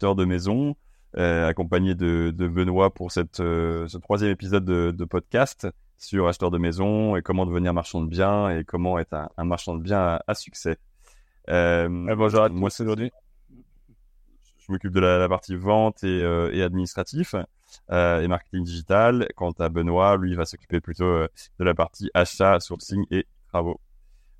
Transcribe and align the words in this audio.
de 0.00 0.24
maison, 0.24 0.76
accompagné 1.16 1.94
de, 1.94 2.32
de, 2.36 2.48
Benoît 2.48 2.92
pour 2.92 3.12
cette, 3.12 3.36
ce 3.36 3.96
troisième 3.98 4.30
épisode 4.30 4.64
de, 4.64 4.90
de, 4.90 5.04
podcast 5.04 5.66
sur 5.96 6.28
acheteurs 6.28 6.50
de 6.50 6.58
maison 6.58 7.16
et 7.16 7.22
comment 7.22 7.46
devenir 7.46 7.74
marchand 7.74 8.00
de 8.00 8.08
biens 8.08 8.50
et 8.50 8.64
comment 8.64 8.98
être 8.98 9.14
un, 9.36 9.44
marchand 9.44 9.74
de 9.74 9.82
biens 9.82 10.20
à, 10.26 10.34
succès. 10.34 10.76
bonjour 11.46 12.42
à 12.42 12.48
moi, 12.48 12.70
aujourd'hui. 12.78 13.10
Je 14.58 14.72
m'occupe 14.72 14.92
de 14.92 15.00
la, 15.00 15.28
partie 15.28 15.56
vente 15.56 16.04
et, 16.04 16.20
et 16.52 16.62
administratif. 16.62 17.34
Euh, 17.90 18.20
et 18.20 18.28
marketing 18.28 18.64
digital. 18.64 19.28
Quant 19.36 19.52
à 19.52 19.68
Benoît, 19.68 20.16
lui, 20.16 20.30
il 20.30 20.36
va 20.36 20.44
s'occuper 20.44 20.80
plutôt 20.80 21.04
euh, 21.04 21.28
de 21.58 21.64
la 21.64 21.74
partie 21.74 22.10
achat, 22.14 22.60
sourcing 22.60 23.04
et 23.10 23.26
travaux. 23.48 23.80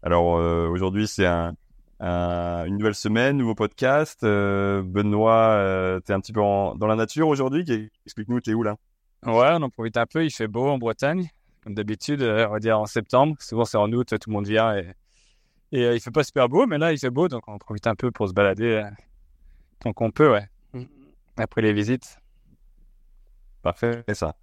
Alors 0.03 0.37
euh, 0.37 0.69
aujourd'hui, 0.69 1.09
c'est 1.09 1.27
un, 1.27 1.55
une 2.01 2.77
nouvelle 2.77 2.95
semaine, 2.95 3.37
nouveau 3.37 3.55
podcast. 3.55 4.23
Benoît, 4.23 6.01
tu 6.05 6.13
es 6.13 6.15
un 6.15 6.21
petit 6.21 6.33
peu 6.33 6.41
dans 6.41 6.87
la 6.87 6.97
nature 6.97 7.29
aujourd'hui. 7.29 7.91
Explique-nous, 8.07 8.41
t'es 8.41 8.55
où 8.55 8.63
là? 8.63 8.77
Ouais, 9.27 9.51
on 9.53 9.63
en 9.63 9.71
profite 9.71 9.97
un 9.97 10.07
peu. 10.07 10.25
Il 10.25 10.31
fait 10.31 10.47
beau 10.47 10.69
en 10.69 10.79
Bretagne, 10.79 11.29
comme 11.63 11.75
d'habitude. 11.75 12.23
on 12.23 12.51
va 12.51 12.59
dire 12.61 12.79
en 12.79 12.87
septembre. 12.87 13.37
Souvent, 13.41 13.65
c'est 13.65 13.79
en 13.79 13.93
août, 13.93 14.09
tout 14.09 14.31
le 14.31 14.35
monde 14.35 14.47
vient 14.47 14.77
et, 14.77 14.93
et 15.73 15.95
il 15.95 16.01
fait 16.01 16.11
pas 16.11 16.25
super 16.25 16.49
beau, 16.49 16.67
mais 16.67 16.79
là, 16.79 16.93
il 16.93 16.99
fait 16.99 17.11
beau, 17.11 17.29
donc 17.29 17.43
on 17.49 17.59
profite 17.59 17.87
un 17.87 17.95
peu 17.95 18.11
pour 18.11 18.29
se 18.29 18.33
balader 18.33 18.89
tant 19.81 19.93
qu'on 19.93 20.11
peut, 20.11 20.31
ouais. 20.31 20.49
Mm. 20.73 20.85
Après 21.37 21.63
les 21.63 21.73
visites. 21.73 22.19
Parfait, 23.63 24.05
ça. 24.13 24.37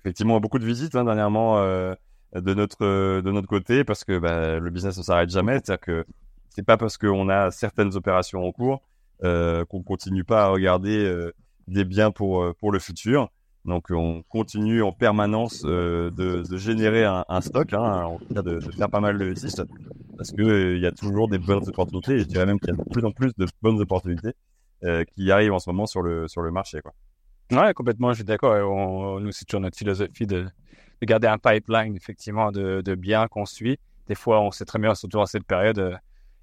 Effectivement, 0.00 0.40
beaucoup 0.40 0.58
de 0.58 0.64
visites 0.64 0.94
hein, 0.94 1.04
dernièrement 1.04 1.58
euh, 1.58 1.94
de 2.34 2.54
notre 2.54 2.84
euh, 2.84 3.22
de 3.22 3.30
notre 3.30 3.48
côté 3.48 3.84
parce 3.84 4.04
que 4.04 4.18
bah, 4.18 4.58
le 4.58 4.70
business 4.70 4.96
ne 4.96 5.02
s'arrête 5.02 5.30
jamais. 5.30 5.54
C'est-à-dire 5.54 5.80
que 5.80 6.06
c'est 6.60 6.66
pas 6.66 6.76
parce 6.76 6.98
qu'on 6.98 7.30
a 7.30 7.50
certaines 7.50 7.96
opérations 7.96 8.46
en 8.46 8.52
cours 8.52 8.82
euh, 9.24 9.64
qu'on 9.64 9.82
continue 9.82 10.24
pas 10.24 10.44
à 10.44 10.48
regarder 10.48 11.30
des 11.68 11.86
biens 11.86 12.10
pour 12.10 12.54
pour 12.56 12.70
le 12.70 12.78
futur. 12.78 13.30
Donc 13.64 13.86
on 13.90 14.22
continue 14.28 14.82
en 14.82 14.92
permanence 14.92 15.62
de, 15.62 16.12
de, 16.14 16.56
générer 16.58 17.04
un, 17.04 17.40
stock, 17.40 17.72
hein, 17.72 18.18
de, 18.30 18.60
faire 18.60 18.90
pas 18.90 19.00
mal 19.00 19.18
de 19.18 19.24
visites 19.24 19.62
parce 20.18 20.32
que 20.32 20.74
il 20.76 20.82
y 20.82 20.86
a 20.86 20.92
toujours 20.92 21.28
des 21.28 21.38
bonnes 21.38 21.66
opportunités. 21.66 22.18
Je 22.18 22.24
dirais 22.24 22.44
même 22.44 22.60
qu'il 22.60 22.68
y 22.68 22.72
a 22.72 22.76
de 22.76 22.90
plus 22.90 23.04
en 23.06 23.10
plus 23.10 23.32
de 23.38 23.46
bonnes 23.62 23.80
opportunités 23.80 24.32
qui 25.14 25.30
arrivent 25.30 25.54
en 25.54 25.60
ce 25.60 25.70
moment 25.70 25.86
sur 25.86 26.02
le 26.02 26.28
sur 26.28 26.42
le 26.42 26.50
marché, 26.50 26.80
quoi. 26.82 26.92
Ouais, 27.52 27.72
complètement, 27.72 28.10
je 28.10 28.16
suis 28.16 28.24
d'accord. 28.24 29.20
Nous, 29.20 29.32
c'est 29.32 29.46
toujours 29.46 29.60
notre 29.60 29.76
philosophie 29.76 30.26
de, 30.26 30.42
de, 31.00 31.06
garder 31.06 31.26
un 31.26 31.38
pipeline, 31.38 31.96
effectivement, 31.96 32.52
de, 32.52 32.80
de 32.80 32.94
biens 32.94 33.26
qu'on 33.28 33.44
suit. 33.44 33.78
Des 34.06 34.14
fois, 34.14 34.40
on 34.40 34.50
sait 34.52 34.64
très 34.64 34.78
bien, 34.78 34.94
surtout 34.94 35.18
en 35.18 35.26
cette 35.26 35.44
période, 35.44 35.98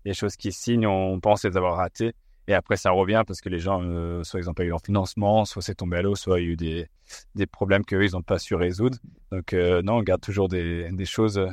des 0.07 0.13
choses 0.13 0.35
qui 0.35 0.51
signent, 0.51 0.87
on 0.87 1.19
pense 1.19 1.43
les 1.43 1.57
avoir 1.57 1.77
ratées. 1.77 2.13
Et 2.47 2.53
après, 2.53 2.77
ça 2.77 2.91
revient 2.91 3.23
parce 3.27 3.41
que 3.41 3.49
les 3.49 3.59
gens, 3.59 3.81
euh, 3.83 4.23
soit 4.23 4.39
ils 4.39 4.45
n'ont 4.45 4.53
pas 4.53 4.63
eu 4.63 4.69
leur 4.69 4.81
financement, 4.81 5.43
soit 5.43 5.61
c'est 5.61 5.75
tombé 5.75 5.97
à 5.97 6.01
l'eau, 6.01 6.15
soit 6.15 6.39
il 6.39 6.45
y 6.45 6.47
a 6.47 6.51
eu 6.51 6.55
des, 6.55 6.87
des 7.35 7.45
problèmes 7.45 7.83
qu'eux, 7.83 8.05
ils 8.05 8.13
n'ont 8.13 8.21
pas 8.21 8.39
su 8.39 8.55
résoudre. 8.55 8.97
Donc, 9.31 9.51
euh, 9.51 9.81
non, 9.81 9.97
on 9.97 10.01
garde 10.01 10.21
toujours 10.21 10.47
des, 10.47 10.89
des, 10.91 11.05
choses 11.05 11.45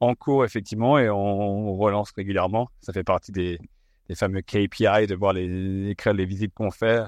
en 0.00 0.16
cours, 0.16 0.44
effectivement, 0.44 0.98
et 0.98 1.08
on, 1.08 1.76
relance 1.76 2.10
régulièrement. 2.10 2.68
Ça 2.80 2.92
fait 2.92 3.04
partie 3.04 3.30
des, 3.30 3.60
des 4.08 4.16
fameux 4.16 4.42
KPI, 4.42 5.06
de 5.06 5.14
voir 5.14 5.32
les, 5.32 5.90
écrire 5.90 6.12
les 6.12 6.26
visites 6.26 6.52
qu'on 6.54 6.72
fait 6.72 7.06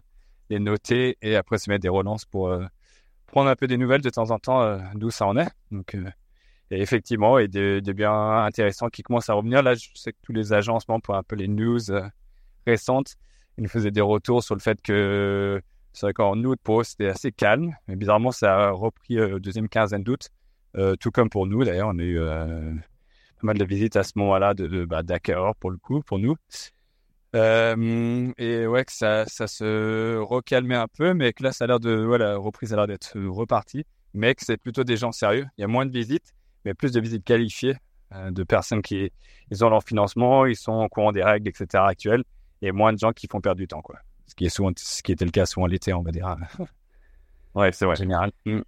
les 0.49 0.61
noter 0.61 1.17
et 1.23 1.35
après 1.35 1.59
se 1.59 1.71
mettre 1.71 1.83
des 1.83 1.89
relances 1.89 2.27
pour 2.27 2.49
euh, 2.49 2.65
prendre 3.27 3.51
un 3.51 3.57
peu 3.57 3.67
des 3.67 3.79
nouvelles 3.79 4.03
de 4.03 4.11
temps 4.11 4.31
en 4.31 4.39
temps 4.39 4.79
d'où 4.95 5.11
ça 5.11 5.27
en 5.27 5.37
est. 5.37 5.49
et 6.71 6.81
effectivement, 6.81 7.39
et 7.39 7.49
des 7.49 7.81
de 7.81 7.93
bien 7.93 8.13
intéressants 8.45 8.89
qui 8.89 9.03
commencent 9.03 9.29
à 9.29 9.35
revenir. 9.35 9.63
Là, 9.63 9.75
je 9.75 9.89
sais 9.95 10.13
que 10.13 10.19
tous 10.23 10.33
les 10.33 10.53
agents 10.53 10.77
en 10.77 10.81
ce 10.81 10.87
moment, 10.89 11.01
pour 11.01 11.15
un 11.15 11.23
peu 11.23 11.37
les 11.37 11.49
news 11.49 11.81
récentes, 12.67 13.15
ils 13.59 13.63
nous 13.63 13.69
faisaient 13.69 13.91
des 13.91 14.01
retours 14.01 14.43
sur 14.43 14.55
le 14.55 14.61
fait 14.61 14.81
que 14.83 15.61
c'est 15.93 16.07
vrai 16.07 16.13
qu'en 16.13 16.37
août, 16.43 16.59
pour 16.63 16.81
eux, 16.81 16.85
c'était 16.85 17.09
assez 17.09 17.31
calme. 17.31 17.75
Mais 17.87 17.97
bizarrement, 17.97 18.33
ça 18.33 18.69
a 18.69 18.71
repris 18.71 19.17
deuxième 19.41 19.69
quinzaine 19.69 20.03
d'août, 20.03 20.31
tout 21.01 21.11
comme 21.11 21.31
pour 21.31 21.47
nous. 21.47 21.65
D'ailleurs, 21.65 21.91
on 21.93 21.99
a 21.99 22.03
eu 22.03 22.19
pas 22.19 23.47
mal 23.47 23.59
de 23.59 23.65
visites 23.65 23.97
à 23.97 24.03
ce 24.03 24.13
moment-là 24.17 24.55
de, 24.55 24.67
de 24.67 24.85
bah, 24.85 25.03
pour 25.61 25.71
le 25.71 25.77
coup, 25.77 26.01
pour 26.01 26.19
nous. 26.19 26.37
Euh, 27.35 28.33
et 28.39 28.67
ouais, 28.67 28.85
que 28.85 28.93
ça, 28.93 29.25
ça 29.27 29.47
se 29.49 30.17
recalmait 30.19 30.77
un 30.77 30.87
peu, 30.87 31.15
mais 31.15 31.33
que 31.33 31.43
là, 31.43 31.53
ça 31.53 31.65
a 31.65 31.67
l'air 31.67 31.81
de, 31.81 32.07
ouais, 32.07 32.19
la 32.19 32.37
reprise 32.37 32.73
a 32.73 32.77
l'air 32.77 32.87
d'être 32.87 33.19
repartie, 33.19 33.85
mais 34.13 34.35
que 34.35 34.45
c'est 34.45 34.57
plutôt 34.57 34.85
des 34.85 34.97
gens 34.97 35.11
sérieux. 35.11 35.47
Il 35.59 35.63
y 35.63 35.65
a 35.65 35.67
moins 35.69 35.85
de 35.85 35.91
visites, 35.91 36.33
mais 36.65 36.75
plus 36.75 36.93
de 36.93 37.01
visites 37.01 37.25
qualifiées 37.25 37.77
euh, 38.13 38.31
de 38.31 38.43
personnes 38.43 38.83
qui 38.83 39.11
ils 39.51 39.65
ont 39.65 39.71
leur 39.71 39.83
financement, 39.83 40.47
ils 40.47 40.57
sont 40.57 40.73
au 40.73 40.89
courant 40.89 41.13
des 41.13 41.23
règles, 41.23 41.49
etc. 41.49 41.85
actuelles, 41.87 42.25
et 42.63 42.73
moins 42.73 42.93
de 42.93 42.99
gens 42.99 43.13
qui 43.13 43.27
font 43.27 43.41
perdre 43.41 43.59
du 43.59 43.69
temps, 43.69 43.83
quoi. 43.83 43.97
Ce 44.27 44.35
qui 44.35 44.47
est 44.47 44.49
souvent, 44.49 44.71
ce 44.77 45.03
qui 45.03 45.13
était 45.13 45.25
le 45.25 45.31
cas 45.31 45.45
souvent 45.45 45.67
l'été, 45.67 45.93
on 45.93 46.03
va 46.03 46.11
dire. 46.11 46.35
ouais, 47.55 47.73
c'est 47.73 47.85
vrai. 47.85 47.97
Général. 47.97 48.33
Mm. 48.47 48.61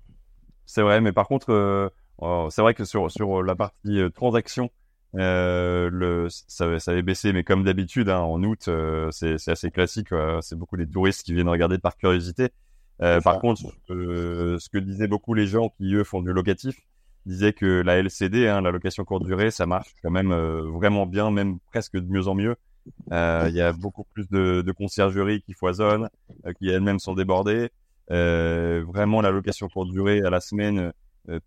C'est 0.67 0.83
vrai, 0.83 1.01
mais 1.01 1.13
par 1.13 1.29
contre, 1.29 1.51
euh, 1.51 1.89
oh, 2.19 2.49
c'est 2.51 2.61
vrai 2.61 2.75
que 2.75 2.85
sur 2.85 3.11
sur 3.11 3.43
la 3.43 3.55
partie 3.55 4.01
transaction 4.15 4.71
euh, 5.15 5.89
le, 5.91 6.29
ça, 6.29 6.79
ça 6.79 6.91
avait 6.91 7.03
baissé, 7.03 7.33
mais 7.33 7.43
comme 7.43 7.65
d'habitude, 7.65 8.11
hein, 8.11 8.21
en 8.21 8.43
août, 8.43 8.67
euh, 8.69 9.11
c'est 9.13 9.49
assez 9.49 9.71
classique. 9.71 10.09
c'est 10.41 10.57
beaucoup 10.57 10.77
les 10.77 10.87
touristes 10.87 11.23
qui 11.23 11.33
viennent 11.33 11.49
regarder 11.49 11.79
par 11.79 11.97
curiosité. 11.97 12.51
Euh, 13.03 13.21
par 13.21 13.41
contre, 13.41 13.63
euh, 13.91 14.59
ce 14.59 14.69
que 14.69 14.79
disaient 14.79 15.09
beaucoup 15.09 15.35
les 15.35 15.47
gens 15.47 15.69
qui 15.71 15.95
eux 15.95 16.05
font 16.05 16.23
du 16.23 16.33
locatif, 16.33 16.81
disaient 17.27 17.53
que 17.53 17.83
la 17.83 17.97
LCD, 17.97 18.49
hein, 18.49 18.61
la 18.61 18.71
location 18.71 19.05
courte 19.05 19.25
durée, 19.25 19.51
ça 19.51 19.67
marche 19.67 19.95
quand 20.03 20.11
même 20.11 20.33
vraiment 20.33 21.07
bien, 21.07 21.31
même 21.31 21.59
presque 21.71 21.97
de 21.97 22.11
mieux 22.11 22.29
en 22.29 22.35
mieux. 22.35 22.57
Il 23.11 23.53
y 23.53 23.61
a 23.61 23.73
beaucoup 23.73 24.05
plus 24.15 24.29
de, 24.29 24.63
de 24.63 24.73
conciergeries 24.73 25.43
qui 25.43 25.53
foisonnent, 25.53 26.09
qui 26.59 26.69
elles-mêmes 26.69 27.01
sont 27.01 27.15
débordées. 27.15 27.71
vraiment, 28.09 29.21
la 29.21 29.31
location 29.31 29.69
courte 29.69 29.91
durée 29.91 30.23
à 30.23 30.31
la 30.31 30.41
semaine, 30.41 30.93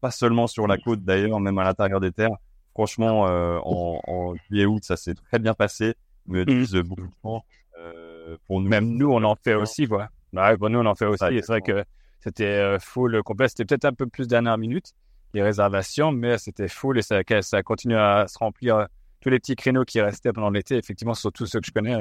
pas 0.01 0.11
seulement 0.11 0.47
sur 0.47 0.67
la 0.67 0.77
côte 0.77 1.03
d'ailleurs, 1.03 1.39
même 1.39 1.57
à 1.57 1.63
l'intérieur 1.63 1.99
des 1.99 2.11
terres 2.11 2.37
Franchement, 2.79 3.27
euh, 3.27 3.59
en, 3.65 3.99
en 4.07 4.35
juillet 4.35 4.65
août, 4.65 4.85
ça 4.85 4.95
s'est 4.95 5.13
très 5.13 5.37
bien 5.37 5.53
passé. 5.53 5.95
Nous 6.27 6.45
mmh. 6.45 6.81
beaucoup 6.83 7.01
de. 7.01 7.77
Euh, 7.77 8.37
pour 8.47 8.61
nous. 8.61 8.69
Même 8.69 8.95
nous, 8.95 9.11
on 9.11 9.21
en 9.23 9.35
fait 9.35 9.55
aussi, 9.55 9.85
quoi. 9.85 10.07
Ouais, 10.31 10.55
pour 10.55 10.69
nous, 10.69 10.79
on 10.79 10.85
en 10.85 10.95
fait 10.95 11.05
aussi. 11.05 11.25
c'est 11.25 11.47
vrai 11.47 11.61
que 11.61 11.83
c'était 12.21 12.45
euh, 12.45 12.79
full 12.79 13.21
complet. 13.23 13.49
C'était 13.49 13.65
peut-être 13.65 13.83
un 13.83 13.91
peu 13.91 14.07
plus 14.07 14.27
dernière 14.27 14.57
minute, 14.57 14.93
les 15.33 15.43
réservations, 15.43 16.11
mais 16.11 16.37
c'était 16.37 16.67
full 16.67 16.97
et 16.97 17.01
ça, 17.01 17.21
ça 17.41 17.57
a 17.57 17.63
continué 17.63 17.97
à 17.97 18.25
se 18.27 18.37
remplir. 18.37 18.87
Tous 19.21 19.29
les 19.29 19.39
petits 19.39 19.57
créneaux 19.57 19.83
qui 19.83 19.99
restaient 19.99 20.31
pendant 20.31 20.49
l'été, 20.49 20.77
effectivement, 20.77 21.13
surtout 21.13 21.45
ceux 21.45 21.59
que 21.59 21.67
je 21.67 21.71
connais, 21.73 21.95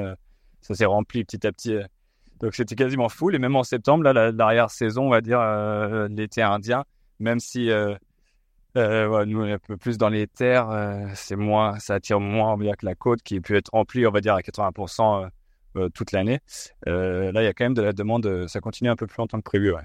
ça 0.61 0.73
s'est 0.73 0.85
rempli 0.85 1.25
petit 1.25 1.45
à 1.45 1.51
petit. 1.51 1.77
Donc 2.39 2.55
c'était 2.55 2.75
quasiment 2.75 3.09
full. 3.09 3.35
Et 3.35 3.39
même 3.39 3.57
en 3.57 3.63
septembre, 3.63 4.05
là, 4.05 4.31
l'arrière-saison, 4.31 5.07
on 5.07 5.09
va 5.09 5.19
dire, 5.19 5.41
l'été 6.09 6.41
indien, 6.41 6.85
même 7.19 7.41
si 7.41 7.69
euh, 8.77 9.25
nous, 9.25 9.41
on 9.41 9.45
est 9.45 9.53
un 9.53 9.59
peu 9.59 9.77
plus 9.77 9.97
dans 9.97 10.09
les 10.09 10.27
terres. 10.27 10.69
Euh, 10.69 11.07
c'est 11.15 11.35
moins, 11.35 11.79
ça 11.79 11.95
attire 11.95 12.19
moins 12.19 12.57
bien 12.57 12.73
que 12.73 12.85
la 12.85 12.95
côte 12.95 13.21
qui 13.23 13.39
peut 13.41 13.55
être 13.55 13.69
remplie, 13.71 14.05
on 14.05 14.11
va 14.11 14.21
dire, 14.21 14.35
à 14.35 14.41
80% 14.41 15.23
euh, 15.23 15.29
euh, 15.75 15.89
toute 15.89 16.11
l'année. 16.11 16.39
là, 16.85 17.41
il 17.41 17.43
y 17.43 17.47
a 17.47 17.53
quand 17.53 17.65
même 17.65 17.73
de 17.73 17.81
la 17.81 17.93
demande. 17.93 18.47
Ça 18.47 18.59
continue 18.59 18.89
un 18.89 18.95
peu 18.95 19.07
plus 19.07 19.17
longtemps 19.17 19.37
que 19.37 19.43
prévu, 19.43 19.73
ouais. 19.73 19.81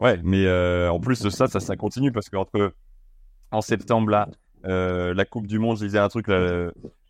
Ouais, 0.00 0.18
mais 0.24 0.48
en 0.88 0.98
plus 0.98 1.20
de 1.22 1.30
ça, 1.30 1.46
ça, 1.46 1.60
ça 1.60 1.76
continue 1.76 2.10
parce 2.10 2.28
qu'entre 2.28 2.72
en 3.52 3.60
septembre 3.60 4.10
là, 4.10 4.28
la 4.64 5.24
Coupe 5.24 5.46
du 5.46 5.58
Monde, 5.58 5.76
je 5.78 5.84
disais 5.84 5.98
un 5.98 6.08
truc 6.08 6.26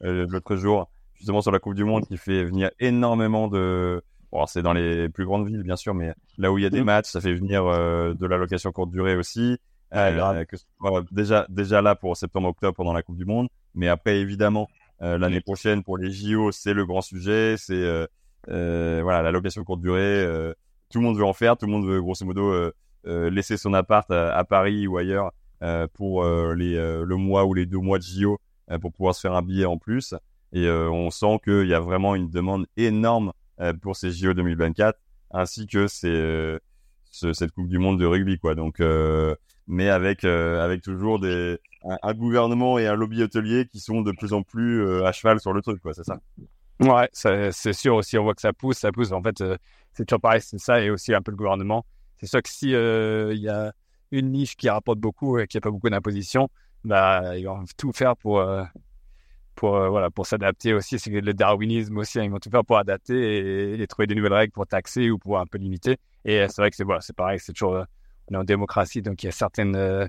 l'autre 0.01 0.57
jour, 0.57 0.91
justement 1.15 1.41
sur 1.41 1.53
la 1.53 1.59
Coupe 1.59 1.75
du 1.75 1.85
Monde, 1.85 2.05
qui 2.07 2.17
fait 2.17 2.45
venir 2.45 2.71
énormément 2.79 3.49
de 3.49 4.03
Bon, 4.33 4.47
c'est 4.47 4.63
dans 4.63 4.73
les 4.73 5.09
plus 5.09 5.25
grandes 5.25 5.49
villes, 5.49 5.65
bien 5.65 5.75
sûr, 5.75 5.93
mais 5.93 6.15
là 6.39 6.53
où 6.53 6.59
il 6.59 6.63
y 6.63 6.67
a 6.67 6.71
des 6.71 6.83
mmh. 6.83 6.85
matchs, 6.85 7.11
ça 7.11 7.21
fait 7.21 7.35
venir 7.35 7.65
de 7.65 8.27
la 8.27 8.37
location 8.37 8.71
courte 8.71 8.91
durée 8.91 9.17
aussi. 9.17 9.59
Euh, 9.93 10.45
que, 10.45 10.57
déjà, 11.13 11.47
déjà 11.49 11.83
là 11.83 11.97
pour 11.97 12.17
septembre-octobre 12.17 12.77
pendant 12.77 12.93
la 12.93 13.03
Coupe 13.03 13.17
du 13.17 13.25
Monde, 13.25 13.49
mais 13.75 13.89
après 13.89 14.19
évidemment 14.19 14.69
euh, 15.03 15.19
l'année 15.19 15.41
prochaine 15.41 15.83
pour 15.83 15.99
les 15.99 16.13
JO, 16.13 16.53
c'est 16.53 16.75
le 16.75 16.87
grand 16.87 17.01
sujet, 17.01 17.57
c'est 17.59 17.75
euh, 17.75 18.07
euh 18.49 19.01
voilà 19.03 19.23
la 19.23 19.33
location 19.33 19.65
courte 19.65 19.81
durée. 19.81 20.25
tout 20.91 20.99
le 20.99 21.05
monde 21.05 21.17
veut 21.17 21.25
en 21.25 21.33
faire, 21.33 21.57
tout 21.57 21.67
le 21.67 21.73
monde 21.73 21.87
veut 21.87 22.01
grosso 22.01 22.25
modo 22.25 22.71
laisser 23.05 23.57
son 23.57 23.75
appart 23.75 24.11
à, 24.11 24.45
Paris 24.45 24.87
ou 24.87 24.97
ailleurs 24.99 25.33
pour 25.95 26.25
les 26.25 26.75
le 26.77 27.17
mois 27.17 27.45
ou 27.45 27.55
les 27.55 27.67
deux 27.67 27.79
mois 27.79 27.99
de 27.99 28.05
JO 28.05 28.39
pour 28.81 28.93
pouvoir 28.93 29.15
se 29.15 29.21
faire 29.21 29.35
un 29.35 29.43
billet 29.43 29.65
en 29.65 29.79
plus. 29.79 30.15
Et 30.53 30.69
on 30.69 31.11
sent 31.11 31.41
qu'il 31.45 31.67
y 31.67 31.75
a 31.75 31.81
vraiment 31.81 32.15
une 32.15 32.29
demande 32.29 32.67
énorme 32.77 33.33
pour 33.83 33.97
ces 33.97 34.11
JO 34.11 34.35
2024, 34.35 34.99
ainsi 35.31 35.67
que 35.67 35.87
c'est 35.87 36.59
cette 37.11 37.53
Coupe 37.53 37.69
du 37.69 37.79
Monde 37.79 37.99
de 37.99 38.07
rugby 38.07 38.39
quoi. 38.39 38.55
Donc 38.55 38.81
mais 39.71 39.89
avec 39.89 40.25
euh, 40.25 40.63
avec 40.63 40.83
toujours 40.83 41.21
des 41.21 41.59
un, 41.85 42.13
gouvernement 42.13 42.79
et 42.79 42.87
un 42.87 42.95
lobby 42.95 43.23
hôtelier 43.23 43.67
qui 43.67 43.79
sont 43.79 44.03
de 44.03 44.13
plus 44.13 44.33
en 44.33 44.43
plus 44.43 44.85
euh, 44.85 45.07
à 45.07 45.13
cheval 45.13 45.41
sur 45.41 45.53
le 45.53 45.63
truc, 45.63 45.81
quoi. 45.81 45.95
C'est 45.95 46.05
ça? 46.05 46.19
Ouais, 46.81 47.09
c'est 47.13 47.73
sûr 47.73 47.95
aussi. 47.95 48.19
On 48.19 48.25
voit 48.25 48.35
que 48.35 48.41
ça 48.41 48.53
pousse, 48.53 48.79
ça 48.79 48.91
pousse. 48.91 49.13
En 49.13 49.23
fait, 49.23 49.41
euh, 49.41 49.57
c'est 49.95 50.05
toujours 50.05 50.21
pareil, 50.21 50.41
c'est 50.43 50.59
ça 50.59 50.81
et 50.81 50.91
aussi 50.91 51.15
un 51.15 51.23
peu 51.23 51.31
le 51.31 51.37
gouvernement. 51.37 51.87
C'est 52.21 52.27
sûr 52.27 52.43
que 52.43 52.49
si 52.49 52.71
il 52.71 53.43
y 53.43 53.49
a 53.49 53.73
une 54.13 54.33
niche 54.33 54.57
qui 54.57 54.69
rapporte 54.69 54.99
beaucoup 54.99 55.39
et 55.39 55.47
qui 55.47 55.57
a 55.57 55.61
pas 55.61 55.71
beaucoup 55.71 55.91
d'imposition, 55.91 56.49
bah 56.85 57.37
ils 57.37 57.47
vont 57.47 57.65
tout 57.77 57.93
faire 57.93 58.17
pour 58.17 58.43
pour 59.61 59.77
euh, 59.77 59.91
voilà 59.91 60.11
pour 60.11 60.27
s'adapter 60.27 60.73
aussi. 60.73 60.99
C'est 60.99 61.11
le 61.11 61.35
darwinisme 61.35 61.99
aussi. 61.99 62.19
Hein, 62.19 62.25
ils 62.25 62.31
vont 62.31 62.39
tout 62.39 62.51
faire 62.51 62.65
pour 62.65 62.79
adapter 62.79 63.81
et, 63.81 63.87
trouver 63.87 64.07
des 64.07 64.15
nouvelles 64.15 64.33
règles 64.33 64.53
pour 64.53 64.67
taxer 64.67 65.11
ou 65.11 65.19
pour 65.19 65.39
un 65.39 65.47
peu 65.47 65.59
limiter. 65.59 65.99
Et 66.25 66.47
c'est 66.49 66.63
vrai 66.63 66.71
que 66.71 66.77
c'est 66.77 66.85
voilà, 66.85 67.01
pareil. 67.15 67.39
C'est 67.39 67.53
toujours 67.53 67.85
on 68.31 68.35
est 68.35 68.39
en 68.39 68.45
démocratie, 68.45 69.03
donc 69.03 69.23
il 69.23 69.27
y 69.27 69.29
a 69.29 69.33
certaines 69.33 70.09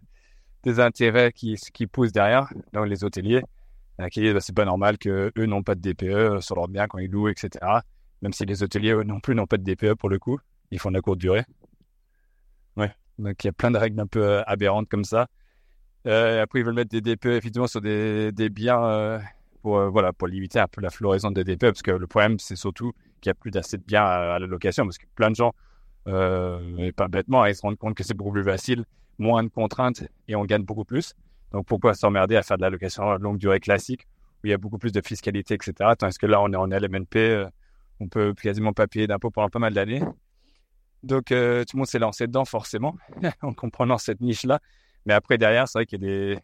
des 0.64 0.80
intérêts 0.80 1.34
qui 1.34 1.56
qui 1.74 1.86
poussent 1.86 2.14
derrière. 2.14 2.48
Donc 2.74 2.88
les 2.88 3.04
hôteliers 3.04 3.44
qui 4.10 4.22
disent 4.22 4.34
bah, 4.34 4.40
c'est 4.40 4.56
pas 4.56 4.66
normal 4.66 4.98
que 4.98 5.32
eux 5.38 5.46
n'ont 5.46 5.64
pas 5.64 5.76
de 5.76 5.82
DPE 5.82 6.42
sur 6.42 6.56
leur 6.56 6.70
bien 6.70 6.88
quand 6.88 7.00
ils 7.00 7.12
louent, 7.12 7.28
etc. 7.28 7.50
Même 8.22 8.32
si 8.32 8.46
les 8.46 8.64
hôteliers 8.64 8.94
eux 8.94 9.04
non 9.04 9.20
plus 9.20 9.36
n'ont 9.36 9.48
pas 9.48 9.58
de 9.58 9.64
DPE 9.64 9.96
pour 9.96 10.10
le 10.10 10.18
coup, 10.18 10.40
ils 10.72 10.80
font 10.80 10.90
de 10.90 10.96
la 10.96 11.02
courte 11.02 11.20
durée. 11.20 11.44
Donc 13.22 13.44
il 13.44 13.48
y 13.48 13.50
a 13.50 13.54
plein 13.54 13.72
de 13.72 13.78
règles 13.78 14.00
un 14.00 14.08
peu 14.08 14.42
aberrantes 14.46 14.90
comme 14.90 15.04
ça. 15.04 15.28
Euh, 16.08 16.42
après, 16.42 16.60
ils 16.60 16.66
veulent 16.66 16.74
mettre 16.74 16.90
des 16.90 17.02
DPE 17.02 17.28
effectivement 17.28 17.68
sur 17.68 17.82
des, 17.82 18.32
biens 18.50 18.84
euh, 18.84 19.20
pour, 19.62 19.78
euh, 19.78 19.90
voilà, 19.90 20.14
pour 20.14 20.28
limiter 20.28 20.60
un 20.60 20.68
peu 20.68 20.82
la 20.82 20.90
floraison 20.90 21.32
des 21.32 21.44
DPE. 21.44 21.60
Parce 21.60 21.82
que 21.82 21.92
le 21.92 22.08
problème, 22.08 22.40
c'est 22.40 22.56
surtout 22.56 22.92
qu'il 23.22 23.30
n'y 23.30 23.32
a 23.32 23.36
plus 23.36 23.52
d'assez 23.52 23.78
de 23.78 23.84
biens 23.84 24.04
à, 24.04 24.40
la 24.40 24.48
location. 24.48 24.86
Parce 24.86 24.98
que 24.98 25.06
plein 25.16 25.30
de 25.30 25.36
gens, 25.36 25.54
et 26.08 26.92
pas 26.94 27.08
bêtement, 27.08 27.46
ils 27.46 27.56
se 27.56 27.62
rendent 27.62 27.78
compte 27.78 27.96
que 27.96 28.04
c'est 28.04 28.16
beaucoup 28.16 28.32
plus 28.32 28.44
facile, 28.44 28.86
moins 29.20 29.44
de 29.44 29.50
contraintes 29.50 30.04
et 30.28 30.36
on 30.36 30.46
gagne 30.46 30.64
beaucoup 30.64 30.86
plus. 30.86 31.14
Donc 31.52 31.68
pourquoi 31.68 31.94
s'emmerder 31.94 32.36
à 32.36 32.42
faire 32.42 32.58
de 32.58 32.64
la 32.64 32.70
location 32.72 33.18
longue 33.18 33.38
durée 33.38 33.60
classique 33.60 34.08
où 34.44 34.48
il 34.48 34.50
y 34.50 34.54
a 34.54 34.58
beaucoup 34.58 34.80
plus 34.80 34.92
de 34.92 35.02
fiscalité, 35.06 35.54
etc. 35.54 35.74
Tandis 36.00 36.18
que 36.18 36.26
là, 36.26 36.42
on 36.42 36.52
est 36.52 36.56
en 36.56 36.66
LMNP, 36.66 37.46
on 38.00 38.08
peut 38.08 38.34
quasiment 38.34 38.74
pas 38.74 38.88
payer 38.88 39.06
d'impôts 39.06 39.30
pendant 39.30 39.50
pas 39.50 39.60
mal 39.60 39.76
d'années. 39.76 40.02
Donc 41.04 41.26
tout 41.26 41.34
le 41.34 41.76
monde 41.76 41.88
s'est 41.88 42.00
lancé 42.00 42.28
dedans 42.28 42.46
forcément 42.46 42.96
en 43.42 43.54
comprenant 43.54 43.98
cette 43.98 44.22
niche-là. 44.22 44.60
Mais 45.06 45.14
après, 45.14 45.38
derrière, 45.38 45.68
c'est 45.68 45.80
vrai 45.80 45.86
qu'il 45.86 46.02
y 46.02 46.06
a 46.06 46.08
des, 46.08 46.40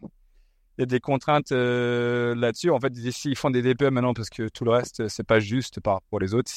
il 0.78 0.82
y 0.82 0.84
a 0.84 0.86
des 0.86 1.00
contraintes 1.00 1.50
euh, 1.50 2.36
là-dessus. 2.36 2.70
En 2.70 2.78
fait, 2.78 2.96
ici, 2.96 3.30
ils 3.30 3.36
font 3.36 3.50
des 3.50 3.62
DPE 3.62 3.90
maintenant 3.90 4.14
parce 4.14 4.30
que 4.30 4.48
tout 4.48 4.64
le 4.64 4.70
reste, 4.70 5.08
c'est 5.08 5.26
pas 5.26 5.40
juste 5.40 5.80
par 5.80 5.94
rapport 5.94 6.20
aux 6.22 6.34
autres. 6.34 6.52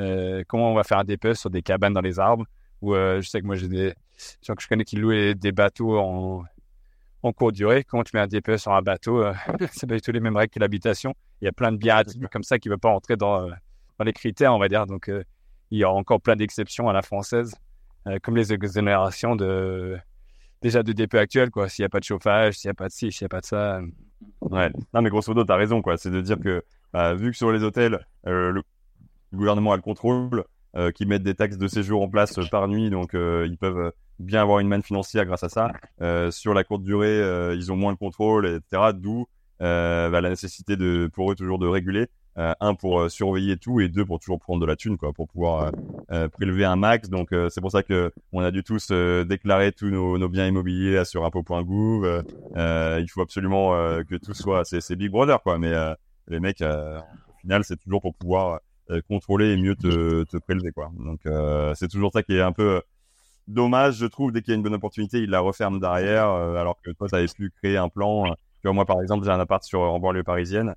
Euh, 0.00 0.42
comment 0.48 0.72
on 0.72 0.74
va 0.74 0.82
faire 0.82 0.98
un 0.98 1.04
DPE 1.04 1.34
sur 1.34 1.50
des 1.50 1.62
cabanes 1.62 1.92
dans 1.92 2.00
les 2.00 2.18
arbres? 2.18 2.46
Ou 2.82 2.96
euh, 2.96 3.20
je 3.20 3.28
sais 3.28 3.40
que 3.40 3.46
moi, 3.46 3.54
j'ai 3.54 3.68
des 3.68 3.94
gens 4.42 4.56
que 4.56 4.62
je 4.62 4.66
connais 4.66 4.84
qui 4.84 4.96
louent 4.96 5.34
des 5.34 5.52
bateaux 5.52 6.00
en, 6.00 6.42
en 7.22 7.32
courte 7.32 7.54
durée. 7.54 7.84
Comment 7.84 8.02
tu 8.02 8.10
mets 8.14 8.22
un 8.22 8.26
DPE 8.26 8.56
sur 8.56 8.72
un 8.72 8.82
bateau? 8.82 9.24
C'est 9.72 9.86
pas 9.86 9.94
du 9.94 10.00
tout 10.00 10.10
les 10.10 10.20
mêmes 10.20 10.36
règles 10.36 10.52
que 10.52 10.58
l'habitation. 10.58 11.14
Il 11.40 11.44
y 11.44 11.48
a 11.48 11.52
plein 11.52 11.70
de 11.70 11.76
biens 11.76 12.02
comme 12.32 12.42
ça 12.42 12.58
qui 12.58 12.66
ne 12.68 12.72
veulent 12.72 12.80
pas 12.80 12.90
entrer 12.90 13.16
dans, 13.16 13.48
dans 13.48 14.04
les 14.04 14.12
critères, 14.12 14.52
on 14.52 14.58
va 14.58 14.68
dire. 14.68 14.86
Donc, 14.86 15.08
il 15.70 15.78
y 15.78 15.84
a 15.84 15.90
encore 15.90 16.20
plein 16.20 16.36
d'exceptions 16.36 16.88
à 16.88 16.92
la 16.92 17.02
française, 17.02 17.54
comme 18.22 18.36
les 18.36 18.52
exonérations 18.52 19.36
de 19.36 19.98
déjà 20.62 20.82
de 20.82 20.92
DPE 20.92 21.14
actuel, 21.14 21.50
quoi. 21.50 21.68
S'il 21.68 21.82
n'y 21.82 21.86
a 21.86 21.88
pas 21.88 22.00
de 22.00 22.04
chauffage, 22.04 22.58
s'il 22.58 22.68
n'y 22.68 22.72
a 22.72 22.74
pas 22.74 22.88
de 22.88 22.92
ci, 22.92 23.12
s'il 23.12 23.24
n'y 23.24 23.26
a 23.26 23.28
pas 23.28 23.40
de 23.40 23.46
ça. 23.46 23.80
Ouais. 24.40 24.70
Non, 24.94 25.02
mais 25.02 25.10
grosso 25.10 25.32
modo, 25.32 25.44
tu 25.44 25.52
as 25.52 25.56
raison, 25.56 25.82
quoi. 25.82 25.96
C'est 25.96 26.10
de 26.10 26.20
dire 26.20 26.38
que, 26.38 26.62
bah, 26.92 27.14
vu 27.14 27.30
que 27.30 27.36
sur 27.36 27.52
les 27.52 27.62
hôtels, 27.62 28.06
euh, 28.26 28.52
le 28.52 28.62
gouvernement 29.32 29.72
a 29.72 29.76
le 29.76 29.82
contrôle, 29.82 30.44
euh, 30.76 30.90
qu'ils 30.92 31.08
mettent 31.08 31.22
des 31.22 31.34
taxes 31.34 31.58
de 31.58 31.68
séjour 31.68 32.02
en 32.02 32.08
place 32.08 32.38
par 32.50 32.68
nuit, 32.68 32.90
donc 32.90 33.14
euh, 33.14 33.46
ils 33.48 33.58
peuvent 33.58 33.92
bien 34.18 34.42
avoir 34.42 34.60
une 34.60 34.68
manne 34.68 34.82
financière 34.82 35.24
grâce 35.24 35.42
à 35.42 35.48
ça. 35.48 35.72
sur 36.30 36.54
la 36.54 36.64
courte 36.64 36.82
durée, 36.82 37.54
ils 37.54 37.72
ont 37.72 37.76
moins 37.76 37.92
de 37.92 37.98
contrôle, 37.98 38.46
etc. 38.46 38.92
D'où 38.94 39.26
bah, 39.58 40.20
la 40.20 40.28
nécessité 40.28 40.76
de, 40.76 41.10
pour 41.12 41.32
eux 41.32 41.34
toujours 41.34 41.58
de 41.58 41.66
réguler. 41.66 42.06
Euh, 42.40 42.54
un 42.60 42.74
pour 42.74 43.00
euh, 43.00 43.08
surveiller 43.10 43.58
tout 43.58 43.80
et 43.80 43.88
deux 43.90 44.06
pour 44.06 44.18
toujours 44.18 44.38
prendre 44.40 44.60
de 44.62 44.66
la 44.66 44.74
thune 44.74 44.96
quoi 44.96 45.12
pour 45.12 45.28
pouvoir 45.28 45.72
euh, 46.10 46.28
prélever 46.28 46.64
un 46.64 46.76
max. 46.76 47.10
Donc 47.10 47.34
c'est 47.50 47.60
pour 47.60 47.70
ça 47.70 47.82
que 47.82 48.12
on 48.32 48.40
a 48.40 48.50
dû 48.50 48.62
tous 48.64 48.90
déclarer 48.90 49.72
tous 49.72 49.90
nos, 49.90 50.28
biens 50.28 50.46
immobiliers 50.46 51.04
sur 51.04 51.24
impôt.gouv 51.26 52.24
il 52.56 53.06
faut 53.10 53.20
absolument 53.20 53.72
que 54.04 54.16
tout 54.16 54.32
soit 54.32 54.64
c'est 54.64 54.96
Big 54.96 55.10
Brother 55.10 55.42
quoi. 55.42 55.58
Mais 55.58 55.72
les 56.28 56.40
mecs 56.40 56.62
au 56.62 57.38
final 57.42 57.62
c'est 57.64 57.76
toujours 57.76 58.00
pour 58.00 58.14
pouvoir 58.14 58.60
contrôler 59.08 59.52
et 59.52 59.56
mieux 59.56 59.76
te, 59.76 60.38
prélever 60.38 60.72
quoi. 60.72 60.90
Donc 60.98 61.20
c'est 61.74 61.88
toujours 61.88 62.12
ça 62.12 62.22
qui 62.22 62.36
est 62.36 62.42
un 62.42 62.52
peu 62.52 62.80
dommage 63.48 63.96
je 63.96 64.06
trouve. 64.06 64.32
Dès 64.32 64.40
qu'il 64.40 64.52
y 64.52 64.54
a 64.54 64.56
une 64.56 64.62
bonne 64.62 64.74
opportunité 64.74 65.18
ils 65.18 65.30
la 65.30 65.40
referment 65.40 65.78
derrière 65.78 66.28
alors 66.28 66.80
que 66.80 66.90
toi 66.92 67.08
tu 67.08 67.16
avais 67.16 67.26
pu 67.26 67.50
créer 67.50 67.76
un 67.76 67.88
plan. 67.90 68.34
Moi 68.64 68.86
par 68.86 69.02
exemple 69.02 69.24
j'ai 69.26 69.30
un 69.30 69.40
appart 69.40 69.62
sur 69.62 69.80
en 69.80 69.98
banlieue 69.98 70.24
parisienne 70.24 70.74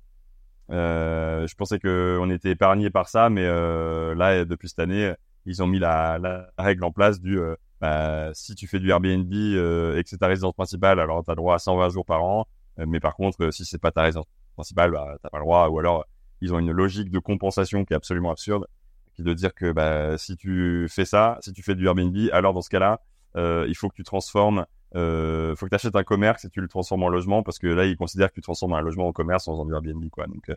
je 0.70 1.54
pensais 1.54 1.78
qu'on 1.78 2.30
était 2.30 2.50
épargné 2.50 2.90
par 2.90 3.08
ça, 3.08 3.30
mais 3.30 3.44
euh, 3.44 4.14
là, 4.14 4.44
depuis 4.44 4.68
cette 4.68 4.78
année, 4.78 5.14
ils 5.46 5.62
ont 5.62 5.66
mis 5.66 5.78
la, 5.78 6.18
la 6.18 6.46
règle 6.58 6.84
en 6.84 6.92
place 6.92 7.20
du 7.20 7.38
euh, 7.38 7.56
bah, 7.80 8.30
si 8.34 8.54
tu 8.54 8.66
fais 8.66 8.80
du 8.80 8.90
Airbnb 8.90 9.32
euh, 9.32 9.98
et 9.98 10.02
que 10.02 10.08
c'est 10.08 10.18
ta 10.18 10.26
résidence 10.26 10.54
principale, 10.54 11.00
alors 11.00 11.24
tu 11.24 11.30
as 11.30 11.34
droit 11.34 11.54
à 11.54 11.58
120 11.58 11.90
jours 11.90 12.06
par 12.06 12.24
an. 12.24 12.46
Euh, 12.78 12.86
mais 12.88 13.00
par 13.00 13.14
contre, 13.14 13.50
si 13.50 13.64
c'est 13.64 13.78
pas 13.78 13.90
ta 13.90 14.02
résidence 14.02 14.26
principale, 14.54 14.90
bah, 14.90 15.16
t'as 15.22 15.28
pas 15.28 15.38
le 15.38 15.44
droit. 15.44 15.68
Ou 15.68 15.78
alors, 15.78 16.04
ils 16.40 16.54
ont 16.54 16.58
une 16.58 16.72
logique 16.72 17.10
de 17.10 17.18
compensation 17.18 17.84
qui 17.84 17.92
est 17.92 17.96
absolument 17.96 18.30
absurde, 18.30 18.66
qui 19.14 19.22
est 19.22 19.24
de 19.24 19.34
dire 19.34 19.54
que 19.54 19.72
bah, 19.72 20.16
si 20.18 20.36
tu 20.36 20.86
fais 20.88 21.04
ça, 21.04 21.38
si 21.40 21.52
tu 21.52 21.62
fais 21.62 21.74
du 21.74 21.86
Airbnb, 21.86 22.16
alors 22.32 22.54
dans 22.54 22.62
ce 22.62 22.70
cas-là, 22.70 23.00
il 23.36 23.74
faut 23.74 23.88
que 23.88 23.96
tu 23.96 24.04
transformes 24.04 24.64
euh, 24.96 25.56
faut 25.56 25.66
que 25.66 25.70
tu 25.70 25.74
achètes 25.74 25.96
un 25.96 26.04
commerce 26.04 26.44
et 26.44 26.50
tu 26.50 26.60
le 26.60 26.68
transformes 26.68 27.02
en 27.02 27.08
logement 27.08 27.42
parce 27.42 27.58
que 27.58 27.66
là, 27.66 27.84
ils 27.84 27.96
considèrent 27.96 28.28
que 28.28 28.34
tu 28.34 28.42
transformes 28.42 28.74
un 28.74 28.80
logement 28.80 29.08
en 29.08 29.12
commerce 29.12 29.48
en 29.48 29.52
faisant 29.52 29.64
du 29.64 29.72
Airbnb, 29.72 30.08
quoi. 30.10 30.26
Donc, 30.26 30.48
euh, 30.48 30.54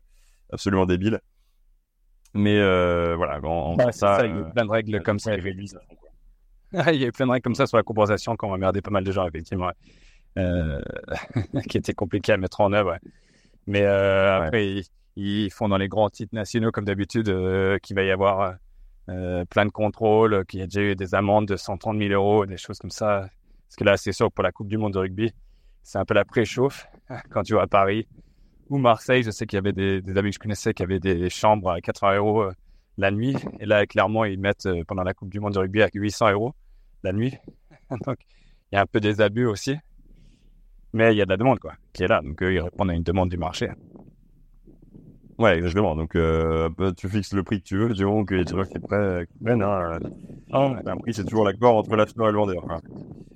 absolument 0.51 0.86
débile. 0.86 1.19
Mais 2.34 2.60
euh, 2.60 3.16
voilà, 3.16 3.39
en, 3.44 3.75
bah, 3.75 3.92
ça, 3.92 4.25
il 4.25 4.36
y 4.36 4.39
a 4.39 4.44
plein 4.44 4.66
de 4.66 4.69
règles 4.69 5.01
comme 5.01 5.18
ça. 5.18 5.36
il 5.38 6.95
y 6.95 7.06
a 7.06 7.12
plein 7.12 7.25
de 7.25 7.31
règles 7.31 7.44
comme 7.44 7.56
ça 7.56 7.66
sur 7.66 7.78
la 7.78 7.84
compensation 7.84 8.36
quand 8.36 8.50
on 8.50 8.54
a 8.54 8.57
merdé 8.57 8.81
pas 8.81 8.92
mal 8.92 9.04
de 9.04 9.12
gens, 9.12 9.28
effectivement, 9.28 9.72
qui 11.69 11.78
étaient 11.78 11.94
compliqués 11.94 12.34
à 12.34 12.38
mettre 12.38 12.62
en 12.62 12.74
œuvre. 12.74 12.98
Mais 13.66 13.86
après, 13.86 14.84
ils, 15.16 15.50
font 15.50 15.68
dans 15.68 15.78
les 15.78 15.88
grands 15.88 16.12
titres 16.12 16.36
nationaux, 16.36 16.72
comme 16.72 16.86
d'habitude, 16.86 17.25
qu'il 17.81 17.95
va 17.95 18.04
y 18.04 18.12
avoir 18.12 18.56
plein 19.07 19.66
de 19.66 19.72
contrôles, 19.72 20.45
qu'il 20.45 20.60
y 20.60 20.63
a 20.63 20.68
déjà 20.68 20.81
eu 20.81 20.95
des 20.95 21.16
amendes 21.16 21.48
de 21.48 21.56
130 21.56 21.98
000 21.98 22.12
euros, 22.12 22.45
des 22.45 22.57
choses 22.57 22.78
comme 22.78 22.92
ça. 22.92 23.30
Parce 23.67 23.75
que 23.77 23.83
là, 23.83 23.97
c'est 23.97 24.11
sûr 24.11 24.31
pour 24.31 24.43
la 24.43 24.51
Coupe 24.51 24.67
du 24.67 24.77
Monde 24.77 24.93
de 24.93 24.99
rugby, 24.99 25.31
c'est 25.83 25.97
un 25.97 26.05
peu 26.05 26.13
la 26.13 26.25
préchauffe. 26.25 26.87
Quand 27.29 27.43
tu 27.43 27.53
vas 27.53 27.61
à 27.61 27.67
Paris 27.67 28.07
ou 28.69 28.77
Marseille, 28.77 29.23
je 29.23 29.31
sais 29.31 29.45
qu'il 29.45 29.57
y 29.57 29.59
avait 29.59 29.73
des, 29.73 30.01
amis 30.17 30.29
que 30.29 30.35
je 30.35 30.39
connaissais 30.39 30.73
qui 30.73 30.83
avaient 30.83 30.99
des 30.99 31.29
chambres 31.29 31.71
à 31.71 31.81
80 31.81 32.17
euros 32.17 32.43
euh, 32.43 32.51
la 32.97 33.11
nuit. 33.11 33.35
Et 33.59 33.65
là, 33.65 33.85
clairement, 33.85 34.25
ils 34.25 34.39
mettent 34.39 34.65
euh, 34.65 34.83
pendant 34.88 35.03
la 35.03 35.13
Coupe 35.13 35.29
du 35.29 35.39
Monde 35.39 35.53
de 35.53 35.59
rugby 35.59 35.81
à 35.81 35.89
800 35.93 36.31
euros 36.31 36.53
la 37.03 37.13
nuit. 37.13 37.36
Donc, 38.05 38.17
il 38.71 38.75
y 38.75 38.77
a 38.77 38.81
un 38.81 38.86
peu 38.86 39.00
des 39.00 39.21
abus 39.21 39.45
aussi. 39.45 39.75
Mais 40.93 41.13
il 41.13 41.17
y 41.17 41.21
a 41.21 41.25
de 41.25 41.29
la 41.29 41.38
demande, 41.38 41.59
quoi, 41.59 41.74
qui 41.93 42.03
est 42.03 42.07
là. 42.07 42.21
Donc, 42.21 42.39
ils 42.41 42.59
répondent 42.59 42.89
à 42.89 42.93
une 42.93 43.03
demande 43.03 43.29
du 43.29 43.38
marché. 43.38 43.69
Ouais, 45.38 45.58
exactement. 45.58 45.96
Donc, 45.96 46.15
euh, 46.15 46.70
tu 46.98 47.08
fixes 47.10 47.34
le 47.34 47.44
prix 47.44 47.62
que 47.62 47.67
tu 47.67 47.77
veux, 47.77 47.94
du 47.94 48.06
moment 48.06 48.25
que 48.25 48.44
tu 48.44 48.53
vois 48.53 48.65
que 48.65 48.79
prêt. 48.79 49.27
Ben, 49.39 49.58
non, 49.58 50.00
un 50.51 50.98
prix, 50.98 51.13
c'est 51.13 51.25
toujours 51.25 51.46
l'accord 51.46 51.75
entre 51.75 51.96
l'acheteur 51.96 52.29
et 52.29 52.32
le 52.32 52.38
vendeur. 52.38 52.63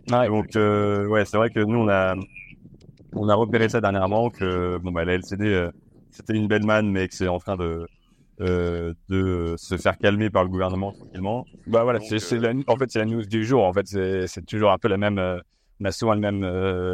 donc, 0.08 0.56
euh, 0.56 1.06
ouais, 1.08 1.26
c'est 1.26 1.38
vrai 1.38 1.52
que 1.52 1.60
nous, 1.60 1.78
on 1.78 1.90
a, 1.90 2.16
on 3.14 3.30
a 3.30 3.36
repéré 3.36 3.70
ça 3.70 3.82
dernièrement 3.82 4.30
que 4.32 4.78
bon, 4.78 4.92
bah, 4.92 5.06
la 5.06 5.14
LCD, 5.14 5.46
euh, 5.46 5.72
c'était 6.10 6.34
une 6.34 6.48
belle 6.48 6.66
manne, 6.66 6.90
mais 6.90 7.08
que 7.08 7.14
c'est 7.14 7.28
en 7.28 7.38
train 7.38 7.56
de, 7.56 7.88
euh, 8.40 8.94
de 9.10 9.54
se 9.58 9.78
faire 9.78 9.98
calmer 10.00 10.32
par 10.32 10.44
le 10.44 10.50
gouvernement 10.50 10.94
tranquillement. 10.94 11.46
Bah 11.68 11.84
voilà, 11.84 12.00
c'est, 12.00 12.16
en 12.68 12.78
fait, 12.78 12.90
c'est 12.90 13.00
la 13.00 13.06
news 13.06 13.26
du 13.26 13.46
jour. 13.46 13.64
En 13.64 13.74
fait, 13.74 13.86
c'est, 13.88 14.46
toujours 14.48 14.72
un 14.72 14.80
peu 14.80 14.88
la 14.88 14.98
même. 14.98 15.20
on 15.80 15.86
a 15.86 15.92
souvent 15.92 16.16
le 16.16 16.20
même, 16.20 16.44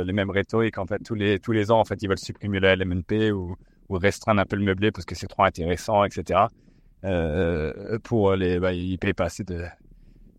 les 0.03 0.13
mêmes 0.13 0.31
rhétoriques. 0.31 0.77
En 0.77 0.85
fait, 0.85 0.99
tous 0.99 1.15
les, 1.15 1.39
tous 1.39 1.53
les 1.53 1.71
ans, 1.71 1.79
en 1.79 1.85
fait, 1.85 2.03
ils 2.03 2.09
veulent 2.09 2.17
supprimer 2.17 2.59
la 2.59 2.75
LMNP 2.75 3.31
ou 3.31 3.55
ou 3.89 3.97
restreindre 3.97 4.41
un 4.41 4.45
peu 4.45 4.55
le 4.55 4.63
meublé 4.63 4.91
parce 4.91 5.05
que 5.05 5.15
c'est 5.15 5.27
trop 5.27 5.43
intéressant, 5.43 6.03
etc. 6.03 6.47
Euh, 7.03 7.99
pour 8.03 8.35
les, 8.35 8.59
bah, 8.59 8.73
ils 8.73 8.97
payent 8.97 9.13
pas 9.13 9.25
assez 9.25 9.43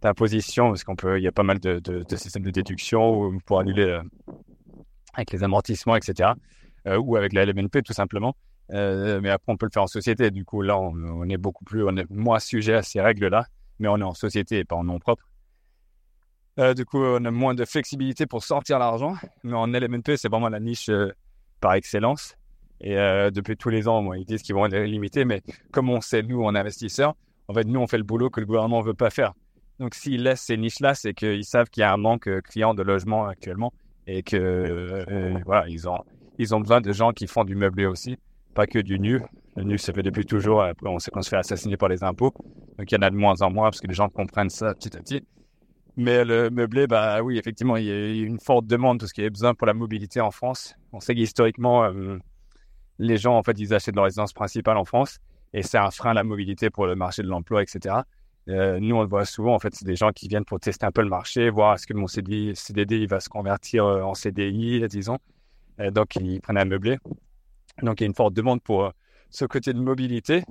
d'imposition 0.03 0.69
parce 0.69 0.85
qu'on 0.85 0.97
peut, 0.97 1.19
il 1.19 1.23
y 1.23 1.29
a 1.29 1.33
pas 1.33 1.45
mal 1.45 1.59
de, 1.61 2.05
systèmes 2.17 2.43
de 2.43 2.51
déduction 2.51 3.39
pour 3.47 3.61
annuler 3.61 3.85
euh, 3.85 4.03
avec 5.15 5.33
les 5.33 5.43
amortissements, 5.45 5.97
etc. 5.97 6.31
Euh, 6.87 6.99
ou 6.99 7.17
avec 7.17 7.33
la 7.33 7.45
LMNP 7.45 7.83
tout 7.85 7.93
simplement. 7.93 8.37
Mais 8.71 9.31
après, 9.31 9.51
on 9.51 9.57
peut 9.57 9.67
le 9.67 9.71
faire 9.73 9.85
en 9.85 9.89
société. 9.89 10.31
Du 10.31 10.45
coup, 10.45 10.61
là, 10.61 10.79
on, 10.79 11.27
est 11.31 11.39
beaucoup 11.39 11.65
plus, 11.65 11.85
on 11.85 11.97
est 11.97 12.09
moins 12.11 12.39
sujet 12.39 12.75
à 12.75 12.83
ces 12.83 13.01
règles-là, 13.01 13.47
mais 13.79 13.89
on 13.89 13.97
est 13.97 14.03
en 14.03 14.13
société 14.13 14.59
et 14.59 14.65
pas 14.65 14.77
en 14.77 14.85
nom 14.85 14.99
propre. 14.99 15.25
du 16.77 16.85
coup, 16.85 17.03
on 17.03 17.25
a 17.25 17.31
moins 17.31 17.55
de 17.55 17.65
flexibilité 17.65 18.27
pour 18.27 18.45
sortir 18.45 18.79
l'argent. 18.79 19.15
Mais 19.43 19.55
en 19.55 19.69
LMNP, 19.69 20.19
c'est 20.19 20.29
vraiment 20.29 20.51
la 20.51 20.61
niche 20.61 20.91
par 21.61 21.75
excellence. 21.75 22.38
Et 22.81 22.97
euh, 22.97 23.31
depuis 23.31 23.57
tous 23.57 23.71
les 23.71 23.89
ans, 23.89 24.13
ils 24.13 24.25
disent 24.25 24.43
qu'ils 24.43 24.55
vont 24.55 24.67
être 24.67 24.77
limités, 24.77 25.25
mais 25.25 25.43
comme 25.73 25.91
on 25.91 26.01
sait, 26.01 26.23
nous, 26.23 26.43
en 26.43 26.55
investisseurs, 26.55 27.15
en 27.49 27.55
fait, 27.55 27.65
nous, 27.65 27.81
on 27.81 27.87
fait 27.87 27.99
le 27.99 28.05
boulot 28.05 28.31
que 28.31 28.41
le 28.41 28.47
gouvernement 28.47 28.81
ne 28.81 28.87
veut 28.87 28.95
pas 28.95 29.11
faire. 29.11 29.33
Donc, 29.79 29.95
s'ils 29.95 30.23
laissent 30.23 30.43
ces 30.43 30.57
niches-là, 30.57 30.95
c'est 30.95 31.15
qu'ils 31.15 31.45
savent 31.45 31.69
qu'il 31.71 31.81
y 31.81 31.85
a 31.85 31.93
un 31.93 31.97
manque 31.97 32.29
euh, 32.29 32.41
client 32.41 32.75
de 32.75 32.83
logement 32.83 33.27
actuellement 33.27 33.73
et 34.07 34.23
que 34.23 34.37
euh, 34.37 35.35
voilà, 35.45 35.69
ils 35.69 35.89
ont, 35.89 35.99
ils 36.39 36.55
ont 36.55 36.61
besoin 36.61 36.81
de 36.81 36.93
gens 36.93 37.13
qui 37.13 37.27
font 37.27 37.45
du 37.45 37.55
meublé 37.55 37.87
aussi, 37.87 38.17
pas 38.55 38.67
que 38.67 38.79
du 38.79 38.99
nu. 38.99 39.21
Le 39.57 39.65
nu, 39.65 39.79
ça 39.79 39.93
fait 39.93 40.03
depuis 40.03 40.25
toujours. 40.25 40.63
Après, 40.63 40.89
on 40.89 40.99
sait 40.99 41.11
qu'on 41.11 41.23
se 41.23 41.29
fait 41.29 41.37
assassiner 41.37 41.77
par 41.77 41.89
les 41.89 42.03
impôts. 42.03 42.33
Donc, 42.79 42.91
il 42.91 42.95
y 42.95 42.99
en 42.99 43.03
a 43.03 43.11
de 43.11 43.17
moins 43.17 43.41
en 43.43 43.51
moins 43.51 43.67
parce 43.67 43.81
que 43.81 43.87
les 43.87 43.95
gens 43.95 44.09
comprennent 44.09 44.51
ça 44.51 44.75
petit 44.75 44.97
à 44.97 45.01
petit. 45.01 45.23
Mais 45.97 46.25
le 46.25 46.49
meublé, 46.51 46.87
bah 46.87 47.23
oui, 47.23 47.39
effectivement, 47.39 47.77
il 47.77 47.85
y 47.85 47.91
a 47.91 48.25
une 48.25 48.39
forte 48.39 48.67
demande 48.67 49.01
parce 49.01 49.13
qu'il 49.13 49.25
y 49.25 49.27
a 49.27 49.31
besoin 49.31 49.55
pour 49.55 49.67
la 49.67 49.75
mobilité 49.75 50.21
en 50.21 50.31
France. 50.31 50.75
On 50.93 51.01
sait 51.01 51.15
qu'historiquement, 51.15 51.91
les 52.99 53.17
gens, 53.17 53.37
en 53.37 53.43
fait, 53.43 53.59
ils 53.59 53.75
achètent 53.75 53.95
leur 53.95 54.05
résidence 54.05 54.33
principale 54.33 54.77
en 54.77 54.85
France 54.85 55.19
et 55.53 55.63
c'est 55.63 55.79
un 55.79 55.91
frein 55.91 56.11
à 56.11 56.15
la 56.15 56.25
mobilité 56.25 56.71
pour 56.71 56.87
le 56.87 56.95
marché 56.95 57.23
de 57.23 57.29
l'emploi, 57.29 57.63
etc. 57.63 57.97
Euh, 58.49 58.81
nous, 58.81 58.97
on 58.97 59.03
le 59.03 59.09
voit 59.09 59.25
souvent, 59.25 59.55
en 59.55 59.59
fait, 59.59 59.75
c'est 59.75 59.85
des 59.85 59.97
gens 59.97 60.11
qui 60.11 60.29
viennent 60.29 60.45
pour 60.45 60.59
tester 60.61 60.87
un 60.87 60.91
peu 60.93 61.03
le 61.03 61.09
marché, 61.09 61.51
voir 61.51 61.75
est-ce 61.75 61.87
que 61.87 61.95
mon 61.95 62.07
CDD, 62.07 62.55
CDD 62.55 62.99
il 62.99 63.09
va 63.09 63.21
se 63.21 63.29
convertir 63.29 63.85
euh, 63.85 64.03
en 64.03 64.15
CDI, 64.15 64.87
disons. 64.89 65.19
donc, 65.79 66.17
ils 66.17 66.41
prennent 66.41 66.59
un 66.59 66.65
meublé. 66.65 66.99
Donc, 67.83 68.01
il 68.01 68.05
y 68.05 68.07
a 68.07 68.09
une 68.09 68.15
forte 68.15 68.35
demande 68.35 68.63
pour 68.63 68.93
ce 69.31 69.45
côté 69.45 69.73
de 69.73 69.81
mobilité. 69.81 70.43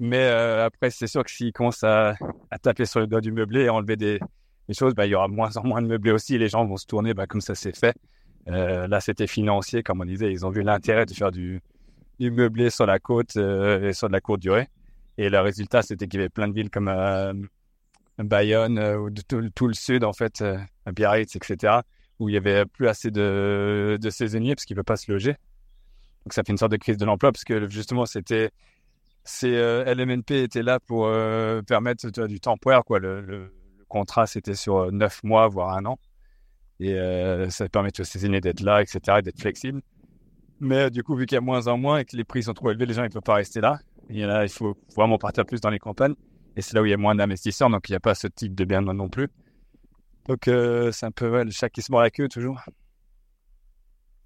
Mais 0.00 0.28
après, 0.28 0.90
c'est 0.90 1.06
sûr 1.08 1.24
que 1.24 1.30
s'ils 1.30 1.52
commencent 1.52 1.82
à, 1.82 2.14
taper 2.62 2.84
sur 2.86 3.00
le 3.00 3.06
doigt 3.06 3.20
du 3.20 3.32
meublé 3.32 3.62
et 3.62 3.68
enlever 3.68 3.96
des, 3.96 4.20
choses, 4.72 4.94
bah, 4.94 5.06
il 5.06 5.10
y 5.10 5.14
aura 5.14 5.28
moins 5.28 5.56
en 5.56 5.64
moins 5.64 5.82
de 5.82 5.88
meublés 5.88 6.12
aussi. 6.12 6.38
Les 6.38 6.48
gens 6.48 6.64
vont 6.66 6.76
se 6.76 6.86
tourner 6.86 7.14
bah, 7.14 7.26
comme 7.26 7.40
ça 7.40 7.54
s'est 7.54 7.72
fait. 7.72 7.96
là, 8.46 9.00
c'était 9.00 9.26
financier, 9.26 9.82
comme 9.82 10.00
on 10.00 10.04
disait. 10.04 10.30
Ils 10.30 10.44
ont 10.44 10.50
vu 10.50 10.62
l'intérêt 10.62 11.06
de 11.06 11.14
faire 11.14 11.32
du, 11.32 11.62
du 12.18 12.30
meublé 12.30 12.70
sur 12.70 12.86
la 12.86 12.98
côte 12.98 13.36
et 13.36 13.92
sur 13.92 14.08
de 14.08 14.12
la 14.12 14.20
courte 14.20 14.40
durée. 14.40 14.68
Et 15.18 15.28
le 15.28 15.40
résultat, 15.40 15.82
c'était 15.82 16.06
qu'il 16.06 16.20
y 16.20 16.22
avait 16.22 16.28
plein 16.28 16.46
de 16.46 16.54
villes 16.54 16.70
comme 16.70 16.88
euh, 16.88 17.32
Bayonne 18.18 18.78
euh, 18.78 18.98
ou 18.98 19.10
tout, 19.10 19.66
le 19.66 19.74
sud, 19.74 20.04
en 20.04 20.12
fait, 20.12 20.40
euh, 20.40 20.58
Biarritz, 20.92 21.34
etc., 21.34 21.80
où 22.20 22.28
il 22.28 22.34
y 22.34 22.38
avait 22.38 22.64
plus 22.64 22.86
assez 22.88 23.10
de, 23.10 23.98
saisonniers 24.10 24.54
parce 24.54 24.64
qu'ils 24.64 24.76
ne 24.76 24.78
peuvent 24.78 24.84
pas 24.84 24.96
se 24.96 25.10
loger. 25.10 25.32
Donc 26.24 26.32
ça 26.32 26.42
fait 26.44 26.52
une 26.52 26.58
sorte 26.58 26.72
de 26.72 26.76
crise 26.76 26.96
de 26.96 27.04
l'emploi 27.04 27.32
parce 27.32 27.44
que 27.44 27.68
justement, 27.68 28.06
c'était. 28.06 28.50
C'est, 29.24 29.50
LMNP 29.50 30.30
était 30.30 30.62
là 30.62 30.80
pour 30.80 31.10
permettre 31.66 32.08
du 32.26 32.40
temporaire. 32.40 32.82
Quoi. 32.84 32.98
Le, 32.98 33.20
le, 33.20 33.52
contrat, 33.86 34.26
c'était 34.26 34.54
sur 34.54 34.90
neuf 34.90 35.22
mois, 35.22 35.48
voire 35.48 35.76
un 35.76 35.84
an. 35.84 35.98
Et 36.80 36.96
ça 37.50 37.68
permet 37.68 37.90
aux 38.00 38.04
saisonniers 38.04 38.40
d'être 38.40 38.60
là, 38.60 38.82
etc., 38.82 39.20
d'être 39.22 39.38
flexible. 39.40 39.82
Mais 40.60 40.90
du 40.90 41.02
coup, 41.02 41.14
vu 41.14 41.26
qu'il 41.26 41.36
y 41.36 41.38
a 41.38 41.42
moins 41.42 41.66
en 41.68 41.78
moins 41.78 41.98
et 41.98 42.04
que 42.04 42.16
les 42.16 42.24
prix 42.24 42.42
sont 42.42 42.54
trop 42.54 42.70
élevés, 42.70 42.86
les 42.86 42.94
gens 42.94 43.02
ne 43.02 43.08
peuvent 43.08 43.22
pas 43.22 43.34
rester 43.34 43.60
là. 43.60 43.78
Et 44.10 44.24
là, 44.24 44.44
il 44.44 44.48
faut 44.48 44.76
vraiment 44.96 45.18
partir 45.18 45.44
plus 45.44 45.60
dans 45.60 45.70
les 45.70 45.78
campagnes. 45.78 46.14
Et 46.56 46.62
c'est 46.62 46.74
là 46.74 46.82
où 46.82 46.86
il 46.86 46.90
y 46.90 46.94
a 46.94 46.96
moins 46.96 47.14
d'investisseurs, 47.14 47.70
donc 47.70 47.88
il 47.88 47.92
n'y 47.92 47.96
a 47.96 48.00
pas 48.00 48.14
ce 48.14 48.26
type 48.26 48.54
de 48.54 48.64
bien 48.64 48.80
non 48.80 49.08
plus. 49.08 49.28
Donc 50.26 50.48
euh, 50.48 50.92
c'est 50.92 51.06
un 51.06 51.10
peu 51.10 51.42
le 51.42 51.50
chat 51.50 51.70
qui 51.70 51.82
se 51.82 51.92
mord 51.92 52.02
la 52.02 52.10
queue 52.10 52.28
toujours. 52.28 52.60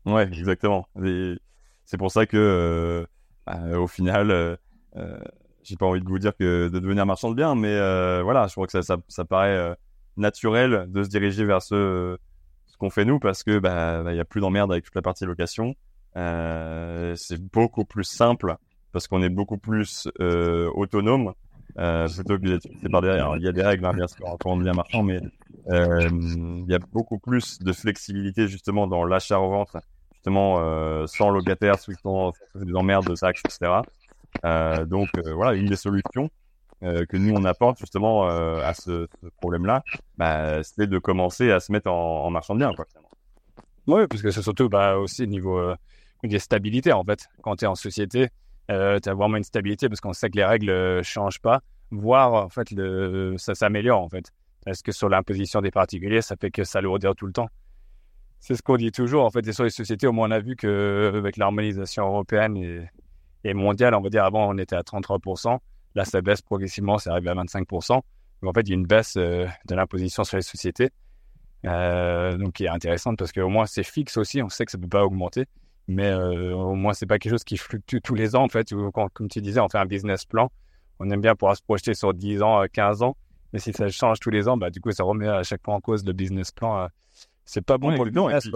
Ouais, 0.05 0.25
exactement. 0.25 0.89
c'est 1.85 1.97
pour 1.97 2.11
ça 2.11 2.27
que 2.27 2.37
euh, 2.37 3.07
bah, 3.47 3.79
au 3.79 3.87
final, 3.87 4.31
euh, 4.31 4.57
j'ai 5.63 5.77
pas 5.77 5.87
envie 5.87 6.01
de 6.01 6.09
vous 6.09 6.19
dire 6.19 6.35
que 6.37 6.69
de 6.69 6.79
devenir 6.79 7.07
marchand 7.07 7.31
de 7.31 7.37
biens, 7.37 7.55
mais 7.55 7.77
voilà, 8.23 8.47
je 8.47 8.53
crois 8.53 8.67
que 8.67 8.81
ça, 8.81 8.97
ça, 9.07 9.25
paraît 9.25 9.77
naturel 10.17 10.87
de 10.89 11.05
se 11.05 11.09
diriger 11.09 11.45
vers 11.45 11.63
ce, 11.63 12.17
qu'on 12.79 12.91
fait 12.91 13.05
nous 13.05 13.21
parce 13.21 13.45
que 13.45 13.59
bah, 13.61 14.03
bah 14.03 14.13
il 14.13 14.19
a 14.19 14.25
plus 14.25 14.41
d'emmerde 14.41 14.73
avec 14.73 14.85
toute 14.85 14.95
la 14.97 15.03
partie 15.03 15.25
location. 15.25 15.77
C'est 16.15 17.41
beaucoup 17.53 17.85
plus 17.85 18.05
simple 18.05 18.57
parce 18.93 19.09
qu'on 19.09 19.23
est 19.23 19.31
beaucoup 19.31 19.59
plus 19.59 20.09
euh, 20.21 20.71
autonome 20.75 21.33
euh, 21.79 22.07
d'être 22.39 22.69
par 22.91 23.01
derrière. 23.01 23.35
il 23.37 23.43
y 23.43 23.49
a 23.49 23.53
des 23.53 23.63
règles, 23.63 23.87
hein, 23.87 23.95
bien 23.95 24.07
bien 24.57 24.73
marchand, 24.75 25.03
mais 25.03 25.21
euh, 25.71 26.09
il 26.11 26.67
y 26.69 26.75
a 26.75 26.79
beaucoup 26.79 27.19
plus 27.19 27.59
de 27.61 27.73
flexibilité 27.73 28.47
justement 28.47 28.87
dans 28.87 29.05
l'achat-revente, 29.05 29.75
justement 30.13 30.59
euh, 30.61 31.07
sans 31.07 31.31
locataire, 31.31 31.79
sans, 31.79 32.33
des 32.55 32.75
emmerdes 32.75 33.09
de 33.09 33.15
taxes, 33.15 33.43
etc. 33.47 33.81
Euh, 34.45 34.85
donc 34.85 35.09
euh, 35.17 35.33
voilà, 35.33 35.55
une 35.55 35.67
des 35.67 35.77
solutions 35.77 36.31
que 36.83 37.17
nous 37.17 37.33
on 37.33 37.45
apporte 37.45 37.79
justement 37.79 38.27
à 38.27 38.75
ce, 38.75 39.07
problème-là, 39.41 39.85
bah, 40.19 40.65
c'était 40.65 40.89
de 40.89 40.99
commencer 40.99 41.53
à 41.53 41.61
se 41.61 41.71
mettre 41.71 41.89
en, 41.89 42.25
en 42.25 42.31
marchand 42.31 42.55
de 42.55 42.59
biens. 42.59 42.73
Oui, 43.87 44.07
parce 44.09 44.23
que 44.23 44.31
c'est 44.31 44.43
surtout 44.43 44.69
bah, 44.69 44.97
aussi 44.97 45.27
niveau 45.27 45.59
euh, 45.59 45.77
des 46.29 46.39
stabilités 46.39 46.93
en 46.93 47.05
fait. 47.05 47.29
Quand 47.43 47.57
tu 47.57 47.65
es 47.65 47.69
en 47.69 47.75
société, 47.75 48.29
euh, 48.71 48.99
tu 49.01 49.09
as 49.09 49.15
vraiment 49.15 49.37
une 49.37 49.45
stabilité 49.45 49.89
parce 49.89 50.01
qu'on 50.01 50.13
sait 50.13 50.31
que 50.31 50.37
les 50.37 50.45
règles 50.45 50.67
ne 50.67 50.73
euh, 50.73 51.03
changent 51.03 51.41
pas, 51.41 51.61
voire 51.91 52.33
en 52.33 52.49
fait 52.49 52.71
le, 52.71 53.35
ça 53.39 53.55
s'améliore 53.55 54.01
en 54.01 54.09
fait. 54.09 54.31
Parce 54.65 54.83
que 54.83 54.93
sur 54.93 55.09
l'imposition 55.09 55.61
des 55.61 55.73
particuliers, 55.73 56.23
ça 56.23 56.37
fait 56.37 56.51
que 56.51 56.63
ça 56.65 56.81
lourdir 56.81 57.15
tout 57.17 57.27
le 57.27 57.33
temps. 57.33 57.49
C'est 58.39 58.55
ce 58.55 58.63
qu'on 58.63 58.77
dit 58.77 58.93
toujours 58.93 59.25
en 59.25 59.31
fait. 59.31 59.47
Et 59.47 59.53
sur 59.53 59.65
les 59.65 59.71
sociétés, 59.71 60.07
au 60.07 60.13
moins 60.13 60.29
on 60.29 60.31
a 60.31 60.39
vu 60.39 60.57
qu'avec 60.57 61.37
l'harmonisation 61.37 62.07
européenne 62.07 62.57
et, 62.57 62.87
et, 63.45 63.55
mondiale, 63.55 63.95
on 63.95 64.01
va 64.01 64.09
dire 64.09 64.25
avant 64.25 64.49
on 64.49 64.59
était 64.59 64.77
à 64.77 64.83
33%, 64.83 65.59
là 65.95 66.05
ça 66.05 66.21
baisse 66.21 66.43
progressivement, 66.43 66.99
c'est 66.99 67.11
arrivé 67.11 67.31
à 67.31 67.35
25%. 67.35 67.95
Donc 67.95 68.05
en 68.43 68.53
fait 68.53 68.63
il 68.63 68.71
y 68.71 68.73
a 68.73 68.77
une 68.77 68.87
baisse 68.87 69.15
euh, 69.17 69.47
de 69.67 69.75
l'imposition 69.75 70.23
sur 70.23 70.37
les 70.37 70.43
sociétés. 70.43 70.91
Euh, 71.65 72.37
donc 72.37 72.55
qui 72.55 72.65
est 72.65 72.69
intéressante 72.69 73.17
parce 73.17 73.31
qu'au 73.31 73.49
moins 73.49 73.67
c'est 73.67 73.85
fixe 73.85 74.17
aussi, 74.17 74.43
on 74.43 74.49
sait 74.49 74.65
que 74.65 74.73
ça 74.73 74.79
ne 74.79 74.83
peut 74.83 74.89
pas 74.89 75.05
augmenter 75.05 75.47
mais 75.89 76.11
euh, 76.11 76.55
au 76.55 76.75
moins 76.75 76.93
c'est 76.93 77.07
pas 77.07 77.19
quelque 77.19 77.33
chose 77.33 77.45
qui 77.45 77.57
fluctue 77.57 77.99
tous 78.03 78.15
les 78.15 78.37
ans 78.37 78.45
en 78.45 78.49
fait. 78.49 78.69
Comme 79.13 79.29
tu 79.29 79.41
disais 79.41 79.61
on 79.61 79.69
fait 79.69 79.79
un 79.79 79.87
business 79.87 80.25
plan 80.25 80.51
on 80.99 81.11
aime 81.11 81.21
bien 81.21 81.35
pouvoir 81.35 81.57
se 81.57 81.63
projeter 81.63 81.95
sur 81.95 82.15
10 82.15 82.43
ans 82.43 82.63
15 82.73 83.03
euh, 83.03 83.07
ans. 83.07 83.17
Mais 83.53 83.59
si 83.59 83.73
ça 83.73 83.89
change 83.89 84.21
tous 84.21 84.31
les 84.31 84.49
ans 84.49 84.57
bah 84.57 84.71
du 84.71 84.81
coup 84.81 84.93
ça 84.93 85.05
remet 85.05 85.29
à 85.29 85.43
chaque 85.43 85.63
fois 85.65 85.75
en 85.75 85.81
cause 85.81 86.05
le 86.05 86.13
business 86.13 86.53
plan 86.53 86.79
euh, 86.79 86.87
c'est 87.45 87.63
pas 87.63 87.79
bon 87.79 87.95
pour 87.95 88.05
le 88.05 88.11
business 88.11 88.49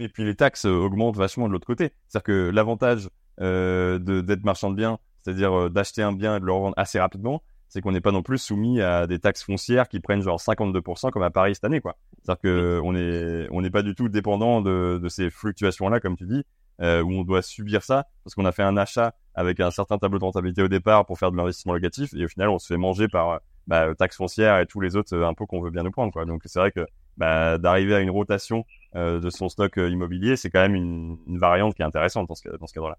et, 0.00 0.08
puis, 0.08 0.24
les 0.24 0.34
taxes 0.34 0.64
augmentent 0.64 1.16
vachement 1.16 1.46
de 1.46 1.52
l'autre 1.52 1.68
côté. 1.68 1.92
C'est-à-dire 2.08 2.24
que 2.24 2.50
l'avantage 2.52 3.08
d'être 3.38 4.44
marchand 4.44 4.70
de 4.70 4.76
biens 4.76 4.98
c'est-à-dire 5.22 5.70
d'acheter 5.70 6.02
un 6.02 6.12
bien 6.12 6.36
et 6.36 6.40
de 6.40 6.44
le 6.44 6.52
revendre 6.52 6.74
assez 6.76 6.98
rapidement 6.98 7.42
c'est 7.74 7.80
qu'on 7.80 7.90
n'est 7.90 8.00
pas 8.00 8.12
non 8.12 8.22
plus 8.22 8.38
soumis 8.38 8.80
à 8.80 9.08
des 9.08 9.18
taxes 9.18 9.42
foncières 9.42 9.88
qui 9.88 9.98
prennent 9.98 10.22
genre 10.22 10.38
52% 10.38 11.10
comme 11.10 11.24
à 11.24 11.30
Paris 11.30 11.56
cette 11.56 11.64
année, 11.64 11.80
quoi. 11.80 11.96
C'est-à-dire 12.22 12.40
que 12.40 12.80
on 12.84 12.94
est, 12.94 13.48
on 13.50 13.62
n'est 13.62 13.70
pas 13.70 13.82
du 13.82 13.96
tout 13.96 14.08
dépendant 14.08 14.62
de, 14.62 15.00
de 15.02 15.08
ces 15.08 15.28
fluctuations-là, 15.28 15.98
comme 15.98 16.16
tu 16.16 16.24
dis, 16.24 16.44
euh, 16.82 17.02
où 17.02 17.10
on 17.10 17.24
doit 17.24 17.42
subir 17.42 17.82
ça 17.82 18.06
parce 18.22 18.36
qu'on 18.36 18.44
a 18.44 18.52
fait 18.52 18.62
un 18.62 18.76
achat 18.76 19.12
avec 19.34 19.58
un 19.58 19.72
certain 19.72 19.98
tableau 19.98 20.20
de 20.20 20.24
rentabilité 20.24 20.62
au 20.62 20.68
départ 20.68 21.04
pour 21.04 21.18
faire 21.18 21.32
de 21.32 21.36
l'investissement 21.36 21.72
locatif 21.72 22.14
et 22.14 22.24
au 22.24 22.28
final 22.28 22.48
on 22.48 22.60
se 22.60 22.68
fait 22.68 22.76
manger 22.76 23.08
par 23.08 23.40
bah, 23.66 23.92
taxes 23.96 24.18
foncières 24.18 24.60
et 24.60 24.66
tous 24.66 24.80
les 24.80 24.94
autres 24.94 25.12
euh, 25.16 25.26
impôts 25.26 25.46
qu'on 25.46 25.60
veut 25.60 25.70
bien 25.70 25.82
nous 25.82 25.90
prendre, 25.90 26.12
quoi. 26.12 26.26
Donc 26.26 26.42
c'est 26.44 26.60
vrai 26.60 26.70
que 26.70 26.86
bah, 27.16 27.58
d'arriver 27.58 27.96
à 27.96 28.00
une 28.00 28.10
rotation 28.10 28.64
euh, 28.94 29.18
de 29.18 29.30
son 29.30 29.48
stock 29.48 29.78
immobilier, 29.78 30.36
c'est 30.36 30.48
quand 30.48 30.62
même 30.62 30.76
une, 30.76 31.18
une, 31.26 31.38
variante 31.40 31.74
qui 31.74 31.82
est 31.82 31.84
intéressante 31.84 32.28
dans 32.28 32.36
ce, 32.36 32.48
dans 32.56 32.68
ce 32.68 32.72
cadre-là. 32.72 32.98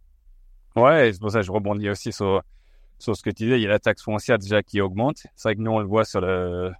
Ouais, 0.75 1.13
c'est 1.13 1.21
pour 1.21 1.31
ça 1.31 1.39
que 1.39 1.45
je 1.45 1.51
rebondis 1.53 1.89
aussi 1.89 2.11
sur 2.11 2.43
sur 2.99 3.15
ce 3.15 3.21
que 3.21 3.29
tu 3.29 3.43
disais, 3.43 3.59
il 3.59 3.63
y 3.63 3.65
a 3.65 3.69
la 3.69 3.79
taxe 3.79 4.03
foncière 4.03 4.39
déjà 4.39 4.63
qui 4.63 4.81
augmente. 4.81 5.17
C'est 5.35 5.49
vrai 5.49 5.55
que 5.55 5.61
nous, 5.61 5.71
on 5.71 5.79
le 5.79 5.85
voit 5.85 6.05
sur 6.05 6.21
le, 6.21 6.71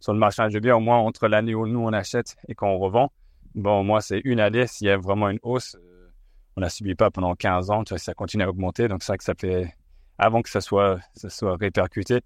sur 0.00 0.12
le 0.12 0.18
marché 0.18 0.46
de 0.48 0.58
biens, 0.58 0.76
au 0.76 0.80
moins 0.80 0.98
entre 0.98 1.28
l'année 1.28 1.54
où 1.54 1.66
nous, 1.66 1.80
on 1.80 1.92
achète 1.92 2.36
et 2.48 2.54
quand 2.54 2.68
on 2.68 2.78
revend. 2.78 3.12
Bon, 3.54 3.82
moi, 3.82 4.00
c'est 4.00 4.20
une 4.24 4.40
année, 4.40 4.66
s'il 4.66 4.86
y 4.86 4.90
a 4.90 4.96
vraiment 4.96 5.30
une 5.30 5.38
hausse, 5.42 5.76
euh, 5.76 6.10
on 6.56 6.60
la 6.60 6.68
subit 6.68 6.94
pas 6.94 7.10
pendant 7.10 7.34
15 7.34 7.70
ans, 7.70 7.84
tu 7.84 7.90
vois, 7.90 7.98
ça 7.98 8.14
continue 8.14 8.44
à 8.44 8.50
augmenter. 8.50 8.88
Donc, 8.88 9.02
c'est 9.02 9.12
vrai 9.12 9.18
que 9.18 9.24
ça 9.24 9.34
fait, 9.34 9.74
avant 10.18 10.42
que 10.42 10.50
ça 10.50 10.60
soit, 10.60 10.98
ça 11.14 11.30
soit 11.30 11.56
répercuté, 11.56 12.20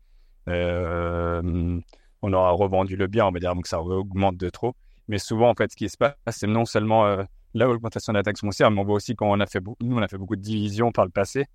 euh, 0.48 1.80
on 2.22 2.32
aura 2.32 2.50
revendu 2.50 2.96
le 2.96 3.06
bien, 3.06 3.26
on 3.26 3.30
va 3.30 3.38
dire, 3.38 3.54
donc 3.54 3.66
ça 3.66 3.80
augmente 3.80 4.36
de 4.36 4.50
trop. 4.50 4.74
Mais 5.08 5.18
souvent, 5.18 5.48
en 5.50 5.54
fait, 5.54 5.70
ce 5.70 5.76
qui 5.76 5.88
se 5.88 5.96
passe, 5.96 6.14
c'est 6.28 6.46
non 6.46 6.64
seulement 6.64 7.06
euh, 7.06 7.22
l'augmentation 7.54 8.12
de 8.12 8.18
la 8.18 8.22
taxe 8.22 8.40
foncière, 8.40 8.70
mais 8.70 8.80
on 8.80 8.84
voit 8.84 8.96
aussi 8.96 9.14
qu'on 9.14 9.38
a 9.40 9.46
fait, 9.46 9.60
nous, 9.80 9.96
on 9.96 10.02
a 10.02 10.08
fait 10.08 10.18
beaucoup 10.18 10.36
de 10.36 10.42
divisions 10.42 10.92
par 10.92 11.04
le 11.04 11.10
passé. 11.10 11.46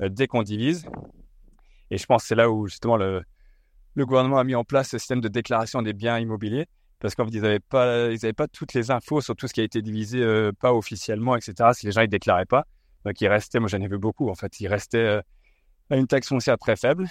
dès 0.00 0.26
qu'on 0.26 0.42
divise, 0.42 0.86
et 1.90 1.98
je 1.98 2.06
pense 2.06 2.22
que 2.22 2.28
c'est 2.28 2.34
là 2.34 2.50
où 2.50 2.66
justement 2.66 2.96
le, 2.96 3.22
le 3.94 4.06
gouvernement 4.06 4.38
a 4.38 4.44
mis 4.44 4.54
en 4.54 4.64
place 4.64 4.90
ce 4.90 4.98
système 4.98 5.20
de 5.20 5.28
déclaration 5.28 5.82
des 5.82 5.92
biens 5.92 6.18
immobiliers 6.18 6.66
parce 7.00 7.14
qu'en 7.14 7.24
fait, 7.26 7.34
ils 7.34 7.42
n'avaient 7.42 7.60
pas, 7.60 8.08
pas 8.36 8.48
toutes 8.48 8.74
les 8.74 8.90
infos 8.90 9.20
sur 9.20 9.36
tout 9.36 9.46
ce 9.46 9.52
qui 9.52 9.60
a 9.60 9.64
été 9.64 9.82
divisé, 9.82 10.20
euh, 10.20 10.52
pas 10.52 10.72
officiellement, 10.72 11.36
etc. 11.36 11.70
Si 11.72 11.86
les 11.86 11.92
gens 11.92 12.00
ne 12.00 12.06
déclaraient 12.06 12.46
pas, 12.46 12.66
donc 13.04 13.20
ils 13.20 13.28
restaient, 13.28 13.60
moi 13.60 13.68
j'en 13.68 13.80
ai 13.80 13.88
vu 13.88 13.98
beaucoup 13.98 14.28
en 14.28 14.34
fait, 14.34 14.60
ils 14.60 14.68
restaient 14.68 14.98
euh, 14.98 15.20
à 15.90 15.96
une 15.96 16.06
taxe 16.06 16.28
foncière 16.28 16.58
très 16.58 16.76
faible. 16.76 17.06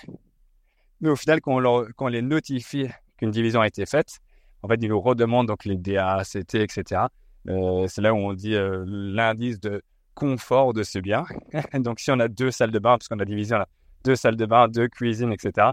Mais 0.99 1.09
au 1.09 1.15
final, 1.15 1.41
quand 1.41 1.53
on, 1.53 1.59
leur, 1.59 1.87
quand 1.95 2.05
on 2.05 2.09
les 2.09 2.21
notifie 2.21 2.87
qu'une 3.17 3.31
division 3.31 3.61
a 3.61 3.67
été 3.67 3.85
faite, 3.85 4.17
en 4.63 4.67
fait, 4.67 4.79
ils 4.81 4.89
nous 4.89 4.99
redemandent 4.99 5.47
donc 5.47 5.63
les 5.63 5.77
DACT, 5.77 6.55
etc. 6.55 7.03
Euh, 7.47 7.87
c'est 7.87 8.01
là 8.01 8.13
où 8.13 8.17
on 8.17 8.33
dit 8.33 8.55
l'indice 8.85 9.59
de 9.59 9.81
confort 10.15 10.73
de 10.73 10.83
ce 10.83 10.99
bien. 10.99 11.25
donc 11.75 11.99
si 11.99 12.11
on 12.11 12.19
a 12.19 12.27
deux 12.27 12.51
salles 12.51 12.71
de 12.71 12.79
bain, 12.79 12.97
parce 12.97 13.07
qu'on 13.07 13.19
a 13.19 13.25
divisé 13.25 13.55
là, 13.55 13.67
deux 14.03 14.15
salles 14.15 14.35
de 14.35 14.45
bain, 14.45 14.67
deux 14.67 14.87
cuisines, 14.87 15.31
etc. 15.31 15.69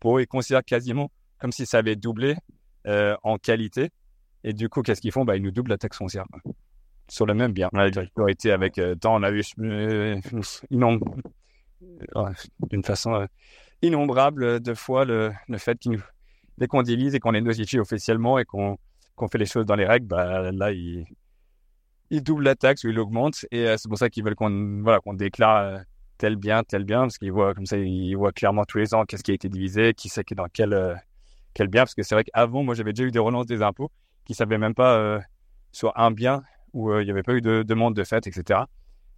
Pour 0.00 0.20
ils 0.20 0.26
considèrent 0.26 0.64
quasiment 0.64 1.10
comme 1.38 1.52
si 1.52 1.66
ça 1.66 1.78
avait 1.78 1.96
doublé 1.96 2.36
euh, 2.86 3.16
en 3.22 3.38
qualité. 3.38 3.90
Et 4.44 4.52
du 4.52 4.68
coup, 4.68 4.82
qu'est-ce 4.82 5.00
qu'ils 5.00 5.12
font? 5.12 5.24
Bah, 5.24 5.36
Ils 5.36 5.42
nous 5.42 5.50
doublent 5.50 5.70
la 5.70 5.78
taxe 5.78 5.98
foncière 5.98 6.24
sur 7.08 7.26
le 7.26 7.34
même 7.34 7.52
bien. 7.52 7.68
Été 8.28 8.50
avec 8.52 8.78
euh, 8.78 8.94
tant 8.94 9.16
on 9.16 9.22
a 9.22 9.30
eu 9.30 9.42
euh, 9.60 10.20
d'une 12.70 12.84
façon 12.84 13.26
innombrable 13.82 14.60
de 14.60 14.74
fois 14.74 15.04
le, 15.04 15.32
le 15.48 15.58
fait 15.58 15.78
qu'ils 15.78 15.92
nous 15.92 16.02
dès 16.58 16.66
qu'on 16.66 16.82
divise 16.82 17.14
et 17.14 17.20
qu'on 17.20 17.32
les 17.32 17.42
notifie 17.42 17.78
officiellement 17.78 18.38
et 18.38 18.44
qu'on 18.44 18.78
fait 19.30 19.38
les 19.38 19.46
choses 19.46 19.66
dans 19.66 19.74
les 19.74 19.84
règles, 19.84 20.06
bah, 20.06 20.50
là, 20.52 20.72
ils, 20.72 21.04
ils 22.10 22.22
doublent 22.22 22.44
la 22.44 22.54
taxe 22.54 22.84
ou 22.84 22.88
ils 22.88 22.94
l'augmentent. 22.94 23.44
Et 23.50 23.66
c'est 23.76 23.88
pour 23.88 23.98
ça 23.98 24.08
qu'ils 24.08 24.24
veulent 24.24 24.34
qu'on 24.34 24.80
voilà, 24.82 25.00
qu'on 25.00 25.14
déclare 25.14 25.82
tel 26.18 26.36
bien, 26.36 26.62
tel 26.64 26.84
bien, 26.84 27.02
parce 27.02 27.18
qu'il 27.18 27.32
voit 27.32 27.54
comme 27.54 27.66
ça, 27.66 27.76
clairement 28.34 28.64
tous 28.64 28.78
les 28.78 28.94
ans 28.94 29.04
qu'est-ce 29.04 29.22
qui 29.22 29.32
a 29.32 29.34
été 29.34 29.48
divisé, 29.48 29.94
qui 29.94 30.08
sait 30.08 30.24
qui 30.24 30.34
est 30.34 30.36
dans 30.36 30.48
quel, 30.52 30.72
euh, 30.72 30.94
quel 31.54 31.68
bien. 31.68 31.82
Parce 31.82 31.94
que 31.94 32.02
c'est 32.02 32.14
vrai 32.14 32.24
qu'avant, 32.24 32.62
moi, 32.62 32.74
j'avais 32.74 32.92
déjà 32.92 33.06
eu 33.06 33.10
des 33.10 33.18
relances 33.18 33.46
des 33.46 33.62
impôts 33.62 33.90
qui 34.24 34.32
ne 34.32 34.36
savaient 34.36 34.58
même 34.58 34.74
pas 34.74 34.96
euh, 34.96 35.20
sur 35.72 35.96
un 35.98 36.10
bien 36.10 36.42
où 36.72 36.90
euh, 36.90 37.02
il 37.02 37.06
n'y 37.06 37.10
avait 37.10 37.22
pas 37.22 37.34
eu 37.34 37.40
de 37.40 37.62
demande 37.62 37.94
de 37.94 38.04
fait, 38.04 38.26
etc. 38.26 38.60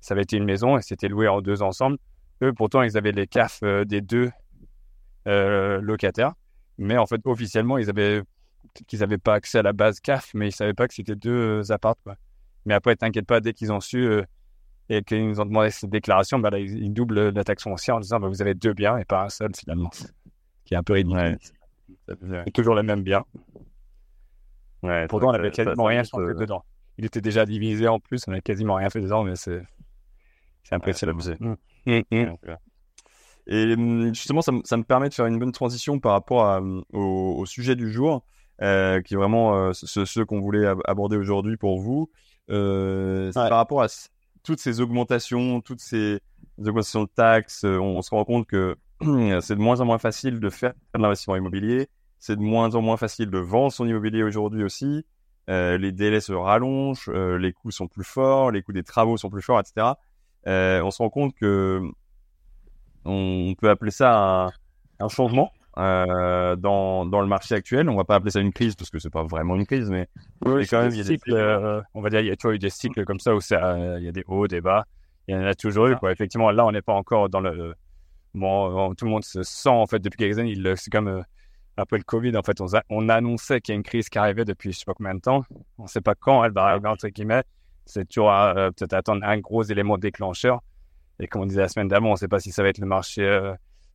ça 0.01 0.15
avait 0.15 0.23
été 0.23 0.37
une 0.37 0.45
maison 0.45 0.77
et 0.77 0.83
c'était 0.83 1.09
loué 1.09 1.29
en 1.29 1.41
deux 1.41 1.63
ensemble. 1.63 1.99
Eux, 2.43 2.53
pourtant, 2.53 2.83
ils 2.83 2.97
avaient 2.97 3.13
les 3.13 3.27
CAF 3.27 3.63
des 3.87 4.01
deux 4.01 4.31
locataires. 5.27 6.35
Mais 6.79 6.97
en 6.97 7.07
fait, 7.07 7.21
officiellement, 7.25 7.79
ils 7.79 7.91
avaient 7.91 8.23
qu'ils 8.87 9.01
n'avaient 9.01 9.19
pas 9.19 9.35
accès 9.35 9.59
à 9.59 9.63
la 9.63 9.73
base 9.73 9.99
CAF, 9.99 10.31
mais 10.35 10.47
ils 10.47 10.51
ne 10.51 10.55
savaient 10.55 10.75
pas 10.75 10.87
que 10.87 10.95
c'était 10.95 11.17
deux 11.17 11.73
appartes. 11.73 11.99
Quoi. 12.05 12.15
Mais 12.65 12.75
après, 12.75 12.95
t'inquiète 12.95 13.27
pas, 13.27 13.41
dès 13.41 13.53
qu'ils 13.53 13.73
ont 13.73 13.81
su 13.81 14.09
et 14.89 15.03
qu'ils 15.03 15.27
nous 15.29 15.41
ont 15.41 15.45
demandé 15.45 15.71
cette 15.71 15.91
déclaration, 15.91 16.39
bah 16.39 16.51
ils, 16.59 16.93
doublent 16.93 17.29
la 17.31 17.45
taxe 17.45 17.63
foncière 17.63 17.97
en 17.97 18.01
disant 18.01 18.21
bah, 18.21 18.29
vous 18.29 18.41
avez 18.43 18.55
deux 18.55 18.73
biens 18.73 18.99
et 18.99 19.05
pas 19.05 19.25
un 19.25 19.29
seul 19.29 19.51
finalement. 19.57 19.91
Qui 20.65 20.75
est 20.75 20.77
un 20.77 20.83
peu 20.83 20.95
ridicule. 20.95 21.39
C'est 22.07 22.53
toujours 22.53 22.75
les 22.75 22.83
mêmes 22.83 23.03
biens. 23.03 23.25
Ouais, 24.83 25.07
Pourtant, 25.09 25.29
on 25.29 25.33
n'avait 25.33 25.51
quasiment 25.51 25.85
rien 25.85 26.05
fait 26.05 26.35
dedans. 26.35 26.65
Il 26.99 27.05
était 27.05 27.21
déjà 27.21 27.47
divisé 27.47 27.89
en 27.89 28.01
plus, 28.01 28.23
on 28.27 28.31
n'avait 28.31 28.43
quasiment 28.43 28.75
rien 28.75 28.91
fait 28.91 29.01
dedans, 29.01 29.25
mais 29.25 29.37
c'est 29.37 29.63
impressionnant. 30.71 31.15
Mmh. 31.15 31.55
Mmh, 31.87 32.01
mmh. 32.11 32.35
Et 33.49 33.75
justement, 34.13 34.43
ça, 34.43 34.53
ça, 34.65 34.77
me 34.77 34.83
permet 34.83 35.09
de 35.09 35.15
faire 35.15 35.27
une 35.27 35.39
bonne 35.39 35.53
transition 35.53 35.99
par 35.99 36.13
rapport 36.13 36.45
à, 36.45 36.61
au, 36.93 37.47
sujet 37.47 37.77
du 37.77 37.91
jour, 37.91 38.25
euh, 38.61 39.01
qui 39.01 39.15
est 39.15 39.17
vraiment 39.17 39.57
euh, 39.57 39.73
ce, 39.73 40.21
qu'on 40.21 40.41
voulait 40.41 40.67
aborder 40.85 41.17
aujourd'hui 41.17 41.57
pour 41.57 41.81
vous. 41.81 42.11
Euh, 42.51 43.33
Par 43.33 43.51
rapport 43.51 43.83
à 43.83 43.89
toutes 44.49 44.61
ces 44.61 44.81
augmentations, 44.81 45.61
toutes 45.61 45.83
ces 45.83 46.21
augmentations 46.59 47.03
de 47.03 47.11
taxes, 47.15 47.65
euh, 47.65 47.79
on, 47.79 48.01
se 48.01 48.09
rend 48.09 48.25
compte 48.25 48.47
que 48.47 48.77
c'est 49.43 49.57
de 49.57 49.61
moins 49.61 49.83
en 49.83 49.85
moins 49.85 49.99
facile 49.99 50.41
de 50.41 50.49
faire 50.49 50.73
de 50.95 51.03
l'investissement 51.03 51.37
immobilier. 51.37 51.91
C'est 52.19 52.35
de 52.35 52.41
moins 52.41 52.75
en 52.75 52.81
moins 52.81 52.97
facile 52.97 53.29
de 53.29 53.37
vendre 53.37 53.73
son 53.73 53.87
immobilier 53.87 54.23
aujourd'hui 54.23 54.65
aussi. 54.65 55.05
Euh, 55.51 55.77
les 55.77 55.93
délais 55.93 56.21
se 56.21 56.33
rallongent, 56.33 57.11
euh, 57.11 57.37
les 57.37 57.53
coûts 57.53 57.71
sont 57.71 57.89
plus 57.89 58.05
forts, 58.05 58.51
les 58.51 58.63
coûts 58.63 58.73
des 58.73 58.85
travaux 58.85 59.19
sont 59.19 59.29
plus 59.29 59.43
forts, 59.43 59.61
etc. 59.61 59.89
On 60.47 60.91
se 60.91 61.03
rend 61.03 61.11
compte 61.11 61.35
que 61.35 61.83
on 63.05 63.55
peut 63.59 63.69
appeler 63.69 63.91
ça 63.91 64.49
un 64.99 65.09
changement 65.09 65.53
euh, 65.79 66.57
dans, 66.57 67.07
dans, 67.07 67.21
le 67.21 67.29
marché 67.29 67.55
actuel. 67.55 67.89
On 67.89 67.95
va 67.95 68.03
pas 68.03 68.17
appeler 68.17 68.33
ça 68.33 68.41
une 68.41 68.53
crise 68.53 68.75
parce 68.75 68.91
que 68.91 68.99
c'est 68.99 69.11
pas 69.11 69.23
vraiment 69.23 69.55
une 69.55 69.65
crise, 69.65 69.89
mais 69.91 70.09
oui, 70.45 70.67
quand 70.67 70.83
même, 70.83 70.91
il 70.91 70.99
y 70.99 71.01
a 71.01 71.05
des 71.05 71.17
cycles. 71.17 71.35
Euh, 71.35 71.81
on 71.95 72.01
va 72.01 72.11
dire, 72.11 72.21
il 72.21 72.27
y 72.27 72.31
a 72.33 72.37
toujours 72.37 72.53
eu 72.53 72.59
des 72.59 72.71
cycles 72.71 73.05
comme 73.05 73.21
ça 73.21 73.35
où 73.35 73.39
il 73.39 74.05
y 74.05 74.09
a 74.09 74.13
des 74.13 74.25
hauts, 74.27 74.49
des 74.49 74.61
bas. 74.61 74.85
Il 75.29 75.37
y 75.37 75.39
en 75.39 75.45
a 75.45 75.55
toujours 75.55 75.87
eu. 75.87 75.97
Quoi. 75.97 76.11
Effectivement, 76.11 76.51
là, 76.51 76.67
on 76.67 76.73
n'est 76.73 76.83
pas 76.83 76.95
encore 76.95 77.29
dans 77.29 77.41
le. 77.41 77.75
Bon, 78.35 78.93
tout 78.95 79.05
le 79.05 79.11
monde 79.11 79.25
se 79.25 79.43
sent 79.43 79.69
en 79.69 79.87
fait 79.87 80.01
depuis 80.01 80.17
quelques 80.17 80.39
années. 80.39 80.57
C'est 80.75 80.91
comme 80.91 81.09
euh, 81.09 81.23
après 81.77 81.99
le 81.99 82.05
Covid, 82.05 82.37
en 82.37 82.43
fait, 82.43 82.61
on, 82.61 82.67
on 82.91 83.09
annonçait 83.09 83.61
qu'il 83.61 83.73
y 83.73 83.77
a 83.77 83.77
une 83.77 83.85
crise 83.85 84.09
qui 84.09 84.19
arrivait 84.19 84.45
depuis 84.45 84.73
je 84.73 84.81
sais 84.81 84.85
pas 84.85 84.95
combien 84.95 85.15
de 85.15 85.21
temps. 85.21 85.45
On 85.79 85.85
ne 85.85 85.89
sait 85.89 86.01
pas 86.01 86.17
quand 86.17 86.43
elle 86.45 86.53
va 86.53 86.65
arriver 86.65 86.89
entre 86.89 87.07
guillemets. 87.09 87.45
C'est 87.87 88.07
toujours 88.09 88.33
peut-être 88.77 88.95
attendre 88.95 89.25
un 89.25 89.39
gros 89.39 89.63
élément 89.63 89.97
déclencheur. 89.97 90.61
Et 91.21 91.29
comme 91.29 91.43
on 91.43 91.47
disait 91.47 91.61
la 91.61 91.69
semaine 91.69 91.89
d'avant, 91.89 92.09
on 92.09 92.13
ne 92.13 92.17
sait 92.17 92.29
pas 92.29 92.41
si 92.41 92.51
ça 92.51 92.63
va 92.63 92.69
être 92.69 92.79
le 92.79 92.87
marché 92.87 93.23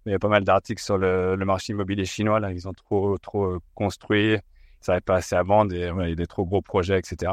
il 0.05 0.11
y 0.11 0.15
a 0.15 0.19
pas 0.19 0.27
mal 0.27 0.43
d'articles 0.43 0.81
sur 0.81 0.97
le, 0.97 1.37
marché 1.37 1.73
immobilier 1.73 2.05
chinois. 2.05 2.39
Là, 2.39 2.51
ils 2.51 2.67
ont 2.67 2.73
trop, 2.73 3.17
trop 3.17 3.45
euh, 3.45 3.59
construit, 3.75 4.37
ça 4.81 4.93
n'arrive 4.93 5.03
pas 5.03 5.15
assez 5.15 5.35
à 5.35 5.43
vendre 5.43 5.73
et 5.73 5.89
il 5.89 6.09
y 6.09 6.11
a 6.11 6.15
des 6.15 6.27
trop 6.27 6.45
gros 6.45 6.61
projets, 6.61 6.99
etc. 6.99 7.31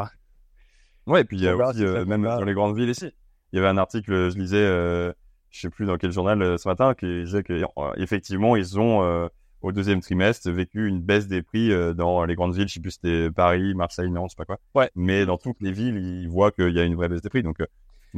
Ouais, 1.06 1.22
et 1.22 1.24
puis 1.24 1.36
il 1.36 1.42
y 1.42 1.48
a 1.48 1.56
aussi, 1.56 1.84
euh, 1.84 2.04
même 2.04 2.22
dans 2.22 2.44
les 2.44 2.54
grandes 2.54 2.76
villes 2.76 2.90
ici. 2.90 3.10
Il 3.52 3.56
y 3.56 3.58
avait 3.58 3.68
un 3.68 3.78
article, 3.78 4.30
je 4.30 4.38
lisais, 4.38 4.58
euh, 4.58 5.12
je 5.50 5.60
sais 5.60 5.70
plus 5.70 5.86
dans 5.86 5.96
quel 5.96 6.12
journal 6.12 6.58
ce 6.58 6.68
matin, 6.68 6.94
qui 6.94 7.24
disait 7.24 7.42
qu'effectivement, 7.42 8.54
ils 8.54 8.78
ont, 8.78 9.28
au 9.62 9.72
deuxième 9.72 10.00
trimestre, 10.00 10.48
vécu 10.50 10.86
une 10.86 11.00
baisse 11.00 11.26
des 11.26 11.42
prix 11.42 11.70
dans 11.96 12.24
les 12.24 12.36
grandes 12.36 12.54
villes. 12.54 12.68
Je 12.68 12.74
sais 12.74 12.80
plus 12.80 12.92
si 12.92 13.00
c'était 13.02 13.30
Paris, 13.32 13.74
Marseille, 13.74 14.10
Nantes, 14.10 14.30
je 14.30 14.36
sais 14.36 14.36
pas 14.36 14.44
quoi. 14.44 14.58
Ouais. 14.76 14.88
Mais 14.94 15.26
dans 15.26 15.36
toutes 15.36 15.60
les 15.60 15.72
villes, 15.72 15.96
ils 15.96 16.28
voient 16.28 16.52
qu'il 16.52 16.70
y 16.70 16.78
a 16.78 16.84
une 16.84 16.94
vraie 16.94 17.08
baisse 17.08 17.22
des 17.22 17.30
prix. 17.30 17.42
Donc, 17.42 17.58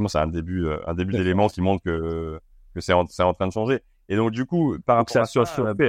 c'est 0.06 0.18
un 0.18 0.26
début, 0.26 0.68
un 0.86 0.92
début 0.92 1.12
d'éléments 1.12 1.48
qui 1.48 1.62
montre 1.62 1.82
que, 1.82 2.38
que 2.74 2.80
c'est 2.82 2.92
en, 2.92 3.06
en 3.06 3.32
train 3.32 3.46
de 3.46 3.52
changer. 3.52 3.80
Et 4.08 4.16
donc, 4.16 4.32
du 4.32 4.44
coup, 4.44 4.76
par 4.84 4.96
rapport 4.96 5.16
à 5.16 5.24
ça, 5.24 5.46
surchauffé, 5.46 5.88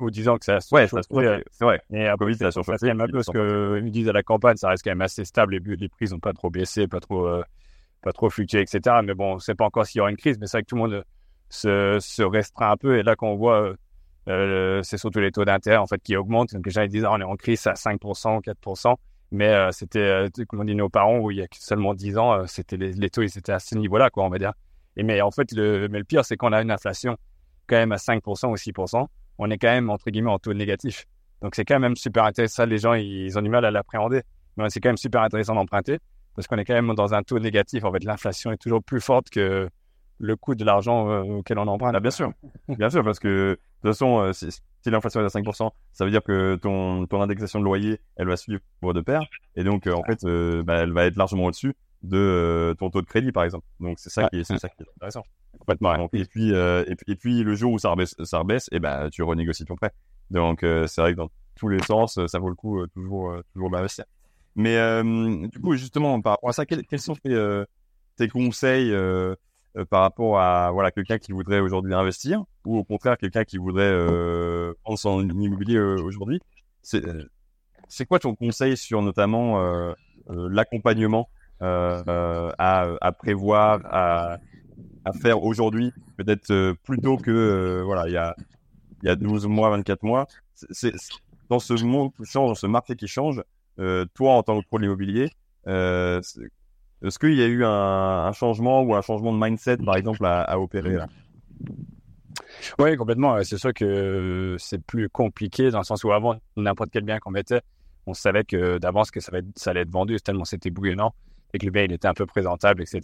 ou 0.00 0.10
disant 0.10 0.38
que 0.38 0.44
ça 0.44 0.56
a 0.56 0.74
Ouais, 1.10 1.36
c'est 1.50 1.64
vrai. 1.64 1.80
Et 1.92 2.06
après, 2.06 2.26
Covid, 2.26 2.38
ça 2.38 2.46
a 2.46 2.50
surchauffé. 2.50 2.90
un 2.90 2.96
peu 2.96 3.12
parce 3.12 3.26
qu'ils 3.26 3.90
disent 3.90 4.08
à 4.08 4.12
la 4.12 4.22
campagne, 4.22 4.56
ça 4.56 4.68
reste 4.68 4.84
quand 4.84 4.90
même 4.90 5.02
assez 5.02 5.24
stable. 5.24 5.56
Les, 5.56 5.76
les 5.76 5.88
prix 5.88 6.06
n'ont 6.10 6.20
pas 6.20 6.32
trop 6.32 6.50
baissé, 6.50 6.86
pas 6.86 7.00
trop, 7.00 7.26
euh, 7.26 7.42
pas 8.02 8.12
trop 8.12 8.30
fluctué, 8.30 8.60
etc. 8.60 8.96
Mais 9.04 9.14
bon, 9.14 9.32
on 9.32 9.34
ne 9.34 9.40
sait 9.40 9.54
pas 9.54 9.64
encore 9.64 9.86
s'il 9.86 9.98
y 9.98 10.00
aura 10.00 10.10
une 10.10 10.16
crise. 10.16 10.38
Mais 10.38 10.46
c'est 10.46 10.58
vrai 10.58 10.62
que 10.62 10.68
tout 10.68 10.76
le 10.76 10.82
monde 10.82 11.04
se, 11.48 11.98
se 12.00 12.22
restreint 12.22 12.70
un 12.72 12.76
peu. 12.76 12.98
Et 12.98 13.02
là, 13.02 13.16
quand 13.16 13.28
on 13.28 13.36
voit, 13.36 13.74
euh, 14.28 14.80
c'est 14.82 14.96
surtout 14.96 15.20
les 15.20 15.32
taux 15.32 15.44
d'intérêt, 15.44 15.76
en 15.76 15.86
fait, 15.86 16.00
qui 16.02 16.16
augmentent. 16.16 16.54
Donc, 16.54 16.64
les 16.64 16.72
gens, 16.72 16.82
ils 16.82 16.88
disent, 16.88 17.04
ah, 17.04 17.12
on 17.12 17.20
est 17.20 17.24
en 17.24 17.36
crise 17.36 17.66
à 17.66 17.74
5%, 17.74 18.40
4%. 18.42 18.94
Mais 19.32 19.48
euh, 19.48 19.70
c'était, 19.72 19.98
euh, 19.98 20.28
comme 20.48 20.60
on 20.60 20.64
dit 20.64 20.74
nos 20.74 20.88
parents, 20.88 21.18
où 21.18 21.30
il 21.30 21.38
y 21.38 21.42
a 21.42 21.46
seulement 21.52 21.94
10 21.94 22.18
ans, 22.18 22.46
c'était 22.46 22.76
les, 22.76 22.92
les, 22.92 23.10
taux, 23.10 23.22
ils 23.22 23.36
étaient 23.38 23.52
à 23.52 23.58
ce 23.58 23.74
niveau-là, 23.74 24.10
quoi, 24.10 24.24
on 24.24 24.30
va 24.30 24.38
dire. 24.38 24.52
Et 24.96 25.02
mais 25.02 25.20
en 25.20 25.30
fait, 25.30 25.52
le, 25.52 25.88
mais 25.88 25.98
le 25.98 26.04
pire, 26.04 26.24
c'est 26.24 26.36
qu'on 26.36 26.52
a 26.52 26.62
une 26.62 26.70
inflation 26.70 27.16
quand 27.66 27.76
même 27.76 27.92
à 27.92 27.96
5% 27.96 28.46
ou 28.50 28.54
6%, 28.54 29.06
on 29.38 29.50
est 29.50 29.58
quand 29.58 29.68
même, 29.68 29.90
entre 29.90 30.10
guillemets, 30.10 30.30
en 30.30 30.38
taux 30.38 30.54
négatif. 30.54 31.06
Donc, 31.42 31.54
c'est 31.54 31.64
quand 31.64 31.80
même 31.80 31.96
super 31.96 32.24
intéressant. 32.24 32.66
Les 32.66 32.78
gens, 32.78 32.94
ils 32.94 33.36
ont 33.38 33.42
du 33.42 33.48
mal 33.48 33.64
à 33.64 33.70
l'appréhender. 33.70 34.22
Mais 34.56 34.70
c'est 34.70 34.80
quand 34.80 34.90
même 34.90 34.96
super 34.96 35.22
intéressant 35.22 35.54
d'emprunter 35.54 35.98
parce 36.34 36.48
qu'on 36.48 36.56
est 36.58 36.64
quand 36.64 36.74
même 36.74 36.94
dans 36.94 37.14
un 37.14 37.22
taux 37.22 37.38
négatif. 37.38 37.84
En 37.84 37.92
fait, 37.92 38.04
l'inflation 38.04 38.52
est 38.52 38.56
toujours 38.56 38.82
plus 38.82 39.00
forte 39.00 39.30
que 39.30 39.68
le 40.18 40.36
coût 40.36 40.54
de 40.54 40.64
l'argent 40.64 41.10
euh, 41.10 41.22
auquel 41.22 41.58
on 41.58 41.66
emprunte. 41.66 41.94
Ah, 41.94 42.00
bien 42.00 42.10
sûr. 42.10 42.32
bien 42.68 42.90
sûr, 42.90 43.04
parce 43.04 43.18
que 43.18 43.28
de 43.28 43.58
toute 43.82 43.90
façon, 43.90 44.20
euh, 44.20 44.32
si, 44.32 44.48
l'inflation 44.86 45.20
est 45.20 45.24
à 45.24 45.28
5%, 45.28 45.70
ça 45.92 46.04
veut 46.04 46.10
dire 46.10 46.22
que 46.22 46.56
ton, 46.56 47.06
ton 47.06 47.20
indexation 47.20 47.58
de 47.58 47.64
loyer, 47.64 48.00
elle 48.16 48.28
va 48.28 48.36
suivre 48.36 48.60
de 48.82 49.00
pair. 49.00 49.22
Et 49.56 49.64
donc, 49.64 49.86
euh, 49.86 49.92
en 49.92 50.02
fait, 50.04 50.24
bah, 50.64 50.76
elle 50.76 50.92
va 50.92 51.06
être 51.06 51.16
largement 51.16 51.44
au-dessus 51.44 51.74
de 52.04 52.74
ton 52.78 52.90
taux 52.90 53.00
de 53.00 53.06
crédit, 53.06 53.32
par 53.32 53.44
exemple. 53.44 53.66
Donc, 53.80 53.98
c'est 53.98 54.10
ça, 54.10 54.28
qui 54.28 54.40
est, 54.40 54.44
ça 54.44 54.68
qui 54.68 54.82
est 54.82 54.86
intéressant. 54.96 55.24
Complètement. 55.58 56.08
et, 56.12 56.24
puis, 56.24 56.52
euh, 56.52 56.84
et, 57.06 57.16
puis, 57.16 57.42
le 57.42 57.54
jour 57.54 57.72
où 57.72 57.78
ça 57.78 57.90
rebaisse, 57.90 58.14
ça 58.24 58.38
rebaisse 58.38 58.68
et 58.70 58.76
eh 58.76 58.80
ben, 58.80 59.08
tu 59.10 59.22
renégocies 59.22 59.64
ton 59.64 59.76
prêt. 59.76 59.92
Donc, 60.30 60.62
euh, 60.62 60.86
c'est 60.86 61.00
vrai 61.00 61.12
que 61.12 61.18
dans 61.18 61.30
tous 61.56 61.68
les 61.68 61.82
sens, 61.82 62.18
ça 62.26 62.38
vaut 62.38 62.48
le 62.48 62.54
coup 62.54 62.80
euh, 62.80 62.86
toujours, 62.88 63.34
toujours 63.52 63.70
d'investir. 63.70 64.04
Mais 64.56 64.76
du 65.48 65.58
coup, 65.60 65.74
justement, 65.74 66.20
par 66.20 66.34
rapport 66.34 66.50
à 66.50 66.52
ça, 66.52 66.64
quels, 66.66 67.00
sont 67.00 67.16
tes, 67.16 67.64
tes 68.16 68.28
conseils 68.28 68.94
par 69.90 70.02
rapport 70.02 70.38
à 70.38 70.70
voilà 70.70 70.92
quelqu'un 70.92 71.18
qui 71.18 71.32
voudrait 71.32 71.58
aujourd'hui 71.58 71.92
investir 71.92 72.44
ou 72.64 72.78
au 72.78 72.84
contraire 72.84 73.18
quelqu'un 73.18 73.42
qui 73.42 73.58
voudrait 73.58 73.92
prendre 74.84 74.96
son 74.96 75.28
immobilier 75.28 75.80
aujourd'hui? 75.80 76.40
C'est 76.82 78.06
quoi 78.06 78.20
ton 78.20 78.36
conseil 78.36 78.76
sur 78.76 79.02
notamment 79.02 79.58
l'accompagnement? 80.28 81.28
À, 81.60 82.96
à, 83.00 83.12
prévoir, 83.12 83.80
à, 83.84 84.38
faire 85.20 85.42
aujourd'hui, 85.42 85.92
peut-être 86.16 86.50
euh, 86.50 86.74
plus 86.82 86.98
tôt 86.98 87.16
que 87.16 87.30
euh, 87.30 87.82
voilà, 87.84 88.08
il 88.08 88.12
y 88.12 88.16
a 88.16 88.34
y 89.02 89.08
a 89.08 89.16
12 89.16 89.46
mois, 89.46 89.70
24 89.70 90.02
mois. 90.02 90.26
Dans 91.50 91.58
ce 91.58 91.84
monde 91.84 92.10
qui 92.16 92.24
change, 92.24 92.48
dans 92.48 92.54
ce 92.54 92.66
marché 92.66 92.96
qui 92.96 93.06
change, 93.06 93.42
euh, 93.78 94.06
toi 94.14 94.32
en 94.32 94.42
tant 94.42 94.60
que 94.60 94.66
pro 94.66 94.78
de 94.78 94.82
l'immobilier, 94.84 95.30
est-ce 95.66 97.18
qu'il 97.18 97.34
y 97.34 97.42
a 97.42 97.46
eu 97.46 97.64
un, 97.64 98.32
changement 98.32 98.82
ou 98.82 98.94
un 98.94 99.02
changement 99.02 99.32
de 99.32 99.38
mindset, 99.38 99.76
par 99.78 99.96
exemple, 99.96 100.24
à, 100.24 100.58
opérer 100.58 100.96
Oui, 102.78 102.96
complètement. 102.96 103.42
C'est 103.44 103.58
sûr 103.58 103.74
que 103.74 104.56
c'est 104.58 104.82
plus 104.82 105.10
compliqué 105.10 105.70
dans 105.70 105.78
le 105.78 105.84
sens 105.84 106.02
où 106.02 106.12
avant, 106.12 106.36
n'importe 106.56 106.90
quel 106.90 107.04
bien 107.04 107.18
qu'on 107.18 107.30
mettait, 107.30 107.60
on 108.06 108.14
savait 108.14 108.44
que 108.44 108.78
d'avance 108.78 109.10
que 109.10 109.20
ça, 109.20 109.32
va 109.32 109.38
ça 109.56 109.70
allait 109.70 109.80
être 109.80 109.90
vendu 109.90 110.16
tellement 110.20 110.44
c'était 110.44 110.70
bouillonnant 110.70 111.14
et 111.54 111.58
que 111.58 111.64
le 111.64 111.70
bien 111.70 111.84
il 111.84 111.92
était 111.92 112.08
un 112.08 112.14
peu 112.14 112.26
présentable, 112.26 112.82
etc. 112.82 113.00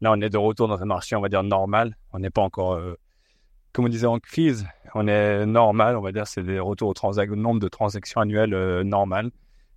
Là, 0.00 0.12
on 0.12 0.20
est 0.20 0.30
de 0.30 0.38
retour 0.38 0.68
dans 0.68 0.80
un 0.80 0.86
marché, 0.86 1.16
on 1.16 1.20
va 1.20 1.28
dire, 1.28 1.42
normal. 1.42 1.96
On 2.12 2.20
n'est 2.20 2.30
pas 2.30 2.40
encore, 2.40 2.72
euh, 2.72 2.96
comme 3.72 3.84
on 3.84 3.88
disait, 3.88 4.06
en 4.06 4.18
crise. 4.18 4.66
On 4.94 5.06
est 5.06 5.44
normal, 5.44 5.96
on 5.96 6.00
va 6.00 6.12
dire, 6.12 6.26
c'est 6.26 6.42
des 6.42 6.58
retours 6.58 6.94
au, 6.96 7.36
nombre 7.36 7.60
de 7.60 7.68
transactions 7.68 8.20
annuelles 8.20 8.54
euh, 8.54 8.82
normales. 8.84 9.30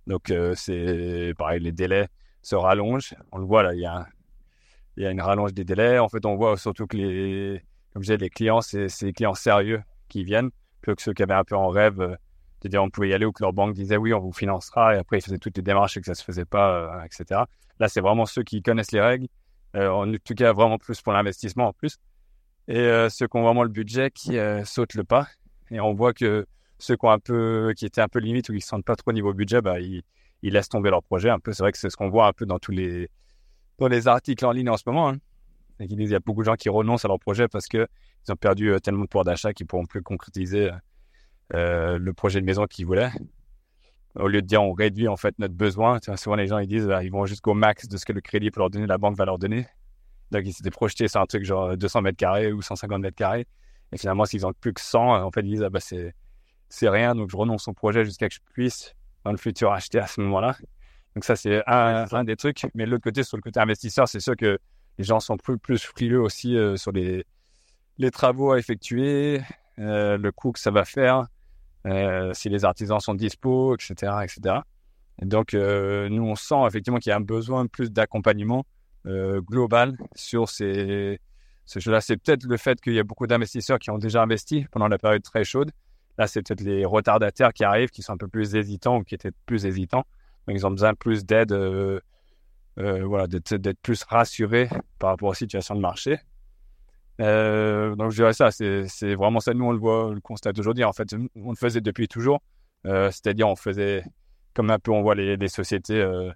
Donc, 0.06 0.30
euh, 0.30 0.54
c'est 0.56 1.34
pareil, 1.36 1.60
les 1.60 1.72
délais 1.72 2.08
se 2.42 2.54
rallongent. 2.54 3.14
On 3.32 3.38
le 3.38 3.44
voit 3.44 3.62
là, 3.62 3.74
il 3.74 3.80
y 3.80 3.86
a, 3.86 5.10
une 5.10 5.20
rallonge 5.20 5.52
des 5.52 5.64
délais. 5.64 5.98
En 5.98 6.08
fait, 6.08 6.24
on 6.24 6.36
voit 6.36 6.56
surtout 6.56 6.86
que 6.86 6.96
les, 6.96 7.62
comme 7.92 8.02
je 8.02 8.06
disais, 8.06 8.16
les 8.16 8.30
clients, 8.30 8.60
c'est 8.60 8.88
des 9.02 9.12
clients 9.12 9.34
sérieux 9.34 9.82
qui 10.08 10.24
viennent, 10.24 10.50
plutôt 10.80 10.96
que 10.96 11.02
ceux 11.02 11.12
qui 11.12 11.22
avaient 11.22 11.34
un 11.34 11.44
peu 11.44 11.56
en 11.56 11.68
rêve 11.68 12.16
de 12.64 12.68
dire 12.68 12.82
on 12.82 12.90
pouvait 12.90 13.10
y 13.10 13.14
aller 13.14 13.26
ou 13.26 13.32
que 13.32 13.42
leur 13.42 13.52
banque 13.52 13.74
disait 13.74 13.96
oui, 13.96 14.12
on 14.12 14.20
vous 14.20 14.32
financera 14.32 14.94
et 14.94 14.98
après 14.98 15.18
ils 15.18 15.22
faisaient 15.22 15.38
toutes 15.38 15.56
les 15.56 15.62
démarches 15.62 15.96
et 15.96 16.00
que 16.00 16.06
ça 16.06 16.14
se 16.14 16.24
faisait 16.24 16.44
pas, 16.44 17.04
etc. 17.04 17.42
Là, 17.80 17.88
c'est 17.88 18.00
vraiment 18.00 18.26
ceux 18.26 18.42
qui 18.42 18.62
connaissent 18.62 18.92
les 18.92 19.00
règles, 19.00 19.26
euh, 19.76 19.88
en 19.88 20.12
tout 20.12 20.34
cas 20.34 20.52
vraiment 20.52 20.78
plus 20.78 21.00
pour 21.00 21.12
l'investissement 21.12 21.68
en 21.68 21.72
plus. 21.72 21.98
Et 22.68 22.78
euh, 22.78 23.08
ceux 23.08 23.26
qui 23.26 23.36
ont 23.36 23.42
vraiment 23.42 23.62
le 23.62 23.68
budget 23.68 24.10
qui 24.10 24.38
euh, 24.38 24.64
sautent 24.64 24.94
le 24.94 25.04
pas. 25.04 25.28
Et 25.70 25.80
on 25.80 25.92
voit 25.92 26.12
que 26.12 26.46
ceux 26.78 26.96
qui 27.76 27.84
étaient 27.84 28.00
un 28.00 28.08
peu 28.08 28.20
limite 28.20 28.48
ou 28.48 28.52
qui 28.52 28.58
ne 28.58 28.62
sentent 28.62 28.84
pas 28.84 28.96
trop 28.96 29.10
au 29.10 29.14
niveau 29.14 29.32
budget, 29.34 29.60
bah, 29.60 29.80
ils, 29.80 30.02
laissent 30.42 30.68
tomber 30.68 30.90
leur 30.90 31.02
projet. 31.02 31.30
Un 31.30 31.38
peu, 31.38 31.52
c'est 31.52 31.62
vrai 31.62 31.72
que 31.72 31.78
c'est 31.78 31.90
ce 31.90 31.96
qu'on 31.96 32.10
voit 32.10 32.26
un 32.26 32.32
peu 32.32 32.46
dans 32.46 32.58
tous 32.58 32.70
les, 32.70 33.08
dans 33.78 33.88
les 33.88 34.08
articles 34.08 34.44
en 34.44 34.52
ligne 34.52 34.68
en 34.68 34.76
ce 34.76 34.84
moment. 34.86 35.08
Hein. 35.10 35.16
Il 35.80 36.08
y 36.08 36.14
a 36.14 36.20
beaucoup 36.20 36.42
de 36.42 36.46
gens 36.46 36.54
qui 36.54 36.68
renoncent 36.68 37.04
à 37.04 37.08
leur 37.08 37.18
projet 37.18 37.48
parce 37.48 37.66
que 37.66 37.88
ils 38.26 38.32
ont 38.32 38.36
perdu 38.36 38.72
tellement 38.82 39.04
de 39.04 39.08
pouvoir 39.08 39.24
d'achat 39.24 39.52
qu'ils 39.52 39.66
pourront 39.66 39.86
plus 39.86 40.02
concrétiser 40.02 40.70
le 41.50 42.10
projet 42.12 42.40
de 42.40 42.46
maison 42.46 42.66
qu'ils 42.66 42.86
voulaient 42.86 43.10
au 44.16 44.28
lieu 44.28 44.42
de 44.42 44.46
dire 44.46 44.62
on 44.62 44.72
réduit 44.72 45.08
en 45.08 45.16
fait 45.16 45.36
notre 45.40 45.54
besoin, 45.54 45.98
souvent 46.16 46.36
les 46.36 46.46
gens 46.46 46.58
ils 46.58 46.68
disent 46.68 46.86
bah, 46.86 47.02
ils 47.02 47.10
vont 47.10 47.26
jusqu'au 47.26 47.52
max 47.52 47.88
de 47.88 47.96
ce 47.96 48.04
que 48.04 48.12
le 48.12 48.20
crédit 48.20 48.52
peut 48.52 48.60
leur 48.60 48.70
donner, 48.70 48.86
la 48.86 48.96
banque 48.96 49.16
va 49.16 49.24
leur 49.24 49.38
donner. 49.38 49.66
Donc, 50.30 50.42
ils 50.46 50.52
s'étaient 50.52 50.70
projetés 50.70 51.08
sur 51.08 51.20
un 51.20 51.26
truc 51.26 51.44
genre 51.44 51.76
200 51.76 52.02
mètres 52.02 52.16
carrés 52.16 52.52
ou 52.52 52.60
150 52.60 53.00
mètres 53.00 53.16
carrés. 53.16 53.46
Et 53.92 53.98
finalement, 53.98 54.24
s'ils 54.24 54.44
ont 54.44 54.52
plus 54.52 54.72
que 54.72 54.80
100, 54.80 55.22
en 55.22 55.30
fait, 55.30 55.40
ils 55.42 55.50
disent, 55.50 55.62
ah, 55.62 55.70
bah, 55.70 55.78
c'est, 55.80 56.12
c'est 56.68 56.88
rien, 56.88 57.14
donc 57.14 57.30
je 57.30 57.36
renonce 57.36 57.68
au 57.68 57.72
projet 57.72 58.04
jusqu'à 58.04 58.28
que 58.28 58.34
je 58.34 58.40
puisse, 58.52 58.94
dans 59.24 59.30
le 59.30 59.36
futur, 59.36 59.72
acheter 59.72 60.00
à 60.00 60.08
ce 60.08 60.20
moment-là. 60.22 60.56
Donc, 61.14 61.24
ça, 61.24 61.36
c'est 61.36 61.62
un, 61.68 62.06
un, 62.10 62.24
des 62.24 62.34
trucs. 62.36 62.66
Mais 62.74 62.84
de 62.84 62.90
l'autre 62.90 63.04
côté, 63.04 63.22
sur 63.22 63.36
le 63.36 63.42
côté 63.42 63.60
investisseur, 63.60 64.08
c'est 64.08 64.18
sûr 64.18 64.36
que 64.36 64.58
les 64.98 65.04
gens 65.04 65.20
sont 65.20 65.36
plus, 65.36 65.58
plus 65.58 65.80
frileux 65.84 66.20
aussi 66.20 66.56
euh, 66.56 66.76
sur 66.76 66.90
les, 66.90 67.24
les 67.98 68.10
travaux 68.10 68.52
à 68.52 68.58
effectuer, 68.58 69.40
euh, 69.78 70.16
le 70.16 70.32
coût 70.32 70.50
que 70.50 70.58
ça 70.58 70.72
va 70.72 70.84
faire, 70.84 71.18
euh, 71.18 71.24
si 72.32 72.48
les 72.48 72.64
artisans 72.64 73.00
sont 73.00 73.14
dispo, 73.14 73.74
etc. 73.74 74.12
etc. 74.22 74.60
Et 75.22 75.26
donc, 75.26 75.54
euh, 75.54 76.08
nous, 76.08 76.24
on 76.24 76.34
sent 76.34 76.66
effectivement 76.66 76.98
qu'il 76.98 77.10
y 77.10 77.12
a 77.12 77.16
un 77.16 77.20
besoin 77.20 77.66
plus 77.66 77.90
d'accompagnement 77.90 78.66
euh, 79.06 79.40
global 79.40 79.96
sur 80.14 80.48
ces, 80.48 81.20
ce 81.66 81.78
jeu-là. 81.78 82.00
C'est 82.00 82.16
peut-être 82.16 82.44
le 82.44 82.56
fait 82.56 82.80
qu'il 82.80 82.94
y 82.94 82.98
a 82.98 83.04
beaucoup 83.04 83.26
d'investisseurs 83.26 83.78
qui 83.78 83.90
ont 83.90 83.98
déjà 83.98 84.22
investi 84.22 84.66
pendant 84.72 84.88
la 84.88 84.98
période 84.98 85.22
très 85.22 85.44
chaude. 85.44 85.70
Là, 86.18 86.26
c'est 86.26 86.42
peut-être 86.42 86.60
les 86.60 86.84
retardataires 86.84 87.52
qui 87.52 87.64
arrivent, 87.64 87.90
qui 87.90 88.02
sont 88.02 88.12
un 88.12 88.16
peu 88.16 88.28
plus 88.28 88.54
hésitants 88.54 88.98
ou 88.98 89.04
qui 89.04 89.14
étaient 89.14 89.32
plus 89.46 89.66
hésitants. 89.66 90.04
Donc, 90.46 90.56
ils 90.56 90.66
ont 90.66 90.70
besoin 90.70 90.94
plus 90.94 91.24
d'aide, 91.24 91.52
euh, 91.52 92.00
euh, 92.78 93.04
voilà, 93.04 93.26
d'être 93.26 93.80
plus 93.82 94.02
rassurés 94.04 94.68
par 94.98 95.10
rapport 95.10 95.30
aux 95.30 95.34
situations 95.34 95.74
de 95.74 95.80
marché. 95.80 96.18
Euh, 97.20 97.94
donc, 97.94 98.10
je 98.10 98.16
dirais 98.16 98.32
ça, 98.32 98.50
c'est 98.50 99.14
vraiment 99.14 99.40
ça. 99.40 99.54
Nous, 99.54 99.64
on 99.64 99.72
le 99.72 99.78
voit, 99.78 100.08
on 100.08 100.12
le 100.12 100.20
constate 100.20 100.58
aujourd'hui. 100.58 100.84
En 100.84 100.92
fait, 100.92 101.14
on 101.36 101.50
le 101.50 101.56
faisait 101.56 101.80
depuis 101.80 102.08
toujours. 102.08 102.40
Euh, 102.86 103.10
C'est-à-dire, 103.10 103.48
on 103.48 103.56
faisait 103.56 104.04
comme 104.54 104.70
un 104.70 104.78
peu 104.78 104.92
on 104.92 105.02
voit 105.02 105.14
les, 105.14 105.36
les 105.36 105.48
sociétés 105.48 106.00
euh, 106.00 106.30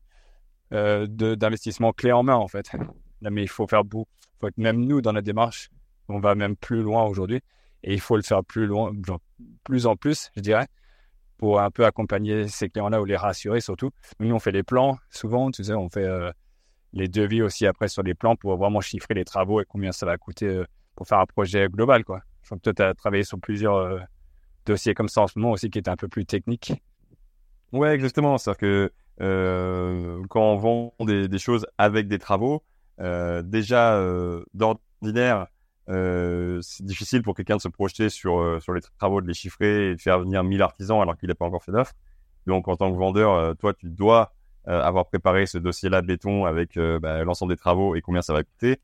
euh, 0.73 1.07
d'investissement 1.07 1.93
clé 1.93 2.13
en 2.13 2.23
main, 2.23 2.35
en 2.35 2.49
fait. 2.49 2.71
Mais 3.21 3.43
il 3.43 3.49
faut 3.49 3.67
faire 3.67 3.85
beaucoup. 3.85 4.11
Faut 4.41 4.49
être, 4.49 4.59
même 4.59 4.81
nous, 4.85 5.01
dans 5.01 5.13
la 5.13 5.23
démarche, 5.23 5.71
on 6.09 6.21
va 6.21 6.35
même 6.35 6.57
plus 6.57 6.83
loin 6.83 7.05
aujourd'hui. 7.05 7.41
Et 7.85 7.95
il 7.95 8.01
faut 8.01 8.17
le 8.17 8.23
faire 8.23 8.45
plus 8.45 8.67
loin, 8.67 8.93
plus 9.65 9.87
en 9.87 9.97
plus, 9.97 10.31
je 10.37 10.41
dirais, 10.41 10.67
pour 11.37 11.61
un 11.61 11.71
peu 11.71 11.85
accompagner 11.85 12.49
ces 12.49 12.69
clients-là 12.69 13.01
ou 13.01 13.05
les 13.05 13.17
rassurer 13.17 13.61
surtout. 13.61 13.91
Nous, 14.19 14.35
on 14.35 14.39
fait 14.41 14.51
les 14.51 14.65
plans, 14.65 14.99
souvent, 15.11 15.51
tu 15.51 15.63
sais, 15.63 15.75
on 15.75 15.89
fait 15.89 16.09
les 16.99 17.09
devis 17.09 17.43
aussi 17.43 17.67
après 17.67 17.89
sur 17.89 18.03
les 18.03 18.15
plans 18.15 18.37
pour 18.37 18.57
vraiment 18.57 18.81
chiffrer 18.81 19.15
les 19.15 19.25
travaux 19.25 19.61
et 19.61 19.65
combien 19.65 19.93
ça 19.93 20.07
va 20.07 20.19
coûter 20.19 20.47
euh, 20.47 20.65
pour 20.95 21.07
faire 21.07 21.19
un 21.19 21.27
projet 21.27 21.69
global, 21.69 22.05
quoi. 22.05 22.21
Je 22.43 22.49
crois 22.49 22.59
que 22.59 22.71
tu 22.71 22.83
as 22.83 22.95
travaillé 22.95 23.25
sur 23.25 23.39
plusieurs 23.39 23.77
euh, 23.77 23.99
dossiers 24.67 24.95
comme 24.95 25.09
ça 25.09 25.23
en 25.23 25.27
ce 25.27 25.39
moment 25.39 25.53
aussi 25.53 25.71
qui 25.71 25.79
étaient 25.79 25.91
un 25.91 25.97
peu 25.97 26.09
plus 26.09 26.27
techniques. 26.27 26.73
Ouais, 27.73 27.95
exactement. 27.95 28.39
C'est-à-dire 28.39 28.59
que 28.59 28.93
euh, 29.21 30.23
quand 30.29 30.43
on 30.43 30.57
vend 30.57 30.95
des, 31.01 31.39
choses 31.39 31.67
avec 31.77 32.09
des 32.09 32.19
travaux, 32.19 32.63
déjà 32.99 34.01
d'ordinaire, 34.55 35.47
c'est 35.87 36.85
difficile 36.85 37.23
pour 37.23 37.35
quelqu'un 37.35 37.57
de 37.57 37.61
se 37.61 37.69
projeter 37.69 38.09
sur, 38.09 38.61
sur 38.63 38.73
les 38.73 38.81
travaux, 38.99 39.21
de 39.21 39.29
les 39.29 39.35
chiffrer 39.35 39.91
et 39.91 39.95
de 39.97 40.01
faire 40.01 40.21
venir 40.21 40.43
1000 40.43 40.63
artisans 40.63 41.01
alors 41.01 41.17
qu'il 41.17 41.29
n'a 41.29 41.35
pas 41.35 41.45
encore 41.45 41.63
fait 41.63 41.73
d'offre. 41.73 41.93
Donc 42.47 42.67
en 42.67 42.77
tant 42.77 42.91
que 42.91 42.97
vendeur, 42.97 43.57
toi, 43.57 43.75
tu 43.75 43.89
dois 43.91 44.33
avoir 44.69 45.07
préparé 45.07 45.47
ce 45.47 45.59
dossier-là 45.59 46.03
de 46.03 46.07
béton 46.07 46.45
avec 46.45 46.79
bah, 46.79 47.25
l'ensemble 47.25 47.53
des 47.53 47.57
travaux 47.57 47.95
et 47.97 48.01
combien 48.01 48.23
ça 48.23 48.35
va 48.35 48.43
coûter. 48.45 48.81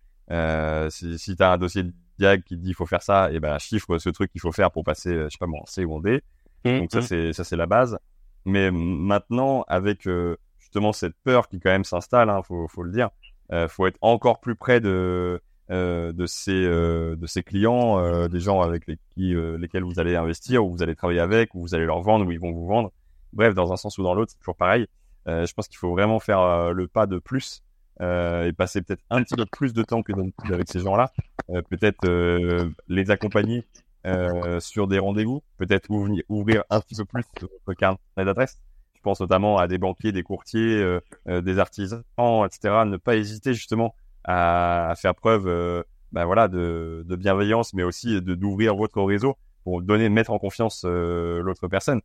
si 0.91 1.19
si 1.19 1.37
tu 1.37 1.43
as 1.43 1.53
un 1.53 1.59
dossier 1.59 1.83
de 1.85 1.93
diag 2.19 2.43
qui 2.43 2.57
dit 2.57 2.71
il 2.71 2.75
faut 2.75 2.87
faire 2.87 3.03
ça, 3.03 3.31
et 3.33 3.41
ben 3.41 3.59
chiffre 3.59 3.99
ce 3.99 4.09
truc 4.09 4.31
qu'il 4.33 4.41
faut 4.41 4.53
faire 4.53 4.71
pour 4.71 4.85
passer, 4.85 5.15
je 5.15 5.29
sais 5.29 5.39
pas 5.39 5.47
moi, 5.47 5.61
en 5.63 5.67
C 5.67 5.85
ou 5.85 5.95
en 5.95 6.01
D. 6.01 6.23
Mmh, 6.65 6.79
Donc 6.79 6.93
ça, 6.93 7.03
c'est 7.03 7.33
ça 7.33 7.45
c'est 7.45 7.57
la 7.57 7.67
base. 7.67 7.99
Mais 8.45 8.71
maintenant, 8.71 9.65
avec 9.69 10.07
euh, 10.07 10.37
justement 10.59 10.93
cette 10.93 11.15
peur 11.25 11.49
qui 11.49 11.61
quand 11.61 11.71
même 11.71 11.85
s'installe, 11.85 12.29
hein, 12.31 12.43
faut, 12.43 12.69
faut 12.69 12.83
le 12.83 12.93
dire, 12.93 13.11
euh, 13.53 13.69
faut 13.69 13.87
être 13.87 13.99
encore 14.01 14.41
plus 14.41 14.55
près 14.55 14.81
de 14.81 15.41
euh, 15.71 16.13
de 16.13 16.27
ces 16.27 16.53
euh, 16.53 17.17
de 17.17 17.27
ces 17.27 17.43
clients, 17.43 17.99
euh, 17.99 18.29
des 18.29 18.41
gens 18.41 18.61
avec 18.61 18.87
les, 18.87 18.99
qui, 19.15 19.35
euh, 19.35 19.57
lesquels 19.57 19.83
vous 19.83 19.99
allez 19.99 20.15
investir, 20.17 20.65
ou 20.65 20.71
vous 20.71 20.83
allez 20.83 20.95
travailler 20.95 21.21
avec, 21.21 21.55
ou 21.55 21.61
vous 21.61 21.75
allez 21.75 21.87
leur 21.87 22.03
vendre, 22.03 22.27
ou 22.27 22.33
ils 22.33 22.41
vont 22.41 22.53
vous 22.53 22.67
vendre. 22.67 22.93
Bref, 23.33 23.55
dans 23.55 23.73
un 23.73 23.77
sens 23.77 23.97
ou 23.99 24.03
dans 24.03 24.15
l'autre, 24.15 24.33
c'est 24.33 24.39
toujours 24.39 24.57
pareil. 24.57 24.87
Je 25.27 25.53
pense 25.53 25.69
qu'il 25.69 25.79
faut 25.79 25.91
vraiment 25.91 26.21
faire 26.21 26.73
le 26.73 26.87
pas 26.89 27.07
de 27.07 27.19
plus 27.19 27.63
et 28.01 28.53
passer 28.57 28.83
peut-être 28.83 29.03
un 29.11 29.23
petit 29.23 29.37
peu 29.37 29.47
plus 29.47 29.73
de 29.73 29.83
temps 29.83 30.03
que 30.03 30.13
avec 30.53 30.69
ces 30.71 30.81
gens-là. 30.81 31.13
peut-être 31.71 32.07
les 32.89 33.11
accompagner 33.11 33.65
euh, 34.07 34.61
sur 34.61 34.87
des 34.87 34.99
rendez-vous, 34.99 35.43
peut-être 35.57 35.89
ouvrir 36.29 36.65
un 36.69 36.81
petit 36.81 36.95
peu 36.95 37.07
plus 37.07 37.25
votre 37.67 37.79
carnet 37.79 37.99
d'adresse. 38.17 38.61
Je 38.95 39.01
pense 39.01 39.21
notamment 39.21 39.57
à 39.57 39.67
des 39.67 39.79
banquiers, 39.79 40.13
des 40.13 40.23
courtiers, 40.23 40.77
euh, 40.77 41.01
euh, 41.29 41.41
des 41.41 41.59
artisans, 41.59 42.03
etc. 42.19 42.85
Ne 42.87 42.99
pas 42.99 43.17
hésiter 43.17 43.55
justement 43.55 43.95
à, 44.25 44.93
faire 44.97 45.15
preuve 45.15 45.47
euh, 45.47 45.83
ben 46.13 46.27
voilà, 46.27 46.49
de, 46.49 47.05
bienveillance, 47.17 47.73
mais 47.73 47.83
aussi 47.83 48.21
d'ouvrir 48.21 48.77
votre 48.77 49.03
réseau 49.03 49.37
pour 49.65 49.81
donner, 49.81 50.11
mettre 50.11 50.33
en 50.33 50.39
confiance 50.39 50.85
l'autre 50.85 51.67
personne. 51.69 52.03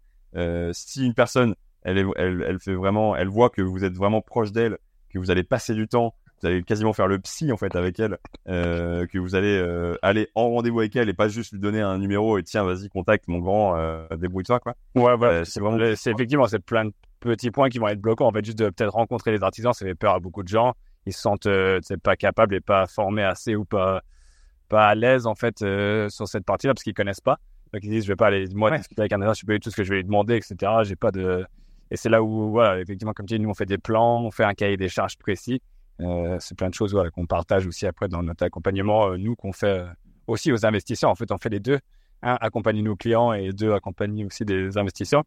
si 0.71 1.05
une 1.05 1.13
personne, 1.13 1.55
elle, 1.83 1.97
est, 1.97 2.05
elle, 2.15 2.45
elle 2.47 2.59
fait 2.59 2.73
vraiment, 2.73 3.15
elle 3.15 3.29
voit 3.29 3.49
que 3.49 3.61
vous 3.61 3.83
êtes 3.83 3.93
vraiment 3.93 4.21
proche 4.21 4.51
d'elle, 4.51 4.77
que 5.09 5.19
vous 5.19 5.31
allez 5.31 5.43
passer 5.43 5.73
du 5.73 5.87
temps 5.87 6.15
vous 6.41 6.47
allez 6.47 6.63
quasiment 6.63 6.93
faire 6.93 7.07
le 7.07 7.19
psy 7.19 7.51
en 7.51 7.57
fait 7.57 7.75
avec 7.75 7.99
elle, 7.99 8.17
euh, 8.47 9.05
que 9.07 9.17
vous 9.17 9.35
allez 9.35 9.57
euh, 9.57 9.95
aller 10.01 10.29
en 10.35 10.49
rendez-vous 10.49 10.79
avec 10.79 10.95
elle 10.95 11.09
et 11.09 11.13
pas 11.13 11.27
juste 11.27 11.51
lui 11.51 11.59
donner 11.59 11.81
un 11.81 11.97
numéro 11.97 12.37
et 12.37 12.43
tiens 12.43 12.63
vas-y 12.63 12.89
contacte 12.89 13.27
mon 13.27 13.39
grand, 13.39 13.75
euh, 13.75 14.07
débrouille-toi 14.15 14.59
quoi. 14.59 14.75
Ouais 14.95 15.15
voilà, 15.15 15.45
c'est 15.45 15.59
vraiment, 15.59 15.95
c'est 15.95 16.11
effectivement 16.11 16.47
c'est 16.47 16.59
plein 16.59 16.85
de 16.85 16.93
petits 17.19 17.51
points 17.51 17.69
qui 17.69 17.79
vont 17.79 17.87
être 17.87 17.99
bloquants 17.99 18.27
en 18.27 18.31
fait 18.31 18.45
juste 18.45 18.59
de 18.59 18.69
peut-être 18.69 18.93
rencontrer 18.93 19.31
les 19.31 19.43
artisans 19.43 19.73
ça 19.73 19.85
fait 19.85 19.95
peur 19.95 20.13
à 20.13 20.19
beaucoup 20.19 20.43
de 20.43 20.47
gens, 20.47 20.73
ils 21.05 21.13
se 21.13 21.21
sentent 21.21 21.49
pas 22.03 22.15
capables 22.15 22.55
et 22.55 22.61
pas 22.61 22.87
formés 22.87 23.23
assez 23.23 23.55
ou 23.55 23.65
pas 23.65 24.01
pas 24.69 24.87
à 24.87 24.95
l'aise 24.95 25.25
en 25.25 25.35
fait 25.35 25.57
sur 26.09 26.27
cette 26.27 26.45
partie-là 26.45 26.73
parce 26.73 26.83
qu'ils 26.83 26.93
connaissent 26.93 27.21
pas, 27.21 27.39
donc 27.73 27.83
ils 27.83 27.89
disent 27.89 28.03
je 28.03 28.09
vais 28.09 28.15
pas 28.15 28.27
aller 28.27 28.45
moi 28.53 28.71
ouais. 28.71 28.79
avec 28.97 29.11
un 29.11 29.21
artiste 29.21 29.41
je 29.41 29.45
sais 29.45 29.57
pas 29.57 29.59
tout 29.59 29.71
ce 29.71 29.75
que 29.75 29.83
je 29.83 29.89
vais 29.89 29.97
lui 29.97 30.05
demander 30.05 30.35
etc. 30.35 30.71
J'ai 30.83 30.95
pas 30.95 31.11
de 31.11 31.45
et 31.91 31.97
c'est 31.97 32.09
là 32.09 32.21
où 32.23 32.51
voilà 32.51 32.79
effectivement 32.79 33.13
comme 33.13 33.25
tu 33.25 33.37
dis 33.37 33.43
nous 33.43 33.49
on 33.49 33.53
fait 33.53 33.65
des 33.65 33.77
plans, 33.77 34.21
on 34.23 34.31
fait 34.31 34.43
un 34.43 34.53
cahier 34.53 34.77
des 34.77 34.89
charges 34.89 35.17
précis 35.17 35.61
euh, 36.01 36.37
c'est 36.39 36.57
plein 36.57 36.69
de 36.69 36.73
choses 36.73 36.93
voilà, 36.93 37.09
qu'on 37.11 37.25
partage 37.25 37.67
aussi 37.67 37.85
après 37.85 38.07
dans 38.07 38.23
notre 38.23 38.45
accompagnement, 38.45 39.09
euh, 39.09 39.17
nous, 39.17 39.35
qu'on 39.35 39.51
fait 39.51 39.79
euh, 39.79 39.87
aussi 40.27 40.51
aux 40.51 40.65
investisseurs. 40.65 41.09
En 41.09 41.15
fait, 41.15 41.31
on 41.31 41.37
fait 41.37 41.49
les 41.49 41.59
deux. 41.59 41.79
Un, 42.21 42.37
accompagner 42.41 42.81
nos 42.81 42.95
clients 42.95 43.33
et 43.33 43.51
deux, 43.51 43.73
accompagner 43.73 44.25
aussi 44.25 44.45
des 44.45 44.77
investisseurs. 44.77 45.23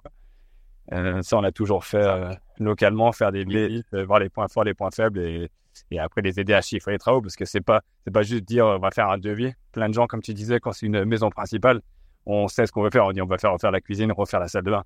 Ça, 0.90 1.38
on 1.38 1.44
a 1.44 1.52
toujours 1.52 1.84
fait 1.84 2.36
localement, 2.58 3.12
faire 3.12 3.32
des 3.32 3.44
visites, 3.44 3.94
voir 3.94 4.18
les 4.18 4.28
points 4.28 4.48
forts, 4.48 4.64
les 4.64 4.74
points 4.74 4.90
faibles 4.90 5.20
et, 5.20 5.48
et 5.90 5.98
après 6.00 6.22
les 6.22 6.40
aider 6.40 6.52
à 6.52 6.60
chiffrer 6.60 6.92
les 6.92 6.98
travaux 6.98 7.22
parce 7.22 7.36
que 7.36 7.44
c'est 7.44 7.60
pas, 7.60 7.82
c'est 8.04 8.12
pas 8.12 8.22
juste 8.22 8.42
dire 8.42 8.66
on 8.66 8.78
va 8.78 8.90
faire 8.90 9.08
un 9.08 9.16
devis. 9.16 9.52
Plein 9.70 9.88
de 9.88 9.94
gens, 9.94 10.06
comme 10.06 10.20
tu 10.20 10.34
disais, 10.34 10.58
quand 10.58 10.72
c'est 10.72 10.86
une 10.86 11.04
maison 11.04 11.30
principale, 11.30 11.80
on 12.26 12.48
sait 12.48 12.66
ce 12.66 12.72
qu'on 12.72 12.82
veut 12.82 12.90
faire. 12.90 13.06
On 13.06 13.12
dit 13.12 13.22
on 13.22 13.26
va 13.26 13.38
faire 13.38 13.52
refaire 13.52 13.70
la 13.70 13.80
cuisine, 13.80 14.10
refaire 14.12 14.40
la 14.40 14.48
salle 14.48 14.64
de 14.64 14.72
bain. 14.72 14.82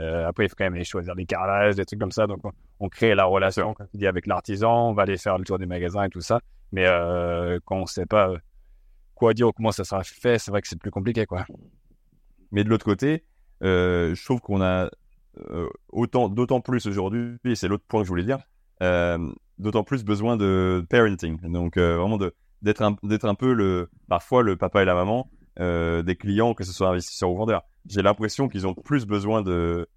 Euh, 0.00 0.26
après, 0.26 0.46
il 0.46 0.48
faut 0.48 0.54
quand 0.56 0.64
même 0.64 0.74
aller 0.74 0.84
choisir 0.84 1.14
des 1.14 1.26
carrelages, 1.26 1.76
des 1.76 1.84
trucs 1.84 2.00
comme 2.00 2.10
ça. 2.12 2.26
Donc, 2.26 2.40
on, 2.44 2.52
on 2.80 2.88
crée 2.88 3.14
la 3.14 3.24
relation, 3.24 3.74
comme 3.74 3.86
tu 3.88 3.98
dis, 3.98 4.06
avec 4.06 4.26
l'artisan. 4.26 4.90
On 4.90 4.94
va 4.94 5.02
aller 5.02 5.18
faire 5.18 5.38
le 5.38 5.44
tour 5.44 5.58
des 5.58 5.66
magasins 5.66 6.04
et 6.04 6.08
tout 6.08 6.22
ça. 6.22 6.40
Mais 6.72 6.86
euh, 6.86 7.58
quand 7.64 7.76
on 7.76 7.82
ne 7.82 7.86
sait 7.86 8.06
pas 8.06 8.32
quoi 9.14 9.34
dire 9.34 9.48
ou 9.48 9.52
comment 9.52 9.72
ça 9.72 9.84
sera 9.84 10.02
fait, 10.02 10.38
c'est 10.38 10.50
vrai 10.50 10.62
que 10.62 10.68
c'est 10.68 10.78
plus 10.78 10.90
compliqué, 10.90 11.26
quoi. 11.26 11.44
Mais 12.52 12.64
de 12.64 12.70
l'autre 12.70 12.84
côté, 12.84 13.24
euh, 13.62 14.14
je 14.14 14.24
trouve 14.24 14.40
qu'on 14.40 14.62
a 14.62 14.90
euh, 15.50 15.68
autant, 15.90 16.28
d'autant 16.28 16.60
plus 16.60 16.86
aujourd'hui, 16.86 17.36
et 17.44 17.54
c'est 17.54 17.68
l'autre 17.68 17.84
point 17.86 18.00
que 18.00 18.06
je 18.06 18.08
voulais 18.08 18.24
dire, 18.24 18.38
euh, 18.82 19.18
d'autant 19.58 19.84
plus 19.84 20.04
besoin 20.04 20.36
de 20.36 20.84
parenting. 20.88 21.38
Donc, 21.52 21.76
euh, 21.76 21.98
vraiment 21.98 22.16
de, 22.16 22.34
d'être 22.62 22.82
un, 22.82 22.96
d'être 23.02 23.26
un 23.26 23.34
peu 23.34 23.52
le, 23.52 23.90
parfois 24.08 24.42
le 24.42 24.56
papa 24.56 24.82
et 24.82 24.84
la 24.86 24.94
maman 24.94 25.30
des 25.60 26.16
clients, 26.16 26.54
que 26.54 26.64
ce 26.64 26.72
soit 26.72 26.88
investisseurs 26.88 27.30
ou 27.30 27.36
vendeurs 27.36 27.62
j'ai 27.88 28.02
l'impression 28.02 28.48
qu'ils 28.48 28.66
ont 28.66 28.74
plus 28.74 29.06
besoin 29.06 29.42
de, 29.42 29.88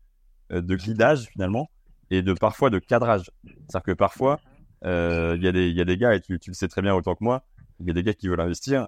euh, 0.51 0.61
de 0.61 0.75
guidage 0.75 1.27
finalement 1.31 1.69
et 2.09 2.21
de 2.21 2.33
parfois 2.33 2.69
de 2.69 2.79
cadrage. 2.79 3.31
C'est-à-dire 3.43 3.83
que 3.83 3.91
parfois, 3.91 4.39
euh, 4.85 5.33
il 5.37 5.43
y, 5.43 5.47
a 5.47 5.51
des, 5.51 5.69
y 5.69 5.81
a 5.81 5.85
des 5.85 5.97
gars, 5.97 6.13
et 6.13 6.21
tu, 6.21 6.39
tu, 6.39 6.51
le 6.51 6.53
sais 6.53 6.67
très 6.67 6.81
bien 6.81 6.93
autant 6.93 7.15
que 7.15 7.23
moi, 7.23 7.43
il 7.79 7.87
y 7.87 7.89
a 7.89 7.93
des 7.93 8.03
gars 8.03 8.13
qui 8.13 8.27
veulent 8.27 8.41
investir. 8.41 8.87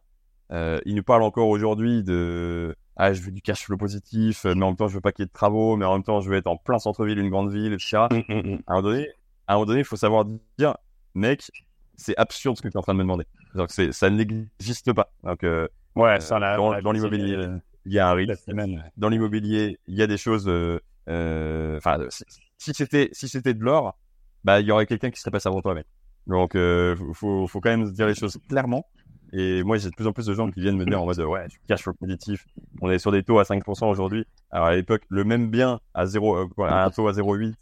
Euh, 0.51 0.79
ils 0.85 0.93
nous 0.95 1.03
parlent 1.03 1.23
encore 1.23 1.47
aujourd'hui 1.47 2.03
de 2.03 2.75
ah 2.97 3.11
je 3.13 3.21
veux 3.21 3.31
du 3.31 3.41
cash 3.41 3.65
flow 3.65 3.77
positif, 3.77 4.45
mais 4.45 4.63
en 4.63 4.67
même 4.67 4.75
temps 4.75 4.87
je 4.87 4.93
veux 4.93 5.01
pas 5.01 5.11
qu'il 5.11 5.23
y 5.23 5.25
ait 5.25 5.27
de 5.27 5.33
travaux, 5.33 5.75
mais 5.75 5.85
en 5.85 5.93
même 5.93 6.03
temps 6.03 6.21
je 6.21 6.29
veux 6.29 6.37
être 6.37 6.47
en 6.47 6.55
plein 6.55 6.77
centre-ville, 6.77 7.17
une 7.17 7.29
grande 7.29 7.51
ville, 7.51 7.73
etc. 7.73 8.07
Mm, 8.11 8.33
mm, 8.33 8.53
mm. 8.53 8.59
À 8.67 8.73
un 8.73 8.75
moment 8.75 8.81
donné, 8.83 9.09
à 9.47 9.53
un 9.53 9.55
moment 9.55 9.65
donné, 9.65 9.79
il 9.79 9.85
faut 9.85 9.95
savoir 9.95 10.25
dire, 10.57 10.77
mec, 11.15 11.51
c'est 11.95 12.15
absurde 12.15 12.57
ce 12.57 12.61
que 12.61 12.67
tu 12.67 12.73
es 12.73 12.77
en 12.77 12.83
train 12.83 12.93
de 12.93 12.99
me 12.99 13.03
demander. 13.03 13.25
Donc 13.55 13.71
ça 13.71 14.09
n'existe 14.09 14.93
pas. 14.93 15.11
Donc 15.23 15.43
euh, 15.43 15.67
ouais, 15.95 16.19
ça, 16.19 16.39
la, 16.39 16.57
dans, 16.57 16.79
dans 16.81 16.91
l'immobilier 16.91 17.47
il 17.85 17.93
y 17.93 17.99
a 17.99 18.09
un 18.09 18.13
risque. 18.13 18.49
Dans 18.97 19.09
l'immobilier, 19.09 19.79
il 19.87 19.95
y 19.95 20.01
a 20.01 20.07
des 20.07 20.17
choses. 20.17 20.47
Euh, 20.47 20.79
euh, 21.07 21.77
enfin, 21.77 21.99
euh, 21.99 22.09
si 22.57 22.73
c'était 22.73 23.09
si 23.11 23.27
c'était 23.27 23.53
de 23.53 23.63
l'or, 23.63 23.97
bah 24.43 24.59
il 24.59 24.67
y 24.67 24.71
aurait 24.71 24.87
quelqu'un 24.87 25.11
qui 25.11 25.19
serait 25.19 25.31
passé 25.31 25.47
avant 25.47 25.61
toi, 25.61 25.75
mec. 25.75 25.85
Donc, 26.27 26.55
euh, 26.55 26.95
faut 27.13 27.47
faut 27.47 27.61
quand 27.61 27.69
même 27.69 27.91
dire 27.91 28.07
les 28.07 28.15
choses 28.15 28.39
clairement. 28.49 28.85
Et 29.33 29.63
moi, 29.63 29.77
j'ai 29.77 29.89
de 29.89 29.95
plus 29.95 30.07
en 30.07 30.13
plus 30.13 30.25
de 30.25 30.33
gens 30.33 30.49
qui 30.49 30.61
viennent 30.61 30.77
me 30.77 30.85
dire 30.85 31.01
en 31.01 31.05
mode 31.05 31.19
ouais, 31.19 31.47
tu 31.49 31.59
cash 31.67 31.83
flow 31.83 31.93
positif. 31.93 32.45
On 32.81 32.89
est 32.89 32.99
sur 32.99 33.11
des 33.11 33.23
taux 33.23 33.39
à 33.39 33.43
5% 33.43 33.89
aujourd'hui. 33.89 34.25
Alors 34.49 34.67
à 34.67 34.75
l'époque, 34.75 35.03
le 35.09 35.23
même 35.23 35.49
bien 35.49 35.79
à 35.93 36.05
0, 36.05 36.37
euh, 36.37 36.63
à 36.63 36.85
un 36.85 36.89
taux 36.89 37.07
à 37.07 37.11
0,8, 37.11 37.53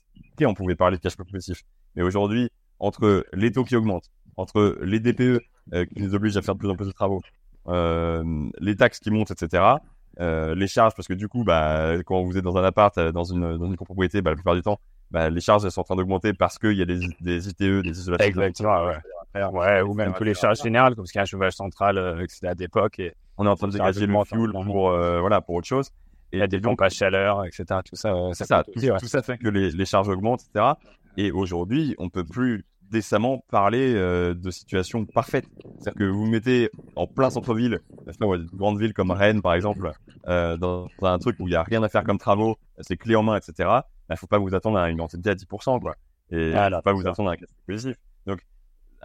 on 0.45 0.53
pouvait 0.53 0.75
parler 0.75 0.97
de 0.97 1.01
cash 1.01 1.15
flow 1.15 1.25
positif. 1.25 1.63
Mais 1.95 2.03
aujourd'hui, 2.03 2.49
entre 2.79 3.25
les 3.33 3.51
taux 3.51 3.63
qui 3.63 3.75
augmentent, 3.75 4.11
entre 4.37 4.77
les 4.83 4.99
DPE 4.99 5.41
euh, 5.73 5.85
qui 5.85 6.01
nous 6.01 6.13
oblige 6.13 6.37
à 6.37 6.41
faire 6.41 6.55
de 6.55 6.59
plus 6.59 6.69
en 6.69 6.75
plus 6.75 6.85
de 6.85 6.91
travaux, 6.91 7.21
euh, 7.21 7.42
les 7.67 8.75
taxes 8.75 8.99
qui 8.99 9.11
montent, 9.11 9.31
etc. 9.31 9.77
Euh, 10.19 10.53
les 10.53 10.67
charges, 10.67 10.93
parce 10.95 11.07
que 11.07 11.13
du 11.13 11.27
coup, 11.27 11.43
bah, 11.43 11.95
quand 12.05 12.21
vous 12.21 12.37
êtes 12.37 12.43
dans 12.43 12.57
un 12.57 12.63
appart, 12.63 12.95
euh, 12.97 13.11
dans 13.11 13.23
une, 13.23 13.57
dans 13.57 13.65
une 13.65 13.75
copropriété, 13.75 14.21
bah, 14.21 14.31
la 14.31 14.35
plupart 14.35 14.53
du 14.53 14.61
temps, 14.61 14.79
bah, 15.09 15.29
les 15.29 15.41
charges 15.41 15.65
elles 15.65 15.71
sont 15.71 15.81
en 15.81 15.85
train 15.85 15.95
d'augmenter 15.95 16.33
parce 16.33 16.59
qu'il 16.59 16.73
y 16.73 16.81
a 16.81 16.85
des, 16.85 16.99
des 17.21 17.49
ITE, 17.49 17.81
des 17.83 17.99
isolations. 17.99 18.27
Exactement, 18.27 18.85
ouais. 18.85 19.43
ouais. 19.43 19.81
ou 19.81 19.93
même 19.93 20.13
tous 20.13 20.23
les 20.23 20.33
charges 20.33 20.61
générales, 20.61 20.95
comme 20.95 21.05
ce 21.05 21.11
qu'il 21.11 21.19
y 21.19 21.21
a 21.21 21.23
un 21.23 21.25
chauffage 21.25 21.53
central, 21.53 21.97
euh, 21.97 22.21
etc. 22.21 22.47
à 22.47 22.55
d'époque. 22.55 22.99
Et 22.99 23.13
On 23.37 23.45
est 23.45 23.49
en 23.49 23.55
train 23.55 23.67
de 23.67 23.73
dégager 23.73 24.05
le 24.05 24.13
augmente, 24.13 24.27
fuel 24.27 24.51
hein. 24.55 24.63
pour, 24.65 24.91
euh, 24.91 25.19
voilà, 25.19 25.41
pour 25.41 25.55
autre 25.55 25.67
chose. 25.67 25.89
il 26.31 26.39
y 26.39 26.41
a 26.43 26.47
des 26.47 26.59
pompes 26.59 26.81
à 26.81 26.89
chaleur, 26.89 27.45
etc. 27.45 27.65
Tout 27.85 27.95
ça, 27.95 28.13
euh, 28.13 28.33
ça, 28.33 28.63
tout, 28.63 28.71
aussi, 28.75 28.91
ouais. 28.91 28.97
tout 28.99 29.07
ça 29.07 29.23
fait 29.23 29.37
que 29.37 29.49
les, 29.49 29.71
les 29.71 29.85
charges 29.85 30.09
augmentent, 30.09 30.43
etc. 30.43 30.73
Et 31.17 31.31
aujourd'hui, 31.31 31.95
on 31.97 32.09
peut 32.09 32.23
plus 32.23 32.65
décemment 32.93 33.43
parler 33.49 33.93
euh, 33.95 34.33
de 34.33 34.51
situation 34.51 35.05
parfaite. 35.05 35.45
C'est-à-dire 35.79 35.95
que 35.95 36.03
vous 36.05 36.27
mettez 36.27 36.69
en 36.95 37.07
plein 37.07 37.29
centre-ville, 37.29 37.79
une 38.07 38.45
grande 38.53 38.79
ville 38.79 38.93
comme 38.93 39.11
Rennes 39.11 39.41
par 39.41 39.55
exemple, 39.55 39.91
euh, 40.27 40.55
dans, 40.57 40.87
dans 41.01 41.07
un 41.07 41.17
truc 41.19 41.35
où 41.39 41.47
il 41.47 41.51
y 41.51 41.55
a 41.55 41.63
rien 41.63 41.81
à 41.83 41.89
faire 41.89 42.03
comme 42.03 42.19
travaux, 42.19 42.57
c'est 42.79 42.95
clé 42.95 43.15
en 43.15 43.23
main, 43.23 43.35
etc. 43.35 43.69
Bah, 44.07 44.15
faut 44.15 44.27
pas 44.27 44.37
vous 44.37 44.53
attendre 44.53 44.77
à 44.77 44.89
une 44.89 45.01
rentabilité 45.01 45.31
à 45.31 45.33
10%, 45.33 45.81
quoi. 45.81 45.95
Et 46.31 46.51
Voilà, 46.51 46.77
faut 46.77 46.83
pas 46.83 46.93
vous 46.93 47.07
attendre 47.07 47.29
à 47.29 47.33
un 47.33 47.37
flow 47.37 47.47
positif. 47.67 47.97
Donc, 48.27 48.39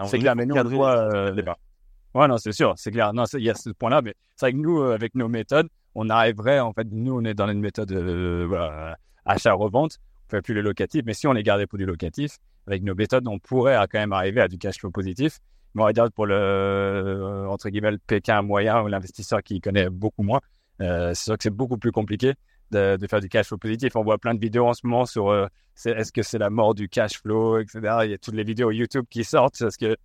C'est 0.04 0.18
clair, 0.18 0.36
mais 0.36 0.46
nous, 0.46 0.54
on 0.54 0.64
voit, 0.64 1.14
euh. 1.14 1.34
Ouais, 2.14 2.28
non, 2.28 2.36
c'est 2.36 2.52
sûr, 2.52 2.74
c'est 2.76 2.90
clair. 2.90 3.12
Non, 3.12 3.24
il 3.34 3.42
y 3.42 3.50
a 3.50 3.54
ce 3.54 3.70
point-là, 3.70 4.02
mais 4.02 4.14
c'est 4.36 4.46
vrai 4.46 4.52
que 4.52 4.58
nous, 4.58 4.80
euh, 4.80 4.94
avec 4.94 5.14
nos 5.14 5.28
méthodes, 5.28 5.68
on 5.94 6.10
arriverait, 6.10 6.60
en 6.60 6.72
fait, 6.72 6.86
nous, 6.90 7.14
on 7.14 7.24
est 7.24 7.34
dans 7.34 7.48
une 7.48 7.60
méthode 7.60 7.92
voilà, 7.92 8.96
achat-revente, 9.24 9.98
on 10.26 10.30
fait 10.30 10.42
plus 10.42 10.54
le 10.54 10.60
locatif, 10.60 11.02
mais 11.06 11.14
si 11.14 11.26
on 11.26 11.32
les 11.32 11.42
gardait 11.42 11.66
pour 11.66 11.78
du 11.78 11.86
locatif, 11.86 12.38
avec 12.68 12.82
nos 12.82 12.94
méthodes, 12.94 13.26
on 13.26 13.38
pourrait 13.38 13.76
quand 13.90 13.98
même 13.98 14.12
arriver 14.12 14.40
à 14.42 14.48
du 14.48 14.58
cash 14.58 14.78
flow 14.78 14.90
positif. 14.90 15.38
Mais 15.74 15.82
on 15.82 15.86
va 15.86 15.92
dire 15.92 16.10
pour 16.12 16.26
le, 16.26 16.34
euh, 16.34 17.46
entre 17.46 17.68
guillemets, 17.70 17.92
le 17.92 17.98
Pékin 17.98 18.42
moyen 18.42 18.82
ou 18.82 18.88
l'investisseur 18.88 19.42
qui 19.42 19.60
connaît 19.60 19.88
beaucoup 19.90 20.22
moins, 20.22 20.40
euh, 20.80 21.12
c'est 21.14 21.24
sûr 21.24 21.36
que 21.36 21.42
c'est 21.42 21.50
beaucoup 21.50 21.78
plus 21.78 21.92
compliqué 21.92 22.34
de, 22.70 22.98
faire 23.08 23.20
du 23.20 23.28
cash 23.28 23.46
flow 23.46 23.58
positif. 23.58 23.96
On 23.96 24.02
voit 24.02 24.18
plein 24.18 24.34
de 24.34 24.40
vidéos 24.40 24.66
en 24.66 24.74
ce 24.74 24.86
moment 24.86 25.06
sur 25.06 25.28
euh, 25.28 25.46
est-ce 25.84 26.12
que 26.12 26.22
c'est 26.22 26.38
la 26.38 26.50
mort 26.50 26.74
du 26.74 26.88
cash 26.88 27.20
flow, 27.20 27.58
etc. 27.58 27.80
Il 28.04 28.10
y 28.10 28.14
a 28.14 28.18
toutes 28.18 28.34
les 28.34 28.44
vidéos 28.44 28.70
YouTube 28.70 29.06
qui 29.08 29.24
sortent 29.24 29.58
parce 29.58 29.76
que 29.76 29.96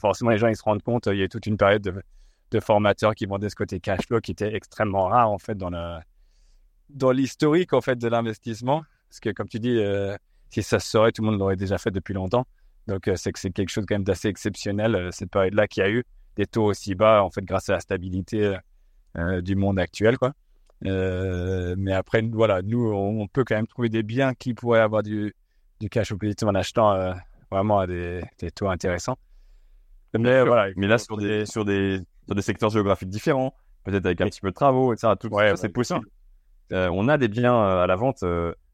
forcément, 0.00 0.30
les 0.30 0.38
gens 0.38 0.48
ils 0.48 0.56
se 0.56 0.62
rendent 0.62 0.82
compte, 0.82 1.06
il 1.06 1.18
y 1.18 1.22
a 1.22 1.28
toute 1.28 1.46
une 1.46 1.56
période 1.56 1.82
de, 1.82 2.60
formateurs 2.60 3.16
qui 3.16 3.26
vendaient 3.26 3.50
ce 3.50 3.56
côté 3.56 3.80
cash 3.80 4.06
flow 4.06 4.20
qui 4.20 4.30
était 4.30 4.54
extrêmement 4.54 5.08
rare 5.08 5.28
en 5.28 5.38
fait 5.38 5.56
dans 5.56 5.70
le 5.70 5.98
dans 6.88 7.10
l'historique 7.10 7.72
en 7.72 7.80
fait 7.80 7.96
de 7.96 8.06
l'investissement. 8.06 8.84
Parce 9.08 9.20
que 9.20 9.30
comme 9.30 9.48
tu 9.48 9.58
dis, 9.58 9.80
si 10.62 10.68
ça 10.68 10.78
se 10.78 10.88
saurait, 10.88 11.12
tout 11.12 11.22
le 11.22 11.30
monde 11.30 11.38
l'aurait 11.38 11.56
déjà 11.56 11.78
fait 11.78 11.90
depuis 11.90 12.14
longtemps. 12.14 12.46
Donc 12.86 13.08
euh, 13.08 13.16
c'est 13.16 13.32
que 13.32 13.38
c'est 13.38 13.50
quelque 13.50 13.70
chose 13.70 13.84
quand 13.88 13.94
même 13.94 14.04
d'assez 14.04 14.28
exceptionnel 14.28 14.94
euh, 14.94 15.10
cette 15.10 15.30
période-là 15.30 15.66
qui 15.66 15.80
a 15.80 15.88
eu 15.88 16.04
des 16.36 16.46
taux 16.46 16.64
aussi 16.64 16.94
bas 16.94 17.22
en 17.22 17.30
fait 17.30 17.42
grâce 17.44 17.70
à 17.70 17.74
la 17.74 17.80
stabilité 17.80 18.56
euh, 19.16 19.40
du 19.40 19.56
monde 19.56 19.78
actuel 19.78 20.18
quoi. 20.18 20.32
Euh, 20.84 21.74
mais 21.78 21.92
après 21.92 22.20
voilà, 22.22 22.60
nous 22.60 22.92
on, 22.92 23.26
peut 23.26 23.44
quand 23.44 23.54
même 23.54 23.66
trouver 23.66 23.88
des 23.88 24.02
biens 24.02 24.34
qui 24.34 24.52
pourraient 24.52 24.80
avoir 24.80 25.02
du 25.02 25.34
du 25.80 25.88
cash 25.88 26.08
flow 26.08 26.18
positif 26.18 26.46
en 26.46 26.54
achetant 26.54 26.92
euh, 26.92 27.12
vraiment 27.50 27.78
à 27.78 27.86
des, 27.86 28.22
des 28.38 28.50
taux 28.50 28.68
intéressants. 28.68 29.16
Mais 30.18 30.44
voilà, 30.44 30.68
il 30.68 30.74
Mais 30.76 30.86
là, 30.86 30.98
sur 30.98 31.16
des, 31.16 31.44
sur 31.44 31.64
des, 31.64 32.00
sur 32.26 32.34
des 32.34 32.42
secteurs 32.42 32.70
géographiques 32.70 33.08
différents, 33.08 33.54
peut-être 33.84 34.06
avec 34.06 34.20
un 34.20 34.26
petit 34.26 34.40
peu 34.40 34.50
de 34.50 34.54
travaux, 34.54 34.92
etc. 34.92 35.14
Tout 35.18 35.28
Ouais, 35.28 35.46
ça, 35.46 35.50
ouais, 35.50 35.56
c'est 35.56 35.68
possible. 35.68 36.06
Euh, 36.72 36.88
on 36.92 37.08
a 37.08 37.18
des 37.18 37.28
biens 37.28 37.60
à 37.60 37.86
la 37.86 37.96
vente, 37.96 38.22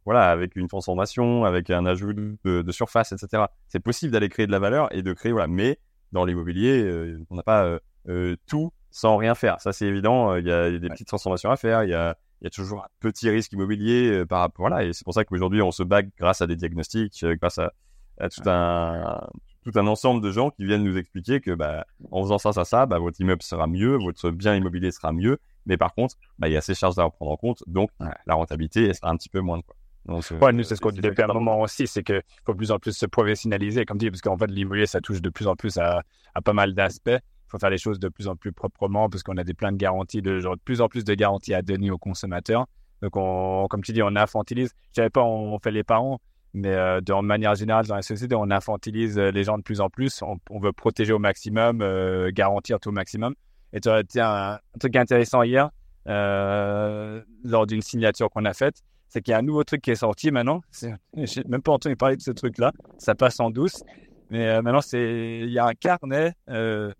voilà, 0.05 0.31
avec 0.31 0.57
une 0.57 0.69
transformation, 0.69 1.45
avec 1.45 1.71
un 1.71 1.87
ajout 1.87 2.13
de, 2.13 2.37
de 2.45 2.73
surface, 2.73 3.13
etc. 3.13 3.45
C'est 3.69 3.81
possible 3.81 4.13
d'aller 4.13 4.29
créer 4.29 4.47
de 4.47 4.53
la 4.53 4.59
valeur 4.59 4.89
et 4.95 5.03
de 5.03 5.13
créer, 5.13 5.33
voilà. 5.33 5.47
Mais 5.49 5.79
dans 6.13 6.25
l'immobilier, 6.25 6.83
euh, 6.83 7.19
on 7.31 7.37
n'a 7.37 7.43
pas 7.43 7.65
euh, 7.65 7.79
euh, 8.09 8.37
tout 8.47 8.73
sans 8.91 9.17
rien 9.17 9.35
faire. 9.35 9.61
Ça, 9.61 9.73
c'est 9.73 9.87
évident. 9.87 10.35
Il 10.37 10.47
y, 10.47 10.53
a, 10.53 10.69
il 10.69 10.75
y 10.75 10.77
a 10.77 10.81
des 10.81 10.89
petites 10.89 11.07
transformations 11.09 11.51
à 11.51 11.57
faire. 11.57 11.85
Il 11.85 11.91
y 11.91 11.95
a, 11.95 12.17
il 12.41 12.45
y 12.45 12.47
a 12.47 12.51
toujours 12.51 12.83
un 12.85 12.89
petit 13.01 13.29
risque 13.31 13.53
immobilier 13.53 14.25
par 14.27 14.41
rapport, 14.41 14.67
voilà. 14.67 14.85
Et 14.85 14.93
c'est 14.93 15.05
pour 15.05 15.15
ça 15.15 15.25
qu'aujourd'hui, 15.25 15.63
on 15.63 15.71
se 15.71 15.83
bat 15.83 16.03
grâce 16.03 16.41
à 16.41 16.47
des 16.47 16.57
diagnostics, 16.57 17.25
grâce 17.41 17.59
à, 17.59 17.73
à 18.19 18.29
tout 18.29 18.43
un, 18.47 19.21
tout 19.63 19.73
un 19.79 19.87
ensemble 19.87 20.23
de 20.23 20.31
gens 20.33 20.51
qui 20.51 20.65
viennent 20.65 20.83
nous 20.83 20.97
expliquer 20.97 21.41
que, 21.41 21.51
bah, 21.53 21.85
en 22.11 22.23
faisant 22.23 22.39
ça, 22.39 22.53
ça, 22.53 22.65
ça, 22.65 22.87
bah, 22.87 22.99
votre 22.99 23.21
immeuble 23.21 23.43
sera 23.43 23.67
mieux, 23.67 23.97
votre 23.97 24.31
bien 24.31 24.57
immobilier 24.57 24.91
sera 24.91 25.13
mieux. 25.13 25.39
Mais 25.67 25.77
par 25.77 25.95
contre, 25.95 26.17
bah, 26.39 26.49
il 26.49 26.53
y 26.53 26.57
a 26.57 26.63
ces 26.63 26.75
charges 26.75 26.99
à 26.99 27.09
prendre 27.11 27.31
en 27.31 27.37
compte, 27.37 27.63
donc 27.67 27.91
Ouais. 28.01 28.09
la 28.27 28.35
rentabilité 28.35 28.87
elle 28.89 28.95
sera 28.95 29.11
un 29.11 29.17
petit 29.17 29.29
peu 29.29 29.41
moindre. 29.41 29.65
Quoi. 29.67 29.77
Donc, 30.07 30.25
euh, 30.33 30.39
Ouais, 30.39 30.53
nous, 30.53 30.63
c'est 30.63 30.77
ce 30.77 30.81
qu'on 30.81 30.91
dit 30.91 31.01
depuis 31.01 31.23
un 31.23 31.27
moment 31.27 31.61
aussi, 31.61 31.87
c'est 31.87 32.03
qu'il 32.03 32.23
faut 32.45 32.53
de 32.53 32.57
plus 32.59 32.71
en 32.71 32.79
plus 32.79 32.97
se 32.97 33.07
professionnaliser, 33.07 33.85
comme 33.85 33.99
dit, 33.99 34.11
parce 34.11 34.23
qu'en 34.23 34.37
fait, 34.37 34.47
l'immobilier, 34.47 34.87
ça 34.87 35.01
touche 35.01 35.21
de 35.21 35.31
plus 35.31 35.47
en 35.47 35.57
plus 35.57 35.77
à, 35.79 36.03
à 36.35 36.41
pas 36.41 36.53
mal 36.53 36.75
d'aspects. 36.75 37.11
Il 37.11 37.51
faut 37.51 37.59
faire 37.59 37.71
les 37.71 37.79
choses 37.79 37.99
de 37.99 38.09
plus 38.09 38.29
en 38.29 38.37
plus 38.37 38.53
proprement, 38.53 39.09
parce 39.11 39.23
qu'on 39.23 39.37
a 39.37 39.45
des 39.45 39.55
plein 39.55 39.73
de 39.73 39.77
garanties, 39.77 40.23
de, 40.23 40.41
genre, 40.41 40.57
de 40.57 40.63
plus 40.63 40.81
en 40.81 40.89
plus 40.89 41.05
de 41.05 41.15
garanties 41.15 41.55
à 41.55 41.63
donner 41.63 41.91
aux 41.91 41.99
consommateurs. 41.99 42.67
Donc, 43.03 43.17
on, 43.17 43.67
comme 43.69 43.83
tu 43.83 43.93
dis, 43.93 44.03
on 44.03 44.15
infantilise. 44.17 44.73
Je 44.93 44.97
savais 44.97 45.11
pas, 45.11 45.23
on, 45.23 45.55
on 45.55 45.59
fait 45.59 45.71
les 45.71 45.85
parents, 45.85 46.21
mais 46.55 46.75
euh, 46.75 47.01
de 47.01 47.13
manière 47.21 47.55
générale, 47.55 47.87
dans 47.87 47.97
la 47.97 48.03
société, 48.03 48.35
on 48.35 48.51
infantilise 48.51 49.19
euh, 49.19 49.31
les 49.31 49.45
gens 49.45 49.59
de 49.59 49.63
plus 49.63 49.81
en 49.81 49.91
plus. 49.91 50.23
On, 50.23 50.39
on 50.51 50.59
veut 50.61 50.73
protéger 50.73 51.13
au 51.13 51.19
maximum, 51.19 51.83
euh, 51.83 52.31
garantir 52.33 52.81
tout 52.81 52.89
au 52.89 52.93
maximum. 52.93 53.35
Et 53.73 53.81
tu 53.81 53.89
as 53.89 54.03
un, 54.17 54.55
un 54.55 54.79
truc 54.79 54.97
intéressant 54.97 55.43
hier, 55.43 55.71
euh, 56.09 57.23
lors 57.45 57.67
d'une 57.67 57.83
signature 57.83 58.31
qu'on 58.31 58.45
a 58.45 58.53
faite 58.55 58.83
c'est 59.11 59.23
qu'il 59.23 59.33
y 59.33 59.35
a 59.35 59.39
un 59.39 59.43
nouveau 59.43 59.65
truc 59.65 59.83
qui 59.83 59.91
est 59.91 59.97
sorti 59.97 60.31
maintenant. 60.31 60.63
J'ai 61.17 61.45
même 61.47 61.63
pas 61.63 61.73
entendu 61.73 61.97
parler 61.97 62.17
de 62.17 62.23
ce 62.23 62.31
truc-là. 62.31 62.73
Ça 62.99 63.15
passe 63.15 63.41
en 63.41 63.51
douce. 63.51 63.83
Mais 64.31 64.47
euh, 64.47 64.63
maintenant, 64.63 64.81
c'est 64.81 65.41
il 65.43 65.51
y 65.51 65.59
a 65.59 65.67
un 65.67 65.75
carnet 65.75 66.33
euh, 66.49 66.93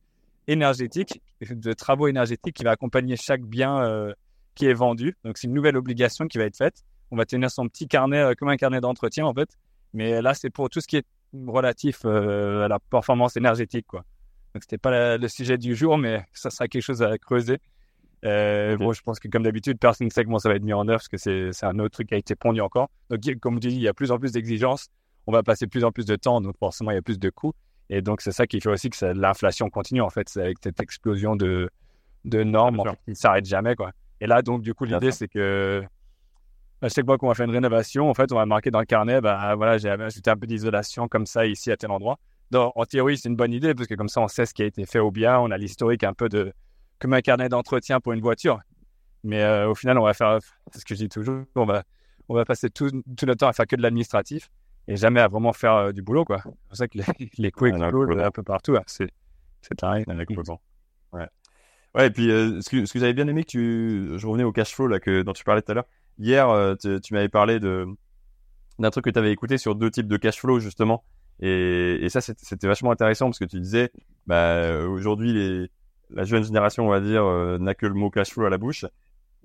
énergétique, 0.49 1.23
de 1.41 1.73
travaux 1.73 2.09
énergétiques 2.09 2.57
qui 2.57 2.65
va 2.65 2.73
accompagner 2.73 3.17
chaque 3.17 3.43
bien 3.43 3.81
euh, 3.85 4.13
qui 4.57 4.67
est 4.67 4.75
vendu. 4.75 5.17
Donc, 5.25 5.39
c'est 5.39 5.47
une 5.47 5.55
nouvelle 5.55 5.77
obligation 5.77 6.27
qui 6.27 6.39
va 6.39 6.45
être 6.45 6.57
faite. 6.57 6.83
On 7.13 7.17
va 7.17 7.25
tenir 7.25 7.51
son 7.51 7.69
petit 7.69 7.87
carnet 7.87 8.35
comme 8.37 8.49
un 8.49 8.57
carnet 8.57 8.81
d'entretien, 8.81 9.25
en 9.25 9.33
fait. 9.33 9.49
Mais 9.95 10.21
là, 10.21 10.35
c'est 10.35 10.51
pour 10.51 10.69
tout 10.69 10.81
ce 10.81 10.89
qui 10.89 10.97
est 10.97 11.07
relatif 11.47 12.05
à 12.05 12.69
la 12.69 12.79
performance 12.79 13.37
énergétique, 13.37 13.87
quoi. 13.87 14.05
Donc, 14.55 14.65
c'était 14.65 14.79
pas 14.79 15.17
le 15.17 15.29
sujet 15.29 15.59
du 15.59 15.77
jour, 15.77 15.97
mais 15.97 16.25
ça 16.33 16.51
sera 16.51 16.67
quelque 16.67 16.83
chose 16.83 17.03
à 17.03 17.17
creuser. 17.19 17.59
Euh. 18.25 18.77
Bon, 18.77 18.93
je 18.93 19.01
pense 19.03 19.19
que 19.19 19.29
comme 19.29 19.43
d'habitude, 19.43 19.79
personne 19.79 20.07
ne 20.07 20.11
sait 20.11 20.25
comment 20.25 20.39
ça 20.39 20.49
va 20.49 20.57
être 20.57 20.63
mis 20.63 20.73
en 20.73 20.87
œuvre 20.89 21.01
parce 21.01 21.09
que 21.09 21.53
c'est 21.53 21.67
un 21.67 21.79
autre 21.79 21.91
truc 21.91 22.09
qui 22.09 22.15
a 22.15 22.19
été 22.19 22.35
pondu 22.35 22.61
encore. 22.61 22.91
Donc, 23.09 23.21
comme 23.41 23.61
tu 23.61 23.69
dis, 23.69 23.77
il 23.77 23.83
y 23.83 23.89
a 23.89 23.95
plus 23.95 24.11
en 24.11 24.19
plus 24.19 24.33
d'exigences. 24.33 24.89
On 25.27 25.33
va 25.33 25.43
passer 25.43 25.67
plus 25.67 25.85
en 25.85 25.93
plus 25.93 26.07
de 26.07 26.17
temps, 26.17 26.41
donc 26.41 26.57
forcément, 26.59 26.91
il 26.91 26.95
y 26.95 26.99
a 26.99 27.03
plus 27.03 27.19
de 27.19 27.31
coûts. 27.31 27.53
Et 27.89 28.03
donc, 28.03 28.21
c'est 28.21 28.33
ça 28.33 28.47
qui 28.47 28.61
fait 28.61 28.71
aussi 28.71 28.91
que 28.91 29.05
l'inflation 29.07 29.69
continue, 29.69 30.01
en 30.01 30.11
fait. 30.11 30.29
C'est 30.29 30.43
avec 30.43 30.59
cette 30.63 30.81
explosion 30.81 31.37
de, 31.37 31.71
de 32.25 32.43
normes 32.43 32.81
en 32.81 32.85
fait, 32.85 32.99
qui 33.05 33.11
ne 33.11 33.15
s'arrête 33.15 33.45
jamais, 33.45 33.75
quoi. 33.75 33.93
Et 34.21 34.27
là, 34.27 34.43
donc, 34.43 34.63
du 34.63 34.75
coup, 34.75 34.85
l'idée, 34.85 35.13
c'est 35.13 35.29
que 35.29 35.83
à 36.83 36.89
chaque 36.89 37.05
fois 37.05 37.19
qu'on 37.19 37.29
va 37.29 37.35
faire 37.35 37.47
une 37.47 37.53
rénovation, 37.53 38.09
en 38.09 38.15
fait, 38.15 38.33
on 38.33 38.37
va 38.37 38.47
marquer 38.47 38.71
dans 38.71 38.81
le 38.81 38.87
carnet, 38.87 39.21
bah, 39.21 39.55
voilà, 39.55 39.77
j'ai 39.77 39.91
ajouté 39.91 40.31
un 40.31 40.37
peu 40.37 40.47
d'isolation 40.47 41.09
comme 41.09 41.27
ça 41.27 41.47
ici 41.47 41.71
à 41.71 41.77
tel 41.77 41.91
endroit. 41.91 42.19
Donc, 42.51 42.73
en 42.75 42.85
théorie, 42.85 43.19
c'est 43.19 43.29
une 43.29 43.37
bonne 43.37 43.53
idée 43.53 43.75
parce 43.75 43.87
que 43.87 43.95
comme 43.95 44.09
ça, 44.09 44.21
on 44.21 44.29
sait 44.29 44.47
ce 44.47 44.55
qui 44.55 44.63
a 44.63 44.67
été 44.67 44.87
fait 44.87 44.99
au 44.99 45.11
bien, 45.11 45.39
on 45.39 45.51
a 45.51 45.59
l'historique 45.59 46.05
un 46.05 46.15
peu 46.15 46.29
de, 46.29 46.53
comme 47.01 47.13
un 47.15 47.21
carnet 47.21 47.49
d'entretien 47.49 48.01
pour 48.01 48.13
une 48.13 48.21
voiture. 48.21 48.61
Mais 49.25 49.43
euh, 49.43 49.69
au 49.69 49.75
final, 49.75 49.99
on 49.99 50.05
va 50.05 50.15
faire, 50.15 50.39
c'est 50.73 50.81
ce 50.81 50.85
que 50.85 50.95
je 50.95 51.01
dis 51.01 51.09
toujours, 51.09 51.43
on 51.57 51.67
va, 51.67 51.83
on 52.29 52.35
va 52.35 52.45
passer 52.45 52.71
tout, 52.71 52.91
tout 53.17 53.27
notre 53.27 53.39
temps 53.41 53.49
à 53.49 53.53
faire 53.53 53.67
que 53.67 53.77
de 53.77 53.83
l'administratif 53.83 54.51
et 54.89 54.97
jamais 54.97 55.21
à 55.21 55.29
vraiment 55.29 55.53
faire 55.53 55.75
euh, 55.75 55.93
du 55.93 56.03
boulot, 56.03 56.25
quoi. 56.25 56.41
C'est 56.45 56.69
pour 56.69 56.77
ça 56.77 56.89
que 56.89 56.99
les, 56.99 57.05
les 57.39 57.51
coûts 57.51 57.67
explosent 57.67 58.19
un 58.19 58.31
peu 58.31 58.43
partout. 58.43 58.77
hein. 58.77 58.83
C'est, 58.87 59.11
c'est. 59.61 59.83
Ouais, 59.83 60.05
complètement. 60.27 60.61
Ouais. 61.13 61.27
Ouais, 61.95 62.07
et 62.07 62.11
puis 62.11 62.31
euh, 62.31 62.61
ce 62.61 62.71
que, 62.71 62.87
ce 62.87 62.93
que 62.93 62.99
j'avais 63.01 63.13
bien 63.15 63.27
aimé 63.27 63.43
que 63.45 63.51
tu, 63.51 64.19
je 64.19 64.27
revenais 64.27 64.45
au 64.45 64.53
cash 64.53 64.75
flow 64.75 64.87
là 64.87 65.01
que 65.01 65.23
dont 65.23 65.33
tu 65.33 65.43
parlais 65.45 65.61
tout 65.61 65.73
à 65.73 65.75
l'heure. 65.75 65.87
Hier, 66.19 66.49
euh, 66.49 66.77
tu, 66.77 67.01
tu 67.01 67.15
m'avais 67.15 67.29
parlé 67.29 67.59
de 67.61 67.87
d'un 68.79 68.91
truc 68.91 69.05
que 69.05 69.11
tu 69.11 69.19
avais 69.19 69.33
écouté 69.33 69.59
sur 69.59 69.75
deux 69.75 69.91
types 69.91 70.07
de 70.09 70.17
cash 70.17 70.39
flow 70.41 70.61
justement. 70.61 71.05
Et, 71.41 71.99
et 72.03 72.09
ça, 72.09 72.21
c'était 72.21 72.45
c'était 72.45 72.67
vachement 72.69 72.91
intéressant 72.93 73.27
parce 73.27 73.39
que 73.39 73.45
tu 73.45 73.59
disais, 73.61 73.91
bah 74.27 74.79
aujourd'hui 74.87 75.33
les 75.33 75.71
la 76.13 76.25
jeune 76.25 76.45
génération, 76.45 76.87
on 76.87 76.91
va 76.91 77.01
dire, 77.01 77.25
euh, 77.25 77.59
n'a 77.59 77.75
que 77.75 77.87
le 77.87 77.95
mot 77.95 78.11
cash 78.11 78.31
flow 78.31 78.47
à 78.47 78.51
la 78.51 78.59
bouche 78.59 78.85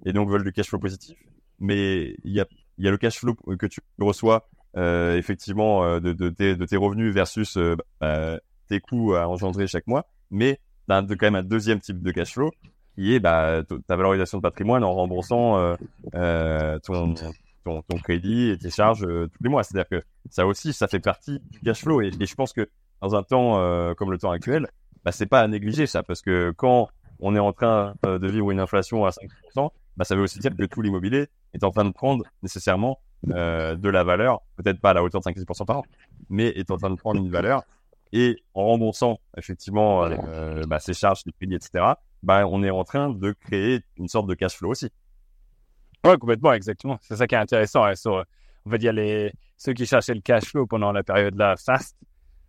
et 0.06 0.14
donc 0.14 0.30
veulent 0.30 0.44
du 0.44 0.52
cash 0.52 0.68
flow 0.68 0.80
positif. 0.80 1.18
Mais 1.60 2.16
il 2.24 2.34
y 2.34 2.40
a 2.40 2.46
le 2.78 2.98
cash 2.98 3.20
flow 3.20 3.34
que 3.34 3.66
tu 3.66 3.80
reçois 4.00 4.50
euh, 4.78 5.16
effectivement 5.18 5.86
euh, 5.86 6.00
de, 6.00 6.30
tes, 6.30 6.78
revenus 6.78 7.14
versus 7.14 7.58
bah, 8.00 8.40
tes 8.68 8.80
coûts 8.80 9.16
à 9.16 9.28
engendrer 9.28 9.68
chaque 9.68 9.88
mois. 9.88 10.06
Mais 10.32 10.60
t'as 10.88 10.98
un- 10.98 11.08
quand 11.08 11.22
même 11.22 11.36
un 11.36 11.44
deuxième 11.44 11.80
type 11.80 12.02
de 12.02 12.12
cash 12.12 12.34
flow 12.34 12.52
qui 12.96 13.14
est 13.14 13.20
bah, 13.20 13.62
ta 13.88 13.96
valorisation 13.96 14.38
de 14.38 14.42
patrimoine 14.42 14.84
en 14.84 14.94
remboursant 14.94 15.76
ton, 16.84 17.14
crédit 18.04 18.52
et 18.52 18.58
tes 18.58 18.70
charges 18.70 19.02
tous 19.06 19.44
les 19.44 19.50
mois. 19.50 19.64
C'est-à-dire 19.64 19.90
que 19.90 20.06
ça 20.30 20.46
aussi, 20.46 20.74
ça 20.74 20.88
fait 20.88 21.00
partie 21.00 21.40
du 21.52 21.60
cash 21.60 21.82
flow. 21.82 22.02
Et, 22.02 22.12
je 22.20 22.36
pense 22.36 22.54
que 22.54 22.70
dans 23.02 23.16
un 23.16 23.24
temps 23.24 23.94
comme 23.96 24.12
le 24.12 24.18
temps 24.18 24.32
actuel, 24.32 24.68
bah, 25.06 25.12
c'est 25.12 25.28
pas 25.28 25.42
à 25.42 25.48
négliger 25.48 25.86
ça, 25.86 26.02
parce 26.04 26.22
que 26.22 26.52
quand 26.58 26.90
on 27.20 27.36
est 27.36 27.40
en 27.40 27.54
train 27.54 27.94
euh, 28.06 28.20
de 28.20 28.28
vivre 28.28 28.52
une 28.52 28.60
inflation 28.60 29.06
à 29.06 29.12
5%, 29.12 29.70
bah, 29.96 30.04
ça 30.04 30.16
veut 30.16 30.24
aussi 30.24 30.40
dire 30.40 30.56
que 30.56 30.66
tout 30.66 30.82
l'immobilier 30.82 31.28
est 31.54 31.64
en 31.64 31.70
train 31.72 31.86
de 31.86 31.92
prendre 31.92 32.26
nécessairement 32.42 33.00
euh, 33.30 33.76
de 33.76 33.90
la 33.90 34.04
valeur, 34.04 34.42
peut-être 34.58 34.82
pas 34.82 34.90
à 34.90 34.94
la 34.94 35.04
hauteur 35.04 35.22
de 35.22 35.26
5-6% 35.26 35.66
par 35.66 35.78
an, 35.78 35.84
mais 36.30 36.48
est 36.48 36.72
en 36.72 36.78
train 36.78 36.90
de 36.90 36.96
prendre 36.96 37.22
une 37.22 37.30
valeur 37.30 37.64
et 38.12 38.38
en 38.54 38.66
remboursant 38.66 39.20
effectivement 39.38 40.06
euh, 40.06 40.64
bah, 40.68 40.80
ces 40.80 40.94
charges, 40.94 41.22
les 41.26 41.32
crédits, 41.32 41.56
etc., 41.56 41.94
bah, 42.24 42.48
on 42.48 42.64
est 42.64 42.72
en 42.72 42.84
train 42.84 43.12
de 43.12 43.32
créer 43.32 43.82
une 43.98 44.08
sorte 44.08 44.28
de 44.28 44.34
cash 44.34 44.58
flow 44.58 44.72
aussi. 44.72 44.90
Ouais, 46.04 46.18
complètement, 46.18 46.54
exactement. 46.54 46.98
C'est 47.02 47.16
ça 47.16 47.28
qui 47.28 47.36
est 47.36 47.38
intéressant. 47.38 47.86
on 47.86 48.70
va 48.70 48.78
dire 48.78 48.94
les 48.94 49.32
ceux 49.58 49.74
qui 49.74 49.86
cherchaient 49.86 50.14
le 50.14 50.22
cash 50.22 50.46
flow 50.46 50.66
pendant 50.66 50.92
la 50.92 51.04
période 51.04 51.36
là 51.36 51.56
fast. 51.58 51.96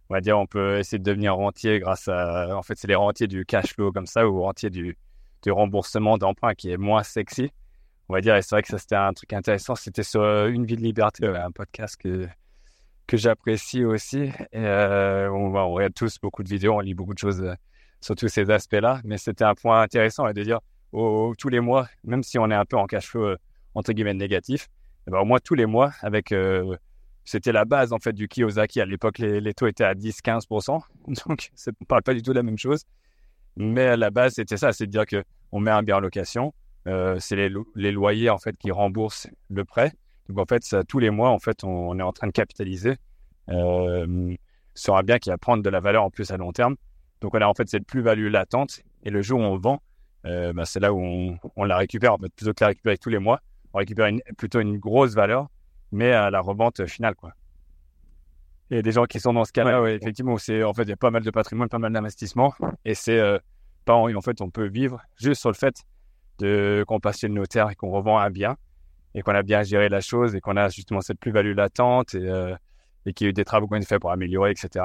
On 0.08 0.14
va 0.14 0.20
dire 0.20 0.38
on 0.38 0.46
peut 0.46 0.78
essayer 0.78 0.98
de 0.98 1.04
devenir 1.04 1.34
rentier 1.34 1.80
grâce 1.80 2.08
à. 2.08 2.56
En 2.56 2.62
fait, 2.62 2.76
c'est 2.76 2.88
les 2.88 2.94
rentiers 2.94 3.26
du 3.26 3.44
cash 3.44 3.74
flow 3.74 3.92
comme 3.92 4.06
ça 4.06 4.28
ou 4.28 4.42
rentier 4.42 4.70
du, 4.70 4.96
du 5.42 5.50
remboursement 5.50 6.18
d'emprunt 6.18 6.54
qui 6.54 6.70
est 6.70 6.76
moins 6.76 7.02
sexy. 7.02 7.50
On 8.08 8.14
va 8.14 8.20
dire, 8.20 8.36
et 8.36 8.42
c'est 8.42 8.54
vrai 8.54 8.62
que 8.62 8.68
ça 8.68 8.78
c'était 8.78 8.96
un 8.96 9.12
truc 9.12 9.32
intéressant. 9.32 9.74
C'était 9.74 10.04
sur 10.04 10.22
Une 10.46 10.64
vie 10.64 10.76
de 10.76 10.82
liberté, 10.82 11.26
un 11.26 11.50
podcast 11.50 11.96
que 11.96 12.28
que 13.06 13.16
j'apprécie 13.16 13.84
aussi. 13.84 14.30
Euh, 14.54 15.28
on, 15.28 15.54
on, 15.54 15.72
regarde 15.72 15.94
tous 15.94 16.18
beaucoup 16.20 16.42
de 16.42 16.48
vidéos, 16.48 16.74
on 16.74 16.80
lit 16.80 16.94
beaucoup 16.94 17.14
de 17.14 17.18
choses 17.18 17.42
euh, 17.42 17.54
sur 18.00 18.16
tous 18.16 18.28
ces 18.28 18.50
aspects-là. 18.50 19.00
Mais 19.04 19.18
c'était 19.18 19.44
un 19.44 19.54
point 19.54 19.80
intéressant 19.82 20.30
de 20.32 20.42
dire 20.42 20.60
tous 20.92 21.48
les 21.48 21.60
mois, 21.60 21.88
même 22.04 22.22
si 22.22 22.38
on 22.38 22.50
est 22.50 22.54
un 22.54 22.64
peu 22.64 22.76
en 22.76 22.86
cash 22.86 23.06
flow 23.06 23.24
euh, 23.24 23.36
entre 23.74 23.92
guillemets 23.92 24.14
négatif, 24.14 24.68
eh 25.06 25.10
ben, 25.10 25.18
au 25.18 25.24
moins 25.24 25.38
tous 25.38 25.54
les 25.54 25.66
mois, 25.66 25.92
avec 26.00 26.34
c'était 27.26 27.52
la 27.52 27.66
base 27.66 27.92
en 27.92 27.98
fait 27.98 28.14
du 28.14 28.28
Kiyosaki. 28.28 28.80
À 28.80 28.86
l'époque, 28.86 29.18
les, 29.18 29.52
taux 29.52 29.66
étaient 29.66 29.84
à 29.84 29.94
10-15%, 29.94 30.66
donc 31.06 31.16
on 31.26 31.32
ne 31.32 31.86
parle 31.86 32.02
pas 32.02 32.14
du 32.14 32.22
tout 32.22 32.30
de 32.30 32.36
la 32.36 32.42
même 32.42 32.58
chose. 32.58 32.84
Mais 33.56 33.96
la 33.98 34.10
base, 34.10 34.34
c'était 34.34 34.56
ça, 34.56 34.72
c'est 34.72 34.86
de 34.86 34.90
dire 34.90 35.04
que 35.04 35.22
on 35.52 35.60
met 35.60 35.70
un 35.70 35.82
bien 35.82 35.96
en 35.96 36.00
location, 36.00 36.54
c'est 36.84 37.36
les, 37.36 37.50
les, 37.74 37.92
loyers 37.92 38.30
en 38.30 38.38
fait 38.38 38.56
qui 38.56 38.70
remboursent 38.70 39.28
le 39.50 39.64
prêt. 39.64 39.92
Donc 40.28 40.38
en 40.38 40.44
fait, 40.44 40.76
tous 40.88 40.98
les 40.98 41.10
mois, 41.10 41.30
en 41.30 41.38
fait, 41.38 41.64
on, 41.64 41.98
est 41.98 42.02
en 42.02 42.12
train 42.12 42.26
de 42.26 42.32
capitaliser 42.32 42.96
euh, 43.48 44.34
sur 44.74 44.96
un 44.96 45.02
bien 45.02 45.18
qui 45.18 45.30
va 45.30 45.38
prendre 45.38 45.62
de 45.62 45.70
la 45.70 45.80
valeur 45.80 46.02
en 46.02 46.10
plus 46.10 46.30
à 46.30 46.36
long 46.36 46.52
terme. 46.52 46.76
Donc 47.20 47.34
on 47.34 47.40
a 47.40 47.46
en 47.46 47.54
fait 47.54 47.68
cette 47.68 47.86
plus-value 47.86 48.28
latente 48.28 48.80
et 49.04 49.10
le 49.10 49.22
jour 49.22 49.40
où 49.40 49.42
on 49.42 49.56
vend, 49.56 49.80
euh, 50.26 50.52
bah, 50.52 50.64
c'est 50.66 50.80
là 50.80 50.92
où 50.92 51.36
on, 51.56 51.64
la 51.64 51.76
récupère. 51.76 52.16
Plutôt 52.18 52.52
que 52.52 52.64
la 52.64 52.68
récupérer 52.68 52.98
tous 52.98 53.08
les 53.08 53.18
mois, 53.18 53.40
on 53.72 53.78
récupère 53.78 54.10
plutôt 54.36 54.60
une 54.60 54.78
grosse 54.78 55.14
valeur, 55.14 55.48
mais 55.92 56.12
à 56.12 56.30
la 56.30 56.40
revente 56.40 56.86
finale, 56.86 57.14
quoi. 57.14 57.32
Il 58.70 58.76
y 58.76 58.78
a 58.78 58.82
des 58.82 58.92
gens 58.92 59.04
qui 59.04 59.20
sont 59.20 59.32
dans 59.32 59.44
ce 59.44 59.52
cas-là, 59.52 59.80
ouais, 59.80 59.94
effectivement, 59.94 60.38
c'est 60.38 60.64
en 60.64 60.74
fait 60.74 60.82
il 60.82 60.88
y 60.88 60.92
a 60.92 60.96
pas 60.96 61.12
mal 61.12 61.22
de 61.22 61.30
patrimoine, 61.30 61.68
pas 61.68 61.78
mal 61.78 61.92
d'investissements, 61.92 62.52
et 62.84 62.94
c'est 62.94 63.18
euh, 63.18 63.38
pas 63.84 63.94
en, 63.94 64.20
fait 64.20 64.40
on 64.40 64.50
peut 64.50 64.66
vivre 64.66 65.00
juste 65.16 65.40
sur 65.40 65.50
le 65.50 65.54
fait 65.54 65.84
de 66.40 66.84
qu'on 66.88 66.98
passe 66.98 67.20
chez 67.20 67.28
le 67.28 67.34
notaire 67.34 67.70
et 67.70 67.76
qu'on 67.76 67.90
revend 67.90 68.18
un 68.18 68.30
bien 68.30 68.56
et 69.14 69.22
qu'on 69.22 69.34
a 69.34 69.42
bien 69.42 69.62
géré 69.62 69.88
la 69.88 70.00
chose 70.00 70.34
et 70.34 70.40
qu'on 70.40 70.56
a 70.56 70.68
justement 70.68 71.00
cette 71.00 71.20
plus-value 71.20 71.54
latente 71.54 72.14
et, 72.14 72.28
euh, 72.28 72.56
et 73.06 73.12
qu'il 73.12 73.26
y 73.26 73.28
a 73.28 73.30
eu 73.30 73.32
des 73.32 73.44
travaux 73.44 73.68
qui 73.68 73.74
ont 73.74 73.76
été 73.76 73.86
faits 73.86 74.00
pour 74.00 74.10
améliorer, 74.10 74.50
etc. 74.50 74.84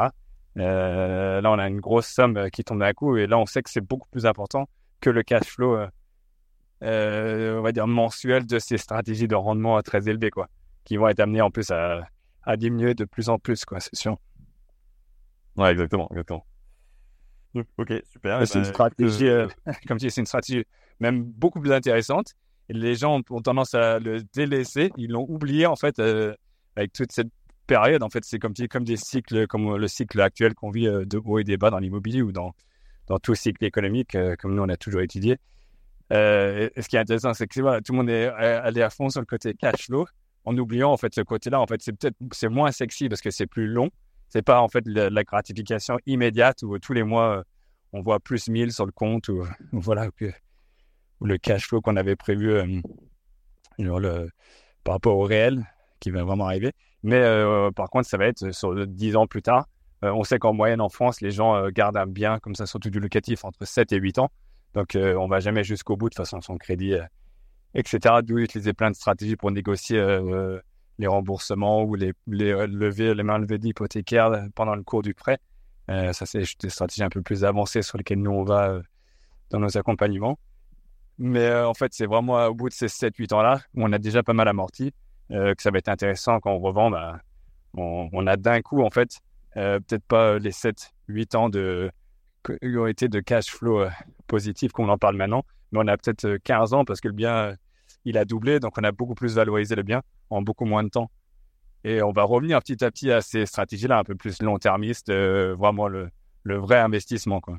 Euh, 0.58 1.42
là, 1.42 1.52
on 1.52 1.58
a 1.58 1.68
une 1.68 1.80
grosse 1.80 2.08
somme 2.08 2.50
qui 2.52 2.64
tombe 2.64 2.80
d'un 2.80 2.94
coup 2.94 3.18
et 3.18 3.26
là, 3.26 3.40
on 3.40 3.48
sait 3.48 3.64
que 3.64 3.72
c'est 3.72 3.82
beaucoup 3.82 4.08
plus 4.10 4.28
important 4.28 4.70
que 5.02 5.10
le 5.10 5.24
cash 5.24 5.48
flow, 5.48 5.76
on 6.82 7.62
va 7.62 7.72
dire, 7.72 7.88
mensuel 7.88 8.46
de 8.46 8.60
ces 8.60 8.78
stratégies 8.78 9.28
de 9.28 9.36
rendement 9.36 9.82
très 9.82 10.08
élevées, 10.08 10.30
quoi, 10.30 10.48
qui 10.84 10.98
vont 10.98 11.08
être 11.08 11.20
amenées 11.20 11.42
en 11.42 11.52
plus 11.52 11.72
à, 11.72 12.08
à 12.44 12.58
diminuer 12.58 12.94
de 12.94 13.06
plus 13.06 13.30
en 13.30 13.40
plus, 13.40 13.66
quoi, 13.66 13.80
c'est 13.80 13.96
sûr. 13.96 14.18
Ouais, 15.58 15.72
exactement, 15.72 16.08
exactement. 16.12 16.46
Ok, 17.78 17.94
super. 18.06 18.48
C'est 18.48 18.60
une 18.60 18.64
ben, 18.64 18.70
stratégie, 18.70 19.30
comme 19.88 19.98
tu 19.98 20.06
dis, 20.06 20.12
c'est 20.12 20.22
une 20.22 20.28
stratégie 20.28 20.66
même 21.00 21.24
beaucoup 21.24 21.60
plus 21.60 21.74
intéressante 21.74 22.34
les 22.74 22.96
gens 22.96 23.22
ont 23.30 23.42
tendance 23.42 23.74
à 23.74 24.00
le 24.00 24.22
délaisser. 24.34 24.92
Ils 24.98 25.12
l'ont 25.12 25.26
oublié, 25.28 25.66
en 25.66 25.76
fait, 25.76 26.00
euh, 26.00 26.34
avec 26.76 26.94
toute 26.94 27.12
cette 27.12 27.30
période. 27.68 28.04
En 28.04 28.10
fait, 28.10 28.24
c'est 28.24 28.40
comme, 28.40 28.54
comme 28.70 28.84
des 28.84 28.98
cycles, 28.98 29.48
comme 29.48 29.76
le 29.76 29.88
cycle 29.88 30.20
actuel 30.22 30.54
qu'on 30.54 30.72
vit 30.72 30.88
euh, 30.88 31.06
de 31.06 31.20
haut 31.24 31.40
et 31.40 31.44
des 31.44 31.58
bas 31.58 31.70
dans 31.70 31.80
l'immobilier 31.80 32.22
ou 32.22 32.32
dans, 32.32 32.54
dans 33.08 33.20
tout 33.20 33.36
cycle 33.36 33.64
économique, 33.66 34.16
euh, 34.16 34.36
comme 34.36 34.56
nous, 34.56 34.64
on 34.64 34.70
a 34.70 34.78
toujours 34.78 35.02
étudié. 35.02 35.38
ce 36.10 36.88
qui 36.88 36.96
est 36.96 37.00
intéressant, 37.00 37.34
c'est 37.34 37.48
que 37.48 37.80
tout 37.82 37.92
le 37.94 37.98
monde 37.98 38.10
est 38.10 38.28
allé 38.28 38.82
à 38.82 38.90
fond 38.90 39.10
sur 39.10 39.22
le 39.22 39.26
côté 39.26 39.54
cash 39.54 39.86
flow, 39.86 40.06
en 40.46 40.58
oubliant, 40.58 40.92
en 40.92 40.98
fait, 40.98 41.14
ce 41.14 41.22
côté-là. 41.22 41.60
En 41.60 41.68
fait, 41.68 41.82
c'est 41.82 41.94
peut-être 41.94 42.16
c'est 42.32 42.50
moins 42.50 42.72
sexy 42.72 43.10
parce 43.10 43.22
que 43.22 43.32
c'est 43.32 43.48
plus 43.48 43.68
long. 43.68 43.90
C'est 44.30 44.42
pas, 44.42 44.62
en 44.62 44.70
fait, 44.70 44.84
la, 44.88 45.24
gratification 45.24 45.98
immédiate 46.06 46.64
où 46.64 46.78
tous 46.80 46.94
les 46.94 47.04
mois, 47.04 47.44
on 47.94 48.02
voit 48.02 48.20
plus 48.20 48.48
1000 48.48 48.72
sur 48.72 48.86
le 48.86 48.92
compte 48.92 49.28
ou, 49.28 49.46
voilà, 49.74 50.10
le 51.22 51.38
cash 51.38 51.68
flow 51.68 51.82
qu'on 51.82 51.98
avait 51.98 52.16
prévu 52.16 52.52
euh, 52.52 52.82
le, 53.78 54.30
par 54.84 54.96
rapport 54.96 55.18
au 55.18 55.24
réel 55.24 55.66
qui 56.00 56.12
va 56.12 56.24
vraiment 56.24 56.46
arriver. 56.46 56.72
Mais 57.04 57.18
euh, 57.18 57.72
par 57.72 57.90
contre, 57.90 58.08
ça 58.08 58.18
va 58.18 58.28
être 58.28 58.52
sur 58.52 58.88
10 58.88 59.16
ans 59.16 59.28
plus 59.28 59.42
tard. 59.42 59.68
Euh, 60.04 60.12
on 60.12 60.24
sait 60.24 60.40
qu'en 60.40 60.54
moyenne 60.54 60.82
en 60.82 60.90
France, 60.90 61.22
les 61.22 61.32
gens 61.32 61.70
gardent 61.70 61.98
un 61.98 62.08
bien 62.08 62.40
comme 62.40 62.56
ça, 62.56 62.66
surtout 62.66 62.90
du 62.90 63.00
locatif, 63.00 63.46
entre 63.46 63.66
7 63.66 63.92
et 63.92 63.98
8 63.98 64.20
ans. 64.20 64.32
Donc, 64.74 64.96
on 64.96 65.28
va 65.28 65.42
jamais 65.42 65.66
jusqu'au 65.66 65.98
bout 65.98 66.10
de 66.10 66.16
façon 66.16 66.40
son 66.40 66.58
crédit, 66.58 66.96
etc. 67.74 68.16
D'où 68.24 68.40
utiliser 68.40 68.74
plein 68.74 68.92
de 68.92 68.96
stratégies 68.96 69.36
pour 69.36 69.52
négocier 69.52 70.00
les 71.00 71.08
remboursements 71.08 71.84
ou 71.84 71.96
les, 71.96 72.14
les, 72.28 72.68
les 72.68 73.24
mains 73.24 73.38
levées 73.38 73.58
d'hypothécaires 73.58 74.48
pendant 74.56 74.76
le 74.76 74.84
cours 74.84 75.02
du 75.02 75.14
prêt. 75.14 75.40
ça, 75.88 76.26
c'est 76.26 76.44
des 76.60 76.70
stratégies 76.70 77.04
un 77.04 77.10
peu 77.10 77.22
plus 77.22 77.44
avancées 77.44 77.82
sur 77.82 77.98
lesquelles 77.98 78.22
nous, 78.22 78.32
on 78.32 78.44
va 78.44 78.82
dans 79.52 79.60
nos 79.60 79.78
accompagnements. 79.78 80.40
Mais 81.18 81.46
euh, 81.46 81.68
en 81.68 81.74
fait, 81.74 81.94
c'est 81.94 82.08
vraiment 82.08 82.48
au 82.48 82.56
bout 82.56 82.70
de 82.70 82.74
ces 82.74 82.88
7-8 82.88 83.34
ans-là, 83.36 83.62
où 83.76 83.84
on 83.84 83.92
a 83.92 84.00
déjà 84.00 84.24
pas 84.24 84.34
mal 84.34 84.48
amorti, 84.48 84.92
euh, 85.30 85.54
que 85.54 85.62
ça 85.62 85.70
va 85.70 85.78
être 85.78 85.90
intéressant 85.90 86.40
quand 86.40 86.52
on 86.52 86.60
revend. 86.60 86.90
Bah, 86.90 87.20
on, 87.76 88.28
a 88.28 88.38
d'un 88.38 88.62
coup, 88.62 88.82
en 88.82 88.90
fait, 88.90 89.20
euh, 89.56 89.80
peut-être 89.80 90.04
pas 90.06 90.40
les 90.40 90.52
7-8 90.52 91.38
ans 91.38 91.50
de, 91.50 91.92
été 92.88 93.08
de 93.08 93.20
cash 93.20 93.52
flow 93.52 93.86
positif 94.28 94.72
comme 94.72 94.90
on 94.90 94.94
en 94.94 94.98
parle 94.98 95.16
maintenant, 95.16 95.46
mais 95.72 95.80
on 95.82 95.88
a 95.88 95.98
peut-être 95.98 96.38
15 96.38 96.74
ans 96.74 96.86
parce 96.86 97.02
que 97.02 97.08
le 97.08 97.14
bien, 97.14 97.56
il 98.06 98.18
a 98.18 98.26
doublé, 98.26 98.60
donc 98.60 98.78
on 98.78 98.84
a 98.84 98.92
beaucoup 98.92 99.16
plus 99.16 99.36
valorisé 99.36 99.76
le 99.76 99.84
bien 99.84 100.02
en 100.30 100.42
beaucoup 100.42 100.66
moins 100.66 100.84
de 100.84 100.90
temps. 100.90 101.12
Et 101.84 102.02
on 102.02 102.12
va 102.12 102.24
revenir 102.24 102.60
petit 102.60 102.84
à 102.84 102.92
petit 102.92 103.12
à 103.12 103.22
ces 103.22 103.46
stratégies-là, 103.46 104.00
un 104.00 104.04
peu 104.04 104.16
plus 104.16 104.42
long-termistes, 104.42 105.12
vraiment 105.12 105.88
le, 105.88 106.10
le, 106.44 106.58
vrai 106.58 106.78
investissement. 106.78 107.42
Quoi. 107.42 107.58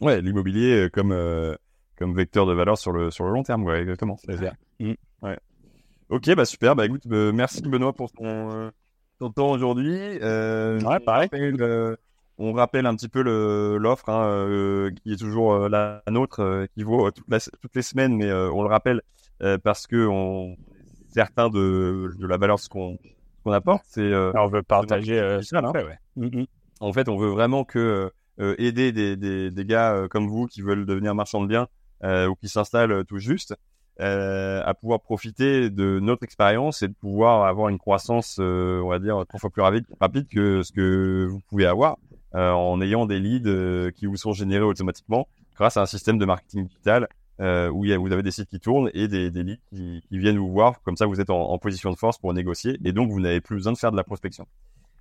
Ouais, 0.00 0.20
l'immobilier 0.20 0.88
comme 0.92 1.12
comme 1.98 2.14
vecteur 2.14 2.46
de 2.46 2.52
valeur 2.52 2.78
sur 2.78 2.92
le, 2.92 3.10
sur 3.10 3.24
le 3.24 3.32
long 3.32 3.42
terme. 3.42 3.64
Ouais, 3.64 3.80
exactement. 3.80 4.16
Mm. 4.78 4.92
Ouais. 5.22 5.38
Ok, 6.08 6.34
bah 6.34 6.44
super. 6.44 6.76
Bah 6.76 6.86
écoute, 6.86 7.02
euh, 7.10 7.32
merci 7.32 7.60
Benoît 7.62 7.92
pour 7.92 8.10
ton, 8.12 8.50
euh, 8.52 8.70
ton 9.18 9.30
temps 9.30 9.50
aujourd'hui. 9.50 9.98
Euh, 10.22 10.80
ouais, 10.80 11.00
pareil. 11.00 11.28
On 12.38 12.52
rappelle 12.52 12.86
un 12.86 12.94
petit 12.94 13.08
peu 13.08 13.22
l'offre 13.78 14.08
hein, 14.08 14.90
qui 15.02 15.12
est 15.12 15.16
toujours 15.16 15.68
la 15.68 16.02
nôtre, 16.10 16.66
qui 16.74 16.82
vaut 16.82 17.10
toutes 17.10 17.74
les 17.74 17.82
semaines, 17.82 18.16
mais 18.16 18.32
on 18.32 18.62
le 18.62 18.68
rappelle 18.68 19.02
parce 19.62 19.86
que 19.86 20.06
on 20.06 20.56
certain 21.10 21.48
de, 21.48 22.12
de 22.18 22.26
la 22.26 22.36
valeur 22.36 22.58
ce 22.58 22.68
qu'on 22.68 22.98
apporte. 23.46 23.84
C'est 23.86 24.14
on 24.14 24.48
veut 24.48 24.62
partager 24.62 25.40
ça, 25.42 25.60
non 25.60 25.72
ouais. 25.72 25.98
Mm, 26.16 26.40
mm. 26.40 26.46
En 26.80 26.92
fait, 26.92 27.08
on 27.08 27.16
veut 27.16 27.30
vraiment 27.30 27.64
que 27.64 28.10
aider 28.38 28.92
des, 28.92 29.16
des, 29.16 29.50
des 29.50 29.64
gars 29.64 30.06
comme 30.08 30.28
vous 30.28 30.46
qui 30.46 30.62
veulent 30.62 30.86
devenir 30.86 31.14
marchands 31.14 31.42
de 31.42 31.48
biens 31.48 31.66
euh, 32.04 32.28
ou 32.28 32.36
qui 32.36 32.48
s'installent 32.48 32.92
euh, 32.92 33.02
tout 33.02 33.18
juste, 33.18 33.56
euh, 34.00 34.62
à 34.64 34.72
pouvoir 34.72 35.00
profiter 35.00 35.68
de 35.68 35.98
notre 35.98 36.22
expérience 36.22 36.82
et 36.82 36.88
de 36.88 36.94
pouvoir 36.94 37.44
avoir 37.46 37.70
une 37.70 37.78
croissance, 37.78 38.38
on 38.38 38.88
va 38.88 39.00
dire, 39.00 39.24
trois 39.28 39.40
fois 39.40 39.50
plus 39.50 39.62
rapide, 39.62 39.84
rapide 40.00 40.28
que 40.28 40.62
ce 40.62 40.70
que 40.70 41.26
vous 41.28 41.40
pouvez 41.48 41.66
avoir 41.66 41.96
en 42.34 42.80
ayant 42.80 43.06
des 43.06 43.18
leads 43.18 43.92
qui 43.92 44.06
vous 44.06 44.16
sont 44.16 44.32
générés 44.32 44.64
automatiquement 44.64 45.28
grâce 45.56 45.76
à 45.76 45.82
un 45.82 45.86
système 45.86 46.18
de 46.18 46.24
marketing 46.24 46.66
digital 46.66 47.08
euh, 47.40 47.68
où 47.70 47.84
vous 47.84 48.12
avez 48.12 48.22
des 48.22 48.30
sites 48.30 48.48
qui 48.48 48.58
tournent 48.58 48.90
et 48.94 49.06
des, 49.06 49.30
des 49.30 49.42
leads 49.42 49.62
qui, 49.70 50.02
qui, 50.08 50.18
viennent 50.18 50.38
vous 50.38 50.50
voir. 50.50 50.82
Comme 50.82 50.96
ça, 50.96 51.06
vous 51.06 51.20
êtes 51.20 51.30
en, 51.30 51.50
en, 51.50 51.58
position 51.58 51.90
de 51.90 51.96
force 51.96 52.18
pour 52.18 52.34
négocier 52.34 52.78
et 52.84 52.92
donc 52.92 53.10
vous 53.10 53.20
n'avez 53.20 53.40
plus 53.40 53.56
besoin 53.56 53.72
de 53.72 53.78
faire 53.78 53.92
de 53.92 53.96
la 53.96 54.04
prospection. 54.04 54.46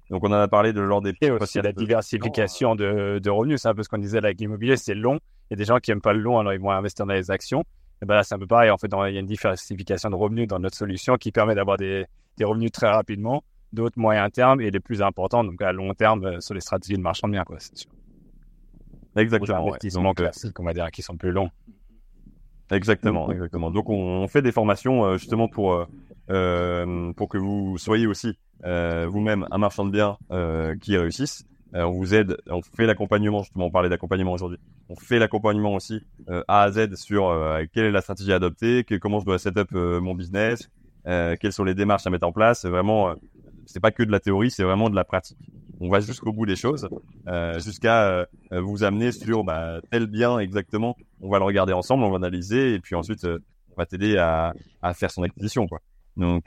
Donc 0.10 0.24
on 0.24 0.28
en 0.28 0.34
a 0.34 0.48
parlé 0.48 0.72
de 0.72 0.80
lors 0.80 1.02
des 1.02 1.14
et 1.22 1.32
aussi 1.32 1.62
la 1.62 1.72
diversification 1.72 2.76
de, 2.76 3.20
de 3.22 3.30
revenus. 3.30 3.62
C'est 3.62 3.68
un 3.68 3.76
peu 3.76 3.84
ce 3.84 3.90
qu'on 3.90 3.98
disait 3.98 4.20
avec 4.20 4.40
l'immobilier, 4.40 4.78
c'est 4.78 4.96
long. 4.96 5.20
Il 5.50 5.52
y 5.52 5.56
a 5.56 5.58
des 5.58 5.66
gens 5.66 5.80
qui 5.80 5.92
aiment 5.92 6.02
pas 6.02 6.14
le 6.14 6.20
long, 6.20 6.40
alors 6.40 6.54
ils 6.54 6.60
vont 6.60 6.72
investir 6.72 7.06
dans 7.06 7.14
les 7.14 7.32
actions. 7.32 7.64
Et 8.02 8.06
ben 8.06 8.14
là, 8.14 8.24
c'est 8.24 8.36
un 8.36 8.40
peu 8.40 8.48
pareil. 8.48 8.70
En 8.70 8.78
fait, 8.78 8.88
il 8.88 9.14
y 9.14 9.18
a 9.18 9.20
une 9.20 9.26
diversification 9.26 10.10
de 10.10 10.16
revenus 10.16 10.48
dans 10.48 10.60
notre 10.60 10.78
solution 10.78 11.18
qui 11.18 11.32
permet 11.32 11.56
d'avoir 11.56 11.78
des, 11.78 12.06
des, 12.38 12.46
revenus 12.46 12.72
très 12.72 12.88
rapidement, 12.88 13.44
d'autres 13.74 14.00
moyen 14.00 14.30
terme 14.30 14.62
et 14.62 14.72
les 14.72 14.80
plus 14.80 15.02
importants, 15.02 15.44
donc 15.44 15.62
à 15.62 15.72
long 15.72 15.94
terme 15.94 16.26
euh, 16.26 16.40
sur 16.40 16.54
les 16.54 16.62
stratégies 16.62 16.98
de 16.98 17.02
marchand 17.02 17.28
de 17.28 17.34
biens, 17.34 17.44
quoi, 17.44 17.58
c'est 17.60 17.78
sûr. 17.78 17.92
Exactement. 19.16 19.64
Les 19.64 19.70
investissements 19.70 20.14
classiques, 20.14 20.60
on 20.60 20.64
va 20.64 20.74
dire, 20.74 20.90
qui 20.92 21.02
sont 21.02 21.18
plus 21.18 21.32
longs. 21.32 21.50
Exactement, 22.72 23.32
exactement. 23.32 23.72
Donc 23.72 23.90
on, 23.90 24.28
fait 24.28 24.42
des 24.42 24.52
formations 24.52 25.06
euh, 25.06 25.18
justement 25.18 25.48
pour 25.48 25.74
euh, 25.74 25.86
euh, 26.30 27.14
pour 27.14 27.30
que 27.30 27.38
vous 27.38 27.78
soyez 27.78 28.08
aussi 28.08 28.38
euh, 28.66 29.08
vous-même 29.10 29.48
un 29.52 29.58
marchand 29.58 29.86
de 29.86 29.92
biens 29.92 30.18
euh, 30.32 30.76
qui 30.76 30.98
réussisse. 30.98 31.46
Euh, 31.76 31.84
on 31.84 31.92
vous 31.92 32.14
aide, 32.14 32.38
on 32.50 32.62
fait 32.62 32.86
l'accompagnement, 32.86 33.44
justement, 33.44 33.66
on 33.66 33.72
parlait 33.72 33.90
d'accompagnement 33.90 34.34
aujourd'hui. 34.34 34.58
On 34.90 34.96
fait 34.96 35.20
l'accompagnement 35.20 35.76
aussi 35.76 36.02
A 36.48 36.64
à 36.64 36.72
Z 36.72 36.96
sur 36.96 37.34
quelle 37.74 37.86
est 37.86 37.92
la 37.92 38.02
stratégie 38.02 38.32
à 38.32 38.36
adopter, 38.36 38.84
que, 38.84 38.96
comment 38.96 39.20
je 39.20 39.26
dois 39.26 39.38
set 39.38 39.58
up 39.58 39.72
mon 39.72 40.16
business, 40.16 40.70
quelles 41.06 41.52
sont 41.52 41.66
les 41.66 41.76
démarches 41.76 42.08
à 42.08 42.10
mettre 42.10 42.26
en 42.26 42.32
place. 42.32 42.66
Vraiment, 42.66 43.14
c'est 43.68 43.80
pas 43.80 43.92
que 43.92 44.04
de 44.04 44.12
la 44.12 44.20
théorie, 44.20 44.50
c'est 44.50 44.64
vraiment 44.64 44.90
de 44.90 44.96
la 44.96 45.04
pratique. 45.04 45.38
on 45.80 45.90
va 45.90 46.00
jusqu'au 46.00 46.32
bout 46.32 46.46
des 46.46 46.56
choses, 46.56 46.88
euh, 47.28 47.60
jusqu'à 47.60 48.08
euh, 48.08 48.26
vous 48.52 48.84
amener 48.84 49.12
sur 49.12 49.44
bah, 49.44 49.80
tel 49.92 50.08
bien 50.08 50.40
exactement. 50.40 50.96
On 51.22 51.30
va 51.30 51.38
le 51.38 51.44
regarder 51.44 51.74
ensemble, 51.74 52.04
on 52.04 52.10
va 52.10 52.16
analyser, 52.16 52.74
et 52.74 52.80
puis 52.80 52.96
ensuite, 52.96 53.26
euh, 53.26 53.40
on 53.72 53.76
va 53.82 53.86
t'aider 53.86 54.18
à, 54.18 54.54
à 54.82 54.94
faire 54.94 55.12
son 55.12 55.24
acquisition, 55.24 55.68
quoi. 55.68 55.80
Donc, 56.16 56.46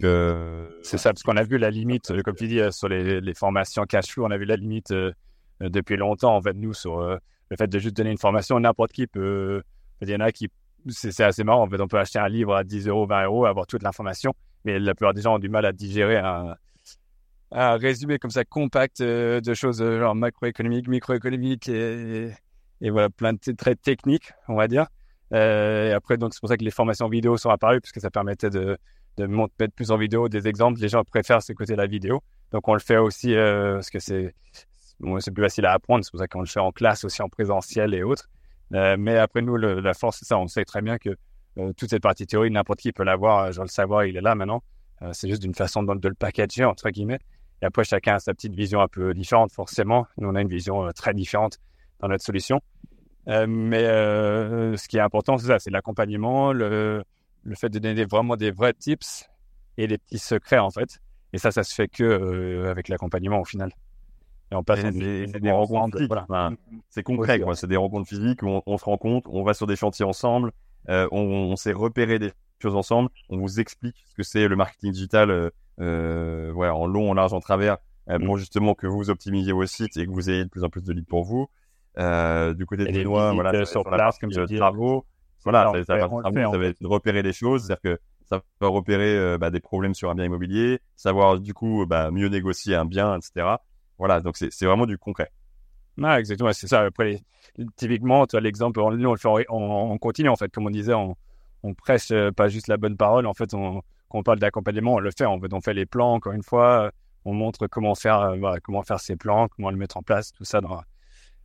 c'est 0.82 0.98
ça, 0.98 1.12
parce 1.12 1.22
qu'on 1.22 1.36
a 1.36 1.44
vu 1.44 1.56
la 1.56 1.70
limite, 1.70 2.12
comme 2.24 2.34
tu 2.34 2.48
dis, 2.48 2.60
sur 2.72 2.88
les, 2.88 3.20
les 3.20 3.34
formations 3.34 3.84
cash 3.84 4.08
flow, 4.08 4.26
on 4.26 4.32
a 4.32 4.36
vu 4.36 4.44
la 4.44 4.56
limite 4.56 4.92
depuis 5.60 5.96
longtemps, 5.96 6.34
en 6.34 6.42
fait, 6.42 6.54
nous, 6.54 6.74
sur 6.74 7.00
le 7.00 7.56
fait 7.56 7.68
de 7.68 7.78
juste 7.78 7.96
donner 7.96 8.10
une 8.10 8.18
formation, 8.18 8.58
n'importe 8.58 8.90
qui 8.90 9.06
peut. 9.06 9.62
Il 10.02 10.10
y 10.10 10.16
en 10.16 10.20
a 10.20 10.32
qui. 10.32 10.48
C'est 10.88 11.22
assez 11.22 11.44
marrant, 11.44 11.62
en 11.62 11.70
fait, 11.70 11.80
on 11.80 11.86
peut 11.86 12.00
acheter 12.00 12.18
un 12.18 12.28
livre 12.28 12.52
à 12.56 12.64
10 12.64 12.88
euros, 12.88 13.06
20 13.06 13.26
euros, 13.26 13.44
avoir 13.44 13.68
toute 13.68 13.84
l'information, 13.84 14.34
mais 14.64 14.80
la 14.80 14.92
plupart 14.96 15.14
des 15.14 15.22
gens 15.22 15.36
ont 15.36 15.38
du 15.38 15.48
mal 15.48 15.64
à 15.64 15.72
digérer 15.72 16.16
un, 16.16 16.56
un 17.52 17.76
résumé 17.76 18.18
comme 18.18 18.30
ça 18.30 18.44
compact 18.44 19.00
euh, 19.00 19.40
de 19.40 19.54
choses 19.54 19.82
euh, 19.82 19.98
genre 19.98 20.14
macroéconomiques, 20.14 20.88
microéconomiques 20.88 21.68
et, 21.68 22.30
voilà, 22.80 23.10
plein 23.10 23.32
de 23.32 23.52
traits 23.52 23.82
techniques, 23.82 24.32
on 24.48 24.54
va 24.54 24.68
dire. 24.68 24.86
Euh, 25.32 25.90
et 25.90 25.92
après, 25.92 26.16
donc, 26.16 26.32
c'est 26.32 26.40
pour 26.40 26.48
ça 26.48 26.56
que 26.56 26.64
les 26.64 26.70
formations 26.70 27.08
vidéo 27.08 27.36
sont 27.36 27.50
apparues, 27.50 27.80
puisque 27.80 28.00
ça 28.00 28.10
permettait 28.10 28.50
de, 28.50 28.78
de 29.16 29.26
mettre 29.26 29.74
plus 29.74 29.90
en 29.90 29.96
vidéo 29.96 30.28
des 30.28 30.48
exemples. 30.48 30.80
Les 30.80 30.88
gens 30.88 31.04
préfèrent 31.04 31.42
ce 31.42 31.52
côté 31.52 31.72
de 31.72 31.78
la 31.78 31.86
vidéo. 31.86 32.22
Donc, 32.52 32.66
on 32.68 32.72
le 32.72 32.80
fait 32.80 32.96
aussi 32.96 33.34
parce 33.34 33.90
que 33.90 33.98
c'est 33.98 34.34
c'est 35.18 35.30
plus 35.30 35.42
facile 35.42 35.66
à 35.66 35.72
apprendre. 35.72 36.04
C'est 36.04 36.10
pour 36.10 36.20
ça 36.20 36.26
qu'on 36.26 36.40
le 36.40 36.46
fait 36.46 36.60
en 36.60 36.72
classe 36.72 37.04
aussi, 37.04 37.22
en 37.22 37.28
présentiel 37.28 37.94
et 37.94 38.02
autres. 38.02 38.28
mais 38.70 39.16
après, 39.18 39.42
nous, 39.42 39.56
la 39.56 39.94
force, 39.94 40.18
c'est 40.18 40.24
ça. 40.24 40.38
On 40.38 40.48
sait 40.48 40.64
très 40.64 40.82
bien 40.82 40.98
que 40.98 41.10
toute 41.76 41.90
cette 41.90 42.02
partie 42.02 42.26
théorie, 42.26 42.50
n'importe 42.50 42.80
qui 42.80 42.92
peut 42.92 43.04
l'avoir. 43.04 43.52
Genre, 43.52 43.64
le 43.64 43.70
savoir, 43.70 44.04
il 44.04 44.16
est 44.16 44.20
là 44.20 44.34
maintenant. 44.34 44.62
c'est 45.12 45.28
juste 45.28 45.42
d'une 45.42 45.54
façon 45.54 45.82
de, 45.82 46.08
le 46.08 46.14
packager, 46.14 46.64
entre 46.64 46.90
guillemets. 46.90 47.20
Et 47.62 47.66
après, 47.66 47.84
chacun 47.84 48.14
a 48.14 48.18
sa 48.18 48.32
petite 48.32 48.54
vision 48.54 48.80
un 48.80 48.88
peu 48.88 49.12
différente, 49.12 49.52
forcément. 49.52 50.06
Nous, 50.16 50.28
on 50.28 50.34
a 50.34 50.40
une 50.40 50.48
vision 50.48 50.86
euh, 50.86 50.92
très 50.92 51.12
différente 51.12 51.58
dans 52.00 52.08
notre 52.08 52.24
solution. 52.24 52.60
Euh, 53.28 53.46
mais 53.46 53.84
euh, 53.84 54.76
ce 54.76 54.88
qui 54.88 54.96
est 54.96 55.00
important, 55.00 55.36
c'est 55.36 55.48
ça, 55.48 55.58
c'est 55.58 55.70
l'accompagnement, 55.70 56.52
le, 56.52 57.04
le 57.42 57.54
fait 57.54 57.68
de 57.68 57.78
donner 57.78 58.04
vraiment 58.06 58.36
des 58.36 58.50
vrais 58.50 58.72
tips 58.72 59.28
et 59.76 59.86
des 59.86 59.98
petits 59.98 60.18
secrets, 60.18 60.58
en 60.58 60.70
fait. 60.70 61.00
Et 61.32 61.38
ça, 61.38 61.50
ça 61.50 61.62
se 61.62 61.74
fait 61.74 61.88
que 61.88 62.66
avec 62.68 62.88
l'accompagnement, 62.88 63.40
au 63.40 63.44
final. 63.44 63.72
Et 64.50 64.56
on 64.56 64.64
passe 64.64 64.82
des, 64.82 65.26
des 65.26 65.50
rencontres 65.52 65.98
physiques. 65.98 66.10
Voilà. 66.28 66.50
c'est 66.88 67.04
concret, 67.04 67.38
quoi. 67.38 67.54
C'est 67.54 67.68
des 67.68 67.76
rencontres 67.76 68.08
physiques 68.08 68.42
où 68.42 68.48
on, 68.48 68.62
on, 68.66 68.78
se 68.78 68.84
rencontre, 68.84 69.30
on 69.32 69.44
va 69.44 69.54
sur 69.54 69.68
des 69.68 69.76
chantiers 69.76 70.04
ensemble, 70.04 70.50
on, 70.88 71.08
on 71.12 71.56
s'est 71.56 71.72
repéré 71.72 72.18
des 72.18 72.32
choses 72.60 72.74
ensemble, 72.74 73.10
on 73.28 73.38
vous 73.38 73.60
explique 73.60 73.96
ce 74.08 74.14
que 74.14 74.22
c'est 74.24 74.48
le 74.48 74.56
marketing 74.56 74.90
digital 74.92 75.52
euh, 75.80 76.50
voilà, 76.54 76.74
en 76.74 76.86
long, 76.86 77.10
en 77.10 77.14
large, 77.14 77.32
en 77.32 77.40
travers, 77.40 77.78
euh, 78.08 78.18
pour 78.18 78.36
mm. 78.36 78.38
justement 78.38 78.74
que 78.74 78.86
vous 78.86 79.10
optimisiez 79.10 79.52
vos 79.52 79.66
sites 79.66 79.96
et 79.96 80.06
que 80.06 80.10
vous 80.10 80.30
ayez 80.30 80.44
de 80.44 80.50
plus 80.50 80.64
en 80.64 80.68
plus 80.68 80.82
de 80.82 80.92
leads 80.92 81.08
pour 81.08 81.24
vous. 81.24 81.48
Euh, 81.98 82.54
du 82.54 82.66
côté 82.66 82.84
des 82.84 83.02
lois, 83.02 83.32
voilà, 83.32 83.64
sur 83.64 83.84
place, 83.84 84.18
comme 84.18 84.32
je 84.32 84.40
dis, 84.42 84.56
travaux, 84.56 85.04
voilà, 85.44 85.72
ça, 85.84 85.96
va, 85.96 86.66
être 86.66 86.76
repérer 86.82 87.22
des 87.22 87.32
choses, 87.32 87.64
c'est-à-dire 87.64 87.96
que 87.96 88.00
ça 88.24 88.42
va 88.60 88.68
repérer 88.68 89.16
euh, 89.16 89.38
bah, 89.38 89.50
des 89.50 89.60
problèmes 89.60 89.94
sur 89.94 90.10
un 90.10 90.14
bien 90.14 90.24
immobilier, 90.24 90.80
savoir 90.96 91.40
du 91.40 91.52
coup 91.52 91.84
bah, 91.86 92.10
mieux 92.10 92.28
négocier 92.28 92.76
un 92.76 92.84
bien, 92.84 93.16
etc. 93.16 93.56
Voilà, 93.98 94.20
donc 94.20 94.36
c'est 94.36 94.64
vraiment 94.64 94.86
du 94.86 94.98
concret. 94.98 95.30
Ah, 96.02 96.20
exactement, 96.20 96.52
c'est 96.52 96.68
ça. 96.68 96.82
Après, 96.82 97.20
typiquement, 97.76 98.26
tu 98.26 98.36
as 98.36 98.40
l'exemple, 98.40 98.80
nous 98.80 99.08
on 99.08 99.12
le 99.12 99.18
fait 99.18 99.28
en, 99.48 100.36
fait, 100.36 100.52
comme 100.52 100.66
on 100.66 100.70
disait, 100.70 100.94
on, 100.94 101.16
on 101.62 101.74
presse 101.74 102.12
pas 102.36 102.48
juste 102.48 102.68
la 102.68 102.76
bonne 102.76 102.96
parole, 102.96 103.26
en 103.26 103.34
fait, 103.34 103.52
on, 103.52 103.82
quand 104.10 104.18
on 104.18 104.22
parle 104.22 104.40
d'accompagnement, 104.40 104.94
on 104.94 104.98
le 104.98 105.10
fait. 105.16 105.24
On, 105.24 105.60
fait 105.60 105.72
les 105.72 105.86
plans, 105.86 106.14
encore 106.14 106.32
une 106.32 106.42
fois. 106.42 106.90
On 107.24 107.32
montre 107.32 107.66
comment 107.68 107.94
faire, 107.94 108.20
euh, 108.20 108.56
comment 108.62 108.82
faire 108.82 108.98
ces 108.98 109.16
plans, 109.16 109.48
comment 109.48 109.70
le 109.70 109.76
mettre 109.76 109.96
en 109.96 110.02
place, 110.02 110.32
tout 110.32 110.44
ça 110.44 110.60
dans, 110.60 110.82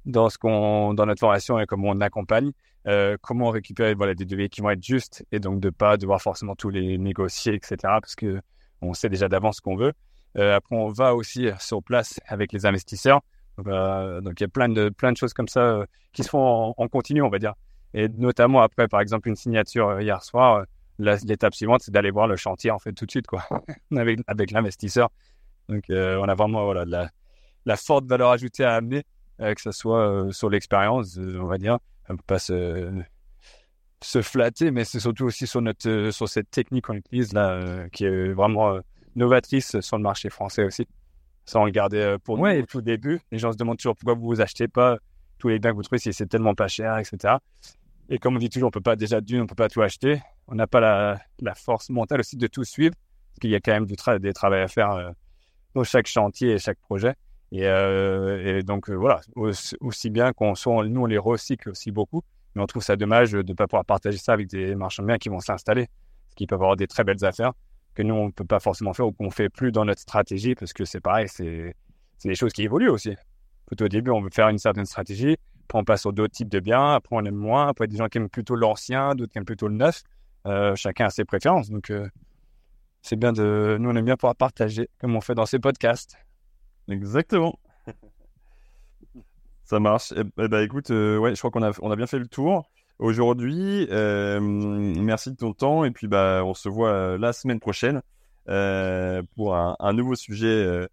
dans, 0.05 0.29
ce 0.29 0.37
qu'on, 0.37 0.93
notre 0.93 1.19
formation 1.19 1.59
et 1.59 1.65
comment 1.65 1.89
on 1.89 2.01
accompagne. 2.01 2.51
Euh, 2.87 3.17
comment 3.21 3.49
récupérer 3.49 3.93
voilà, 3.93 4.13
des 4.13 4.25
devis 4.25 4.49
qui 4.49 4.61
vont 4.61 4.69
être 4.69 4.83
justes 4.83 5.25
et 5.31 5.39
donc 5.39 5.59
de 5.59 5.71
pas 5.71 5.97
devoir 5.97 6.21
forcément 6.21 6.55
tous 6.55 6.69
les 6.69 6.97
négocier, 6.97 7.53
etc. 7.53 7.77
Parce 7.81 8.15
que 8.15 8.41
on 8.81 8.93
sait 8.93 9.09
déjà 9.09 9.27
d'avance 9.27 9.57
ce 9.57 9.61
qu'on 9.61 9.75
veut. 9.75 9.93
Euh, 10.37 10.55
après, 10.55 10.75
on 10.75 10.89
va 10.89 11.15
aussi 11.15 11.49
sur 11.59 11.81
place 11.81 12.19
avec 12.27 12.51
les 12.51 12.65
investisseurs. 12.65 13.21
Donc, 13.57 13.67
il 13.67 14.41
y 14.41 14.43
a 14.43 14.49
plein 14.49 14.69
de, 14.69 14.89
plein 14.89 15.11
de 15.11 15.17
choses 15.17 15.33
comme 15.33 15.47
ça 15.47 15.85
qui 16.13 16.23
se 16.23 16.29
font 16.29 16.73
en, 16.75 16.87
continu, 16.87 17.21
on 17.21 17.29
va 17.29 17.39
dire. 17.39 17.53
Et 17.93 18.09
notamment 18.09 18.61
après, 18.61 18.87
par 18.87 18.99
exemple, 18.99 19.29
une 19.29 19.35
signature 19.35 20.01
hier 20.01 20.21
soir, 20.21 20.65
l'étape 20.99 21.53
suivante, 21.53 21.81
c'est 21.83 21.91
d'aller 21.91 22.11
voir 22.11 22.27
le 22.27 22.35
chantier 22.35 22.71
en 22.71 22.79
fait 22.79 22.93
tout 22.93 23.05
de 23.05 23.11
suite 23.11 23.27
quoi, 23.27 23.43
avec, 23.95 24.19
avec 24.27 24.51
l'investisseur. 24.51 25.09
Donc 25.69 25.89
euh, 25.89 26.17
on 26.17 26.27
a 26.27 26.35
vraiment 26.35 26.65
voilà, 26.65 26.85
de 26.85 26.91
la, 26.91 27.09
la, 27.65 27.77
forte 27.77 28.05
valeur 28.05 28.31
ajoutée 28.31 28.63
à 28.63 28.75
amener, 28.75 29.03
euh, 29.41 29.53
que 29.53 29.61
ce 29.61 29.71
soit 29.71 30.07
euh, 30.07 30.31
sur 30.31 30.49
l'expérience, 30.49 31.17
on 31.17 31.45
va 31.45 31.57
dire. 31.57 31.79
On 32.07 32.15
peut 32.15 32.23
pas 32.27 32.39
se, 32.39 32.91
se 34.01 34.21
flatter, 34.21 34.69
mais 34.71 34.85
c'est 34.85 34.99
surtout 34.99 35.25
aussi 35.25 35.47
sur, 35.47 35.61
notre, 35.61 36.11
sur 36.11 36.29
cette 36.29 36.51
technique 36.51 36.85
qu'on 36.85 36.93
utilise 36.93 37.33
là, 37.33 37.89
qui 37.91 38.05
est 38.05 38.33
vraiment 38.33 38.77
novatrice 39.15 39.79
sur 39.79 39.97
le 39.97 40.03
marché 40.03 40.29
français 40.29 40.63
aussi. 40.63 40.87
Ça, 41.45 41.59
on 41.59 41.65
le 41.65 41.71
gardait 41.71 42.19
pour 42.19 42.37
nous 42.37 42.45
au 42.45 42.61
tout 42.63 42.81
début. 42.81 43.21
Les 43.31 43.39
gens 43.39 43.51
se 43.51 43.57
demandent 43.57 43.77
toujours 43.77 43.95
pourquoi 43.95 44.13
vous 44.13 44.27
vous 44.27 44.41
achetez 44.41 44.67
pas 44.67 44.99
tous 45.39 45.47
les 45.47 45.57
biens 45.57 45.71
que 45.71 45.77
vous 45.77 45.83
trouvez 45.83 45.99
si 45.99 46.13
c'est 46.13 46.27
tellement 46.27 46.53
pas 46.53 46.67
cher, 46.67 46.97
etc. 46.97 47.35
Et 48.09 48.19
comme 48.19 48.35
on 48.35 48.39
dit 48.39 48.49
toujours, 48.49 48.67
on 48.67 48.71
peut 48.71 48.81
pas 48.81 48.95
déjà 48.95 49.21
d'une, 49.21 49.41
on 49.41 49.47
peut 49.47 49.55
pas 49.55 49.69
tout 49.69 49.81
acheter 49.81 50.21
on 50.47 50.55
n'a 50.55 50.67
pas 50.67 50.79
la, 51.39 51.55
force 51.55 51.89
mentale 51.89 52.19
aussi 52.19 52.37
de 52.37 52.47
tout 52.47 52.63
suivre, 52.63 52.95
parce 53.29 53.39
qu'il 53.39 53.49
y 53.49 53.55
a 53.55 53.59
quand 53.59 53.71
même 53.71 53.85
des 53.85 53.95
travaux 54.33 54.55
à 54.55 54.67
faire 54.67 54.91
euh, 54.91 55.11
dans 55.73 55.83
chaque 55.83 56.07
chantier 56.07 56.53
et 56.53 56.59
chaque 56.59 56.79
projet. 56.79 57.15
Et, 57.51 57.65
euh, 57.65 58.61
donc 58.61 58.89
euh, 58.89 58.95
voilà, 58.95 59.21
aussi, 59.35 60.09
bien 60.09 60.33
qu'on 60.33 60.55
soit, 60.55 60.87
nous 60.87 61.01
on 61.01 61.05
les 61.05 61.17
recycle 61.17 61.69
aussi 61.69 61.91
beaucoup, 61.91 62.21
mais 62.53 62.61
on 62.61 62.65
trouve 62.67 62.83
ça 62.83 62.95
dommage 62.95 63.31
de 63.31 63.41
ne 63.41 63.53
pas 63.53 63.67
pouvoir 63.67 63.85
partager 63.85 64.17
ça 64.17 64.33
avec 64.33 64.47
des 64.47 64.75
marchands 64.75 65.03
de 65.03 65.07
biens 65.07 65.17
qui 65.17 65.29
vont 65.29 65.39
s'installer, 65.39 65.87
parce 65.87 66.35
qu'ils 66.35 66.47
peuvent 66.47 66.61
avoir 66.61 66.75
des 66.75 66.87
très 66.87 67.03
belles 67.03 67.23
affaires 67.23 67.53
que 67.93 68.03
nous 68.03 68.13
on 68.13 68.25
ne 68.25 68.31
peut 68.31 68.45
pas 68.45 68.59
forcément 68.59 68.93
faire 68.93 69.07
ou 69.07 69.13
qu'on 69.13 69.31
fait 69.31 69.47
plus 69.47 69.71
dans 69.71 69.85
notre 69.85 70.01
stratégie, 70.01 70.53
parce 70.53 70.73
que 70.73 70.83
c'est 70.83 70.99
pareil, 70.99 71.27
c'est 71.29 71.73
des 72.23 72.35
choses 72.35 72.51
qui 72.51 72.63
évoluent 72.63 72.89
aussi. 72.89 73.15
Plutôt 73.65 73.85
au 73.85 73.89
début, 73.89 74.11
on 74.11 74.21
veut 74.21 74.29
faire 74.29 74.49
une 74.49 74.57
certaine 74.57 74.85
stratégie, 74.85 75.37
on 75.73 75.83
passe 75.83 76.01
sur 76.01 76.13
d'autres 76.13 76.33
types 76.33 76.49
de 76.49 76.59
biens, 76.59 76.93
après 76.93 77.15
on 77.15 77.25
aime 77.25 77.35
moins, 77.35 77.67
après 77.67 77.85
il 77.85 77.89
y 77.89 77.91
a 77.91 77.93
des 77.93 77.97
gens 77.97 78.07
qui 78.07 78.17
aiment 78.17 78.29
plutôt 78.29 78.55
l'ancien, 78.55 79.15
d'autres 79.15 79.31
qui 79.31 79.37
aiment 79.37 79.45
plutôt 79.45 79.67
le 79.67 79.75
neuf. 79.75 80.03
Euh, 80.45 80.75
chacun 80.75 81.05
a 81.05 81.09
ses 81.09 81.25
préférences. 81.25 81.69
Donc, 81.69 81.89
euh, 81.89 82.07
c'est 83.01 83.15
bien 83.15 83.33
de. 83.33 83.77
Nous, 83.79 83.89
on 83.89 83.95
aime 83.95 84.05
bien 84.05 84.17
pouvoir 84.17 84.35
partager, 84.35 84.89
comme 84.99 85.15
on 85.15 85.21
fait 85.21 85.35
dans 85.35 85.45
ces 85.45 85.59
podcasts. 85.59 86.17
Exactement. 86.87 87.59
Ça 89.63 89.79
marche. 89.79 90.13
Eh, 90.15 90.21
eh 90.37 90.47
ben, 90.47 90.61
écoute, 90.61 90.91
euh, 90.91 91.17
ouais, 91.17 91.33
je 91.33 91.39
crois 91.39 91.49
qu'on 91.49 91.63
a, 91.63 91.71
on 91.81 91.89
a 91.89 91.95
bien 91.95 92.07
fait 92.07 92.19
le 92.19 92.27
tour 92.27 92.69
aujourd'hui. 92.99 93.87
merci 93.89 95.31
de 95.31 95.35
ton 95.35 95.53
temps 95.53 95.83
et 95.83 95.91
puis 95.91 96.07
bah, 96.07 96.43
on 96.45 96.53
se 96.53 96.69
voit 96.69 97.17
la 97.17 97.33
semaine 97.33 97.59
prochaine 97.59 98.01
pour 99.35 99.55
un, 99.55 99.93
nouveau 99.93 100.15
sujet, 100.15 100.87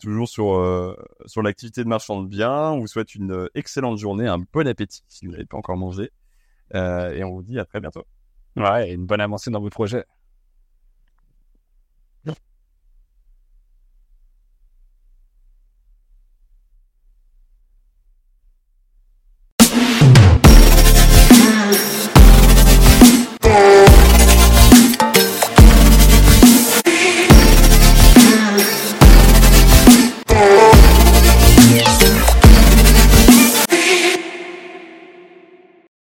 toujours 0.00 0.28
sur, 0.28 0.96
sur 1.26 1.42
l'activité 1.42 1.84
de 1.84 1.88
marchand 1.88 2.22
de 2.22 2.28
biens. 2.28 2.70
On 2.72 2.80
vous 2.80 2.86
souhaite 2.86 3.14
une 3.14 3.48
excellente 3.54 3.98
journée, 3.98 4.26
un 4.26 4.38
bon 4.52 4.66
appétit 4.66 5.02
si 5.08 5.26
vous 5.26 5.32
n'avez 5.32 5.44
pas 5.44 5.56
encore 5.56 5.76
mangé 5.76 6.10
et 6.74 7.22
on 7.24 7.32
vous 7.32 7.42
dit 7.42 7.58
à 7.58 7.64
très 7.64 7.80
bientôt. 7.80 8.04
Ouais, 8.56 8.90
et 8.90 8.92
une 8.94 9.06
bonne 9.06 9.20
avancée 9.20 9.50
dans 9.50 9.60
vos 9.60 9.70
projets. 9.70 10.04